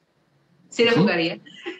sí 0.69 0.85
lo 0.85 0.91
jugaría. 0.91 1.39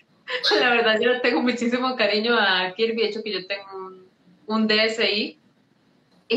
La 0.59 0.71
verdad, 0.71 0.99
yo 0.99 1.21
tengo 1.21 1.43
muchísimo 1.43 1.95
cariño 1.95 2.35
a 2.35 2.73
Kirby, 2.75 3.03
de 3.03 3.09
hecho 3.09 3.21
que 3.21 3.31
yo 3.31 3.45
tengo 3.45 3.77
un, 3.77 4.07
un 4.47 4.67
DSI 4.67 5.38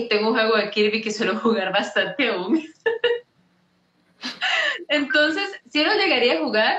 tengo 0.09 0.29
un 0.29 0.35
juego 0.35 0.57
de 0.57 0.71
Kirby 0.71 1.03
que 1.03 1.11
suelo 1.11 1.39
jugar 1.39 1.73
bastante 1.73 2.29
aún. 2.29 2.63
Entonces, 4.89 5.51
sí 5.71 5.85
lo 5.85 5.93
llegaría 5.95 6.35
a 6.35 6.41
jugar, 6.41 6.79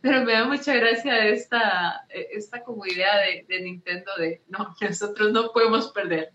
pero 0.00 0.24
me 0.24 0.32
da 0.32 0.44
mucha 0.44 0.74
gracia 0.74 1.28
esta, 1.28 2.04
esta 2.08 2.62
como 2.62 2.86
idea 2.86 3.12
de, 3.48 3.60
Nintendo 3.60 4.10
de, 4.18 4.42
no, 4.48 4.74
nosotros 4.80 5.32
no 5.32 5.52
podemos 5.52 5.90
perder, 5.92 6.32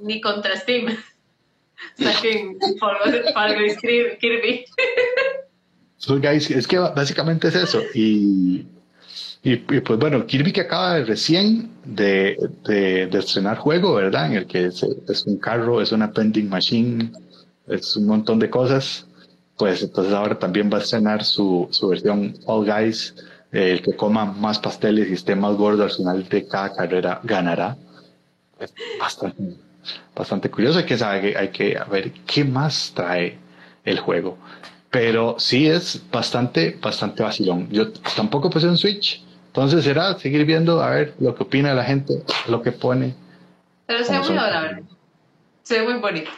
ni 0.00 0.20
contra 0.20 0.56
Steam. 0.56 0.96
Saquen 1.94 2.58
Guys 2.58 3.78
Kirby. 4.18 4.66
Guys, 6.20 6.50
es 6.50 6.66
que 6.66 6.78
básicamente 6.78 7.48
es 7.48 7.54
eso. 7.54 7.82
Y 7.94 8.66
y, 9.42 9.56
pues 9.56 9.98
bueno, 9.98 10.26
Kirby 10.26 10.52
que 10.52 10.60
acaba 10.62 10.96
de 10.96 11.04
recién 11.04 11.70
de, 11.84 12.36
de, 12.64 13.18
estrenar 13.18 13.56
juego, 13.56 13.94
¿verdad? 13.94 14.26
En 14.26 14.32
el 14.34 14.46
que 14.46 14.66
es, 14.66 14.82
es, 14.82 15.24
un 15.26 15.38
carro, 15.38 15.80
es 15.80 15.92
una 15.92 16.12
pending 16.12 16.48
machine, 16.48 17.10
es 17.66 17.96
un 17.96 18.06
montón 18.06 18.38
de 18.38 18.50
cosas. 18.50 19.06
Pues 19.56 19.82
entonces 19.82 20.12
ahora 20.12 20.38
también 20.38 20.70
va 20.72 20.78
a 20.78 20.82
estrenar 20.82 21.24
su, 21.24 21.68
su 21.70 21.88
versión 21.88 22.34
All 22.46 22.66
Guys. 22.66 23.14
el 23.50 23.80
que 23.82 23.96
coma 23.96 24.26
más 24.26 24.58
pasteles 24.58 25.08
y 25.08 25.14
esté 25.14 25.34
más 25.34 25.56
gordo 25.56 25.84
al 25.84 25.90
final 25.90 26.28
de 26.28 26.46
cada 26.46 26.74
carrera 26.74 27.20
ganará. 27.24 27.78
Es 28.58 28.74
bastante, 28.98 29.56
bastante 30.14 30.50
curioso. 30.50 30.80
Hay 30.80 30.84
que 30.84 30.98
saber, 30.98 31.38
hay 31.38 31.48
que 31.48 31.78
ver 31.90 32.12
qué 32.26 32.44
más 32.44 32.92
trae 32.94 33.38
el 33.84 34.00
juego. 34.00 34.36
Pero 34.90 35.36
sí 35.38 35.66
es 35.66 36.02
bastante, 36.10 36.78
bastante 36.80 37.22
vacilón. 37.22 37.68
Yo 37.70 37.90
tampoco 38.16 38.50
puse 38.50 38.66
un 38.66 38.76
Switch, 38.76 39.22
entonces 39.50 39.82
será 39.82 40.16
seguir 40.16 40.44
viendo 40.44 40.80
a 40.80 40.90
ver 40.90 41.14
lo 41.18 41.34
que 41.34 41.42
opina 41.42 41.74
la 41.74 41.82
gente, 41.82 42.22
lo 42.48 42.62
que 42.62 42.70
pone. 42.70 43.16
Pero 43.84 44.04
se 44.04 44.12
ve 44.12 44.20
muy 44.20 44.38
adorable. 44.38 44.84
Se 45.64 45.80
ve 45.80 45.88
muy 45.88 46.00
bonito. 46.00 46.30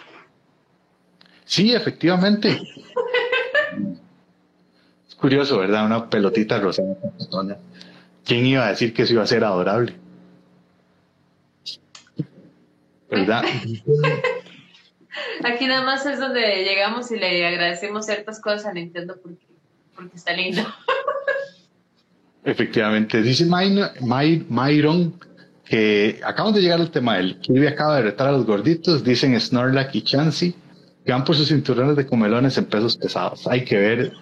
Sí, 1.44 1.74
efectivamente. 1.74 2.58
es 5.06 5.14
curioso, 5.14 5.58
¿verdad? 5.58 5.84
Una 5.84 6.08
pelotita 6.08 6.58
rosada. 6.58 6.96
¿Quién 8.24 8.46
iba 8.46 8.64
a 8.64 8.70
decir 8.70 8.94
que 8.94 9.02
eso 9.02 9.12
iba 9.12 9.24
a 9.24 9.26
ser 9.26 9.44
adorable? 9.44 9.94
¿Verdad? 13.10 13.44
Aquí 15.44 15.66
nada 15.66 15.82
más 15.82 16.06
es 16.06 16.18
donde 16.18 16.64
llegamos 16.64 17.10
y 17.10 17.18
le 17.18 17.46
agradecemos 17.46 18.06
ciertas 18.06 18.40
cosas 18.40 18.64
a 18.64 18.72
Nintendo 18.72 19.16
porque, 19.22 19.46
porque 19.94 20.16
está 20.16 20.32
lindo. 20.32 20.62
Efectivamente, 22.44 23.22
dice 23.22 23.46
Myron 23.46 25.14
que 25.64 26.20
acabamos 26.24 26.56
de 26.56 26.62
llegar 26.62 26.80
al 26.80 26.90
tema 26.90 27.16
del 27.16 27.38
Kirby 27.38 27.68
acaba 27.68 27.96
de 27.96 28.02
retar 28.02 28.28
a 28.28 28.32
los 28.32 28.44
gorditos, 28.44 29.04
dicen 29.04 29.40
Snorlax 29.40 29.94
y 29.94 30.02
Chansey, 30.02 30.54
que 31.04 31.12
van 31.12 31.24
por 31.24 31.36
sus 31.36 31.48
cinturones 31.48 31.96
de 31.96 32.04
comelones 32.04 32.58
en 32.58 32.64
pesos 32.66 32.96
pesados. 32.96 33.46
Hay 33.46 33.64
que 33.64 33.78
ver, 33.78 34.12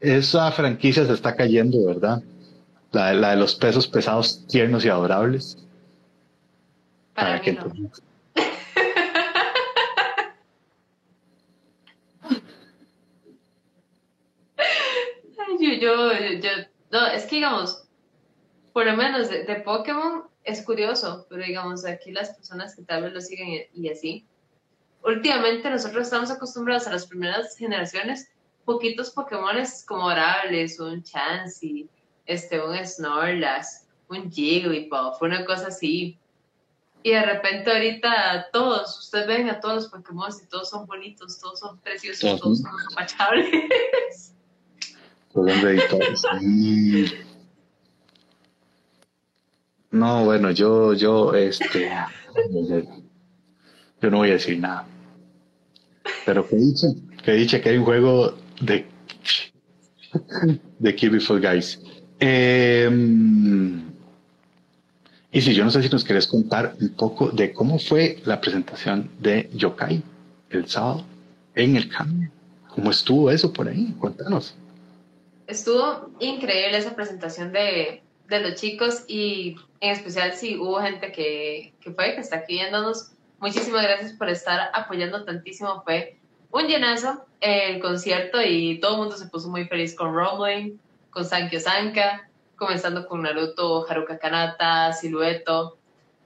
esa 0.00 0.52
franquicia 0.52 1.06
se 1.06 1.14
está 1.14 1.34
cayendo, 1.34 1.86
¿verdad? 1.86 2.22
La, 2.92 3.30
de 3.30 3.36
los 3.36 3.54
pesos 3.54 3.88
pesados 3.88 4.46
tiernos 4.46 4.84
y 4.84 4.90
adorables. 4.90 5.56
Para, 7.14 7.40
que 7.40 7.54
yo, 15.60 15.72
yo, 15.80 16.12
yo 16.40 16.73
no, 16.94 17.08
es 17.08 17.24
que 17.24 17.36
digamos, 17.36 17.88
por 18.72 18.86
lo 18.86 18.96
menos 18.96 19.28
de, 19.28 19.62
Pokémon 19.64 20.28
es 20.44 20.62
curioso, 20.62 21.26
pero 21.28 21.42
digamos, 21.44 21.84
aquí 21.84 22.12
las 22.12 22.30
personas 22.30 22.76
que 22.76 22.82
tal 22.82 23.02
vez 23.02 23.12
lo 23.12 23.20
siguen 23.20 23.66
y, 23.74 23.88
así. 23.88 24.24
Últimamente 25.02 25.68
nosotros 25.68 26.04
estamos 26.04 26.30
acostumbrados 26.30 26.86
a 26.86 26.92
las 26.92 27.08
primeras 27.08 27.56
generaciones, 27.56 28.30
poquitos 28.64 29.10
Pokémones 29.10 29.84
como 29.84 30.06
Orables, 30.06 30.78
un 30.78 31.02
Chansey, 31.02 31.90
este, 32.26 32.62
un 32.62 32.76
Snorlax, 32.76 33.88
un 34.08 34.30
Jigglypuff, 34.30 35.20
una 35.20 35.44
cosa 35.44 35.66
así. 35.68 36.16
Y 37.02 37.10
de 37.10 37.22
repente 37.22 37.72
ahorita 37.72 38.50
todos, 38.52 39.00
ustedes 39.00 39.26
ven 39.26 39.50
a 39.50 39.58
todos 39.58 39.74
los 39.74 39.88
Pokémon 39.88 40.30
y 40.40 40.46
todos 40.46 40.70
son 40.70 40.86
bonitos, 40.86 41.40
todos 41.40 41.58
son 41.58 41.76
preciosos, 41.80 42.40
todos 42.40 42.60
son 42.60 42.72
apachables. 42.92 44.30
No, 49.90 50.24
bueno, 50.24 50.50
yo, 50.50 50.92
yo, 50.94 51.34
este, 51.34 51.88
yo 54.02 54.10
no 54.10 54.18
voy 54.18 54.30
a 54.30 54.32
decir 54.32 54.58
nada. 54.58 54.84
Pero 56.26 56.48
que 56.48 56.56
dice, 56.56 56.96
que 57.24 57.32
dice 57.34 57.60
que 57.60 57.68
hay 57.68 57.78
un 57.78 57.84
juego 57.84 58.34
de, 58.60 58.86
de 60.80 60.96
Kirby 60.96 61.20
for 61.20 61.40
Guys. 61.40 61.80
Em, 62.18 63.84
y 65.30 65.40
si 65.40 65.54
yo 65.54 65.62
no 65.62 65.70
sé 65.70 65.80
si 65.80 65.88
nos 65.88 66.02
querés 66.02 66.26
contar 66.26 66.74
un 66.80 66.88
poco 66.90 67.30
de 67.30 67.52
cómo 67.52 67.78
fue 67.78 68.20
la 68.24 68.40
presentación 68.40 69.10
de 69.20 69.48
Yokai 69.54 70.02
el 70.50 70.66
sábado 70.68 71.04
en 71.54 71.76
el 71.76 71.88
cambio. 71.88 72.30
¿Cómo 72.68 72.90
estuvo 72.90 73.30
eso 73.30 73.52
por 73.52 73.68
ahí? 73.68 73.94
Cuéntanos 74.00 74.56
estuvo 75.46 76.10
increíble 76.20 76.78
esa 76.78 76.94
presentación 76.94 77.52
de, 77.52 78.02
de, 78.28 78.40
los 78.40 78.60
chicos 78.60 79.04
y 79.06 79.56
en 79.80 79.92
especial 79.92 80.32
si 80.34 80.56
hubo 80.56 80.80
gente 80.80 81.12
que, 81.12 81.74
que 81.80 81.92
fue, 81.92 82.14
que 82.14 82.20
está 82.20 82.36
aquí 82.36 82.54
viéndonos. 82.54 83.12
Muchísimas 83.38 83.82
gracias 83.82 84.12
por 84.12 84.28
estar 84.28 84.70
apoyando 84.72 85.24
tantísimo. 85.24 85.82
Fue 85.84 86.18
un 86.50 86.66
llenazo 86.66 87.26
el 87.40 87.80
concierto 87.80 88.40
y 88.40 88.78
todo 88.80 88.92
el 88.92 88.98
mundo 88.98 89.16
se 89.16 89.26
puso 89.26 89.48
muy 89.48 89.66
feliz 89.66 89.94
con 89.94 90.14
Rumbling, 90.14 90.80
con 91.10 91.24
Sankyo 91.24 91.60
Sanka, 91.60 92.28
comenzando 92.56 93.06
con 93.06 93.22
Naruto, 93.22 93.86
Haruka 93.88 94.18
Kanata, 94.18 94.92
Silueto. 94.92 95.78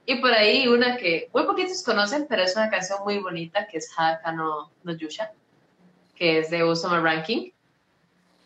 Y 0.05 0.15
por 0.15 0.31
ahí 0.31 0.67
una 0.67 0.97
que 0.97 1.29
muy 1.33 1.43
poquitos 1.43 1.83
conocen, 1.83 2.25
pero 2.29 2.43
es 2.43 2.55
una 2.55 2.69
canción 2.69 2.99
muy 3.03 3.19
bonita 3.19 3.67
que 3.67 3.77
es 3.77 3.91
Haka 3.95 4.31
no, 4.31 4.71
no 4.83 4.93
Yusha, 4.93 5.31
que 6.15 6.39
es 6.39 6.49
de 6.49 6.63
Usama 6.63 6.99
Ranking. 6.99 7.51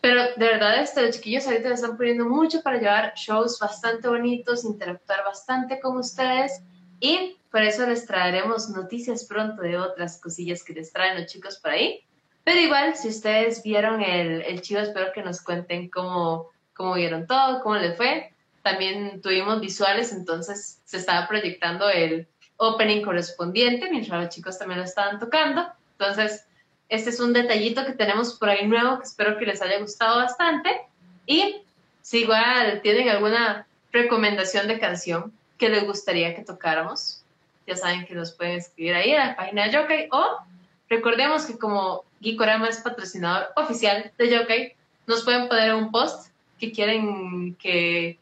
Pero 0.03 0.21
de 0.35 0.45
verdad, 0.47 0.81
este, 0.81 1.01
los 1.01 1.15
chiquillos 1.15 1.47
ahorita 1.47 1.69
se 1.69 1.75
están 1.75 1.95
poniendo 1.95 2.25
mucho 2.25 2.61
para 2.61 2.77
llevar 2.77 3.13
shows 3.15 3.57
bastante 3.57 4.09
bonitos, 4.09 4.65
interactuar 4.65 5.23
bastante 5.23 5.79
con 5.79 5.95
ustedes 5.95 6.61
y 6.99 7.37
por 7.49 7.61
eso 7.61 7.87
les 7.87 8.05
traeremos 8.05 8.67
noticias 8.67 9.23
pronto 9.23 9.61
de 9.61 9.77
otras 9.77 10.19
cosillas 10.19 10.61
que 10.61 10.73
les 10.73 10.91
traen 10.91 11.21
los 11.21 11.31
chicos 11.31 11.57
por 11.57 11.71
ahí. 11.71 12.03
Pero 12.43 12.59
igual, 12.59 12.97
si 12.97 13.07
ustedes 13.07 13.63
vieron 13.63 14.01
el, 14.01 14.41
el 14.41 14.61
chivo, 14.61 14.81
espero 14.81 15.13
que 15.13 15.23
nos 15.23 15.41
cuenten 15.41 15.89
cómo, 15.89 16.49
cómo 16.73 16.95
vieron 16.95 17.25
todo, 17.25 17.63
cómo 17.63 17.75
les 17.77 17.95
fue. 17.95 18.33
También 18.61 19.21
tuvimos 19.21 19.61
visuales, 19.61 20.11
entonces 20.11 20.81
se 20.83 20.97
estaba 20.97 21.29
proyectando 21.29 21.89
el 21.89 22.27
opening 22.57 23.03
correspondiente, 23.03 23.89
mientras 23.89 24.21
los 24.21 24.35
chicos 24.35 24.59
también 24.59 24.79
lo 24.79 24.85
estaban 24.85 25.17
tocando. 25.17 25.65
Entonces, 25.97 26.45
este 26.93 27.09
es 27.09 27.19
un 27.19 27.33
detallito 27.33 27.83
que 27.87 27.93
tenemos 27.93 28.35
por 28.35 28.49
ahí 28.49 28.67
nuevo 28.67 28.99
que 28.99 29.05
espero 29.05 29.39
que 29.39 29.47
les 29.47 29.63
haya 29.63 29.79
gustado 29.79 30.17
bastante. 30.17 30.69
Y 31.25 31.63
si 32.03 32.19
igual 32.19 32.81
tienen 32.83 33.09
alguna 33.09 33.65
recomendación 33.91 34.67
de 34.67 34.79
canción 34.79 35.33
que 35.57 35.69
les 35.69 35.87
gustaría 35.87 36.35
que 36.35 36.43
tocáramos, 36.43 37.23
ya 37.65 37.75
saben 37.75 38.05
que 38.05 38.13
nos 38.13 38.33
pueden 38.33 38.59
escribir 38.59 38.93
ahí 38.93 39.09
en 39.09 39.17
la 39.17 39.35
página 39.35 39.63
de 39.65 39.71
Yokai 39.71 40.07
o 40.11 40.37
recordemos 40.87 41.47
que 41.47 41.57
como 41.57 42.03
Gikorama 42.21 42.69
es 42.69 42.77
patrocinador 42.81 43.47
oficial 43.55 44.11
de 44.15 44.29
Yokai, 44.29 44.75
nos 45.07 45.23
pueden 45.23 45.47
poner 45.47 45.73
un 45.73 45.89
post 45.89 46.27
que 46.59 46.71
quieren 46.71 47.55
que, 47.55 48.19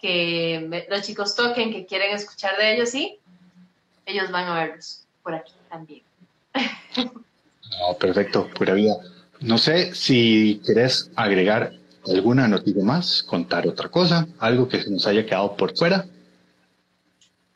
que 0.00 0.86
los 0.90 1.02
chicos 1.02 1.36
toquen, 1.36 1.72
que 1.72 1.86
quieren 1.86 2.12
escuchar 2.12 2.56
de 2.56 2.74
ellos 2.74 2.92
y 2.96 3.20
ellos 4.04 4.32
van 4.32 4.48
a 4.48 4.54
verlos 4.54 5.06
por 5.22 5.36
aquí 5.36 5.52
también. 5.70 6.02
No, 7.80 7.94
perfecto, 7.94 8.48
pura 8.56 8.74
vida. 8.74 8.96
No 9.40 9.58
sé 9.58 9.94
si 9.94 10.60
querés 10.66 11.10
agregar 11.16 11.72
alguna 12.06 12.48
noticia 12.48 12.84
más, 12.84 13.22
contar 13.22 13.66
otra 13.66 13.88
cosa, 13.88 14.26
algo 14.38 14.68
que 14.68 14.82
se 14.82 14.90
nos 14.90 15.06
haya 15.06 15.26
quedado 15.26 15.56
por 15.56 15.76
fuera. 15.76 16.06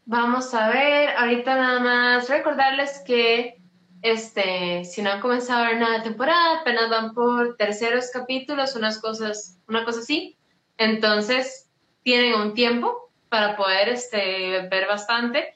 Vamos 0.04 0.52
a 0.54 0.70
ver, 0.70 1.10
ahorita 1.16 1.56
nada 1.56 1.80
más 1.80 2.28
recordarles 2.28 3.02
que 3.06 3.60
este, 4.02 4.84
si 4.84 5.02
no 5.02 5.10
han 5.10 5.20
comenzado 5.20 5.64
a 5.64 5.68
ver 5.68 5.78
nada 5.78 5.98
de 5.98 6.04
temporada, 6.04 6.60
apenas 6.60 6.90
van 6.90 7.14
por 7.14 7.56
terceros 7.56 8.10
capítulos, 8.12 8.74
unas 8.74 8.98
cosas, 8.98 9.56
una 9.68 9.84
cosa 9.84 10.00
así. 10.00 10.36
Entonces, 10.78 11.68
tienen 12.02 12.34
un 12.34 12.54
tiempo 12.54 13.10
para 13.28 13.56
poder 13.56 13.88
este, 13.90 14.66
ver 14.68 14.86
bastante. 14.88 15.54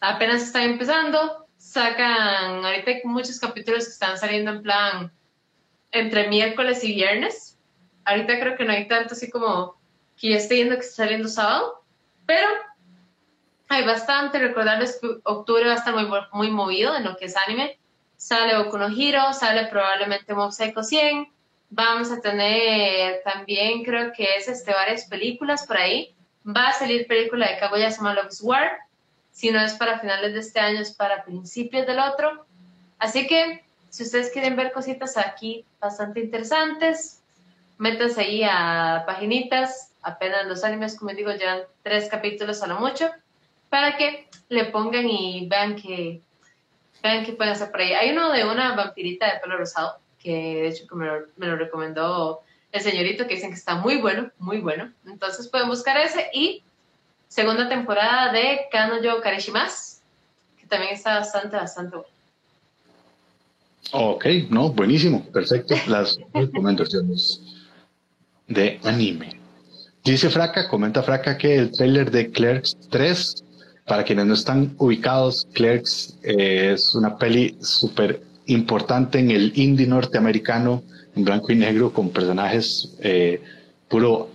Apenas 0.00 0.42
están 0.42 0.62
empezando, 0.62 1.41
sacan, 1.62 2.64
ahorita 2.64 2.90
hay 2.90 3.00
muchos 3.04 3.38
capítulos 3.38 3.84
que 3.84 3.92
están 3.92 4.18
saliendo 4.18 4.50
en 4.50 4.62
plan 4.62 5.12
entre 5.92 6.28
miércoles 6.28 6.82
y 6.82 6.92
viernes. 6.92 7.56
Ahorita 8.04 8.40
creo 8.40 8.56
que 8.56 8.64
no 8.64 8.72
hay 8.72 8.88
tanto 8.88 9.14
así 9.14 9.30
como 9.30 9.80
que 10.16 10.30
ya 10.30 10.36
estoy 10.36 10.58
viendo 10.58 10.74
que 10.74 10.80
está 10.80 11.04
saliendo 11.04 11.28
sábado, 11.28 11.84
pero 12.26 12.48
hay 13.68 13.84
bastante. 13.84 14.40
Recordarles 14.40 14.98
que 15.00 15.08
octubre 15.22 15.64
va 15.64 15.74
a 15.74 15.76
estar 15.76 15.94
muy, 15.94 16.08
muy 16.32 16.50
movido 16.50 16.96
en 16.96 17.04
lo 17.04 17.16
que 17.16 17.26
es 17.26 17.36
anime. 17.36 17.78
Sale 18.16 18.58
Boku 18.58 18.76
no 18.76 18.88
Hero, 18.88 19.32
sale 19.32 19.66
probablemente 19.66 20.34
Mob 20.34 20.52
Psycho 20.52 20.82
100. 20.82 21.32
Vamos 21.70 22.10
a 22.10 22.20
tener 22.20 23.22
también, 23.24 23.84
creo 23.84 24.12
que 24.12 24.36
es 24.36 24.48
este, 24.48 24.72
varias 24.72 25.06
películas 25.06 25.66
por 25.66 25.76
ahí. 25.76 26.14
Va 26.44 26.68
a 26.68 26.72
salir 26.72 27.06
película 27.06 27.48
de 27.48 27.58
Kaguya-sama 27.58 28.14
Love's 28.14 28.42
War. 28.42 28.78
Si 29.32 29.50
no 29.50 29.60
es 29.60 29.72
para 29.72 29.98
finales 29.98 30.34
de 30.34 30.40
este 30.40 30.60
año, 30.60 30.80
es 30.80 30.92
para 30.92 31.24
principios 31.24 31.86
del 31.86 31.98
otro. 31.98 32.46
Así 32.98 33.26
que, 33.26 33.64
si 33.90 34.04
ustedes 34.04 34.30
quieren 34.30 34.56
ver 34.56 34.72
cositas 34.72 35.16
aquí 35.16 35.64
bastante 35.80 36.20
interesantes, 36.20 37.22
métanse 37.78 38.20
ahí 38.20 38.42
a 38.44 39.04
paginitas. 39.06 39.92
Apenas 40.02 40.46
los 40.46 40.62
animes, 40.64 40.96
como 40.96 41.12
digo, 41.12 41.32
llevan 41.32 41.62
tres 41.82 42.08
capítulos 42.08 42.62
a 42.62 42.66
lo 42.66 42.78
mucho 42.78 43.10
para 43.70 43.96
que 43.96 44.28
le 44.50 44.66
pongan 44.66 45.08
y 45.08 45.48
vean 45.48 45.76
que, 45.76 46.20
vean 47.02 47.24
que 47.24 47.32
pueden 47.32 47.54
hacer 47.54 47.70
por 47.70 47.80
ahí. 47.80 47.94
Hay 47.94 48.10
uno 48.10 48.30
de 48.30 48.44
una 48.44 48.76
vampirita 48.76 49.32
de 49.32 49.40
pelo 49.40 49.56
rosado, 49.56 49.98
que 50.18 50.30
de 50.30 50.68
hecho 50.68 50.84
me 50.94 51.06
lo, 51.06 51.26
me 51.36 51.46
lo 51.46 51.56
recomendó 51.56 52.42
el 52.70 52.80
señorito, 52.82 53.26
que 53.26 53.34
dicen 53.34 53.50
que 53.50 53.56
está 53.56 53.76
muy 53.76 53.96
bueno, 53.96 54.30
muy 54.38 54.58
bueno. 54.58 54.92
Entonces 55.06 55.48
pueden 55.48 55.68
buscar 55.68 55.96
ese 55.96 56.28
y 56.34 56.62
segunda 57.32 57.66
temporada 57.66 58.30
de 58.30 58.66
Kanojo 58.70 59.22
Karishimas, 59.22 60.02
que 60.60 60.66
también 60.66 60.92
está 60.92 61.18
bastante, 61.18 61.56
bastante 61.56 61.96
bueno. 61.96 62.12
Ok, 63.92 64.26
no, 64.50 64.70
buenísimo, 64.70 65.24
perfecto. 65.32 65.74
Las 65.86 66.18
recomendaciones 66.34 67.40
de 68.48 68.78
anime. 68.84 69.40
Dice 70.04 70.28
Fraca, 70.28 70.68
comenta 70.68 71.02
Fraca 71.02 71.38
que 71.38 71.56
el 71.56 71.72
trailer 71.72 72.10
de 72.10 72.30
Clerks 72.30 72.76
3 72.90 73.44
para 73.86 74.04
quienes 74.04 74.26
no 74.26 74.34
están 74.34 74.74
ubicados, 74.78 75.48
Clerks 75.54 76.18
eh, 76.22 76.72
es 76.74 76.94
una 76.94 77.16
peli 77.16 77.56
súper 77.62 78.22
importante 78.46 79.18
en 79.18 79.30
el 79.30 79.52
indie 79.58 79.86
norteamericano, 79.86 80.82
en 81.16 81.24
blanco 81.24 81.50
y 81.50 81.56
negro, 81.56 81.92
con 81.92 82.10
personajes 82.10 82.94
eh, 83.00 83.42
puro 83.88 84.28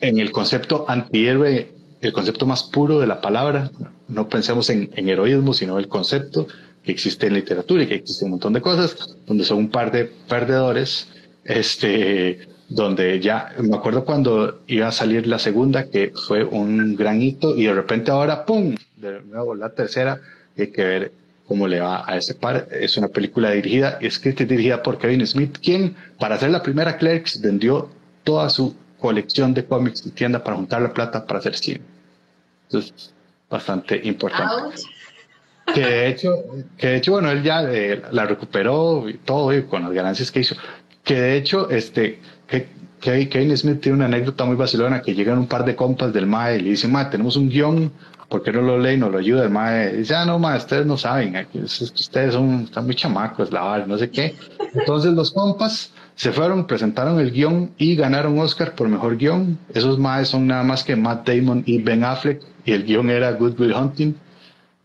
en 0.00 0.18
el 0.18 0.30
concepto 0.32 0.84
antihéroe, 0.86 1.81
el 2.02 2.12
concepto 2.12 2.46
más 2.46 2.64
puro 2.64 3.00
de 3.00 3.06
la 3.06 3.20
palabra. 3.20 3.70
No 4.08 4.28
pensemos 4.28 4.68
en, 4.70 4.90
en 4.94 5.08
heroísmo, 5.08 5.54
sino 5.54 5.78
el 5.78 5.88
concepto 5.88 6.46
que 6.82 6.92
existe 6.92 7.28
en 7.28 7.34
literatura 7.34 7.84
y 7.84 7.86
que 7.86 7.94
existe 7.94 8.24
un 8.24 8.32
montón 8.32 8.52
de 8.52 8.60
cosas, 8.60 9.16
donde 9.26 9.44
son 9.44 9.58
un 9.58 9.70
par 9.70 9.92
de 9.92 10.04
perdedores, 10.04 11.08
este, 11.44 12.48
donde 12.68 13.20
ya, 13.20 13.54
me 13.58 13.76
acuerdo 13.76 14.04
cuando 14.04 14.62
iba 14.66 14.88
a 14.88 14.92
salir 14.92 15.26
la 15.26 15.38
segunda, 15.38 15.88
que 15.88 16.12
fue 16.26 16.44
un 16.44 16.96
gran 16.96 17.22
hito, 17.22 17.56
y 17.56 17.64
de 17.64 17.74
repente 17.74 18.10
ahora, 18.10 18.44
¡pum! 18.44 18.74
de 18.96 19.20
nuevo 19.22 19.54
la 19.54 19.70
tercera, 19.70 20.20
hay 20.56 20.68
que 20.68 20.84
ver 20.84 21.12
cómo 21.46 21.68
le 21.68 21.80
va 21.80 22.04
a 22.06 22.16
ese 22.16 22.34
par. 22.34 22.68
Es 22.70 22.96
una 22.96 23.08
película 23.08 23.50
dirigida 23.50 23.98
escrita 24.00 24.42
y 24.42 24.46
dirigida 24.46 24.82
por 24.82 24.98
Kevin 24.98 25.26
Smith, 25.26 25.58
quien 25.62 25.94
para 26.18 26.36
hacer 26.36 26.50
la 26.50 26.62
primera 26.62 26.96
Clerks 26.96 27.40
vendió 27.40 27.88
toda 28.24 28.48
su 28.48 28.74
colección 28.98 29.52
de 29.52 29.64
cómics 29.64 30.06
y 30.06 30.10
tienda 30.10 30.42
para 30.42 30.56
juntar 30.56 30.80
la 30.82 30.92
plata 30.92 31.26
para 31.26 31.40
hacer 31.40 31.56
cine. 31.56 31.80
Entonces, 32.64 33.14
bastante 33.50 34.00
importante. 34.04 34.82
Que 35.74 35.80
de 35.80 36.08
hecho, 36.08 36.30
que 36.76 36.86
de 36.88 36.96
hecho, 36.96 37.12
bueno, 37.12 37.30
él 37.30 37.42
ya 37.42 37.62
eh, 37.62 38.02
la 38.10 38.24
recuperó 38.24 39.08
y 39.08 39.14
todo 39.14 39.56
y 39.56 39.62
con 39.62 39.82
las 39.82 39.92
ganancias 39.92 40.30
que 40.30 40.40
hizo. 40.40 40.56
Que 41.04 41.20
de 41.20 41.36
hecho, 41.36 41.70
este, 41.70 42.20
que, 42.46 42.68
Kevin 43.00 43.56
Smith 43.56 43.80
tiene 43.80 43.96
una 43.96 44.06
anécdota 44.06 44.44
muy 44.44 44.56
vacilona 44.56 45.02
que 45.02 45.14
llegan 45.14 45.38
un 45.38 45.48
par 45.48 45.64
de 45.64 45.74
compas 45.74 46.12
del 46.12 46.26
MAE 46.26 46.58
y 46.58 46.60
le 46.60 46.70
dicen, 46.70 46.92
MAE, 46.92 47.06
tenemos 47.06 47.36
un 47.36 47.48
guion 47.48 47.92
¿por 48.32 48.42
qué 48.42 48.50
no 48.50 48.62
lo 48.62 48.78
lee 48.78 48.94
y 48.94 48.96
no 48.96 49.10
lo 49.10 49.18
ayuda? 49.18 49.44
El 49.44 49.50
mae 49.50 49.92
dice, 49.92 50.14
ah, 50.14 50.24
no, 50.24 50.38
mae, 50.38 50.56
ustedes 50.56 50.86
no 50.86 50.96
saben, 50.96 51.46
ustedes 51.52 52.32
son, 52.32 52.62
están 52.62 52.86
muy 52.86 52.94
chamacos, 52.94 53.52
la 53.52 53.84
no 53.86 53.98
sé 53.98 54.08
qué. 54.08 54.34
Entonces 54.72 55.12
los 55.12 55.32
compas 55.32 55.92
se 56.14 56.32
fueron, 56.32 56.66
presentaron 56.66 57.20
el 57.20 57.30
guion 57.30 57.72
y 57.76 57.94
ganaron 57.94 58.38
Oscar 58.38 58.74
por 58.74 58.88
mejor 58.88 59.18
guion. 59.18 59.58
Esos 59.74 59.98
maes 59.98 60.28
son 60.28 60.46
nada 60.46 60.62
más 60.62 60.82
que 60.82 60.96
Matt 60.96 61.28
Damon 61.28 61.62
y 61.66 61.82
Ben 61.82 62.04
Affleck 62.04 62.40
y 62.64 62.72
el 62.72 62.84
guion 62.84 63.10
era 63.10 63.32
Good 63.32 63.58
Will 63.60 63.74
Hunting, 63.74 64.14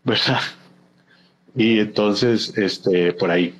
¿verdad? 0.04 0.40
Y 1.54 1.80
entonces, 1.80 2.56
este, 2.56 3.12
por 3.12 3.30
ahí. 3.30 3.54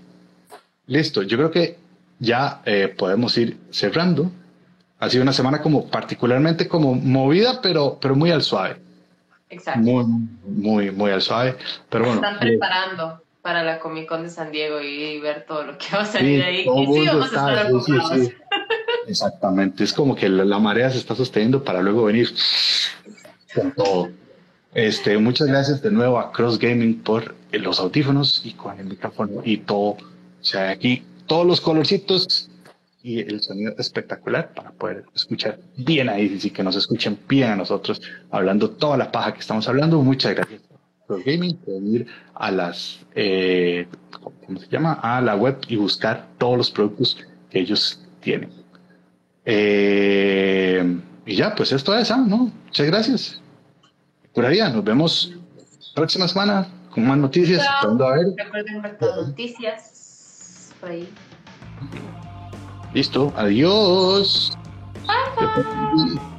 Listo, 0.87 1.23
yo 1.23 1.37
creo 1.37 1.51
que 1.51 1.79
ya 2.19 2.63
eh, 2.65 2.95
podemos 2.97 3.37
ir 3.39 3.59
cerrando. 3.71 4.31
Ha 5.01 5.09
sido 5.11 5.23
una 5.23 5.33
semana 5.33 5.61
como 5.61 5.87
particularmente 5.87 6.69
como 6.69 6.95
movida, 6.95 7.61
pero, 7.63 7.99
pero 8.01 8.17
muy 8.17 8.31
al 8.31 8.43
suave. 8.43 8.77
Exacto. 9.51 9.81
Muy, 9.81 10.05
muy, 10.47 10.91
muy 10.91 11.11
al 11.11 11.23
suave. 11.23 11.57
Pero 11.89 12.05
bueno. 12.05 12.17
Están 12.17 12.37
eh, 12.37 12.51
preparando 12.51 13.23
para 13.43 13.63
la 13.63 13.79
Comic 13.79 14.07
Con 14.07 14.23
de 14.23 14.31
San 14.31 14.51
Diego 14.53 14.81
y 14.81 15.19
ver 15.21 15.47
todo 15.47 15.65
lo 15.65 15.79
que 15.79 15.87
va 15.95 16.03
a 16.03 16.05
salir 16.05 16.43
ahí. 16.43 16.61
Y 16.61 16.87
sí, 16.87 17.07
vamos 17.07 17.33
a 17.33 17.53
estar 17.53 17.69
sí, 17.85 17.93
sí, 18.13 18.33
Exactamente. 19.07 19.85
Es 19.85 19.93
como 19.93 20.15
que 20.15 20.29
la, 20.29 20.59
marea 20.59 20.91
se 20.91 20.99
está 20.99 21.15
sosteniendo 21.15 21.65
para 21.65 21.81
luego 21.81 22.05
venir 22.05 22.29
con 23.55 23.73
todo. 23.73 24.11
Este, 24.75 25.17
muchas 25.19 25.49
gracias 25.49 25.83
de 25.83 25.91
nuevo 25.91 26.19
a 26.19 26.31
Cross 26.33 26.59
Gaming 26.59 27.03
por 27.03 27.35
los 27.53 27.81
audífonos 27.81 28.43
y 28.45 28.53
con 28.53 28.79
el 28.79 28.87
micrófono 28.87 29.41
y 29.45 29.59
todo. 29.59 29.91
O 29.91 30.45
sea, 30.45 30.71
aquí 30.71 31.03
todos 31.27 31.47
los 31.47 31.61
colorcitos 31.61 32.51
y 33.03 33.21
el 33.21 33.41
sonido 33.41 33.75
espectacular 33.79 34.53
para 34.55 34.73
poder 34.73 35.05
escuchar 35.15 35.59
bien 35.77 36.09
ahí 36.09 36.39
y 36.43 36.51
que 36.51 36.63
nos 36.63 36.77
escuchen 36.77 37.19
bien 37.29 37.51
a 37.51 37.57
nosotros 37.57 38.03
hablando 38.31 38.71
toda 38.71 38.97
la 38.97 39.11
paja 39.11 39.33
que 39.33 39.41
estamos 39.41 39.67
hablando. 39.69 40.03
Muchas 40.03 40.35
gracias 40.35 40.61
por 41.07 41.23
Gaming. 41.25 41.57
Pueden 41.57 41.95
ir 41.95 42.07
a 42.35 42.51
las, 42.51 43.01
eh, 43.15 43.87
¿cómo 44.21 44.61
se 44.61 44.69
llama? 44.69 44.95
A 44.95 45.21
la 45.23 45.37
web 45.37 45.59
y 45.69 45.77
buscar 45.77 46.29
todos 46.37 46.59
los 46.59 46.71
productos 46.71 47.17
que 47.51 47.61
ellos 47.61 48.01
tienen. 48.21 48.51
Eh, 49.45 51.01
y 51.29 51.37
ya, 51.37 51.55
pues 51.55 51.71
esto 51.73 51.97
es. 51.97 52.11
¿no? 52.11 52.51
Muchas 52.65 52.87
gracias. 52.87 53.41
Pura 54.33 54.49
vida, 54.49 54.71
nos 54.71 54.83
vemos 54.83 55.35
próxima 55.95 56.27
semana 56.27 56.67
con 56.91 57.07
más 57.07 57.19
noticias. 57.19 57.67
A 57.69 57.87
ver. 57.87 58.27
Recuerden 58.37 58.83
ver 58.83 58.97
noticias 59.01 60.73
por 60.81 60.91
ahí. 60.91 61.09
Listo, 62.95 63.33
adiós. 63.37 64.57
Bye, 65.07 66.17
bye. 66.17 66.38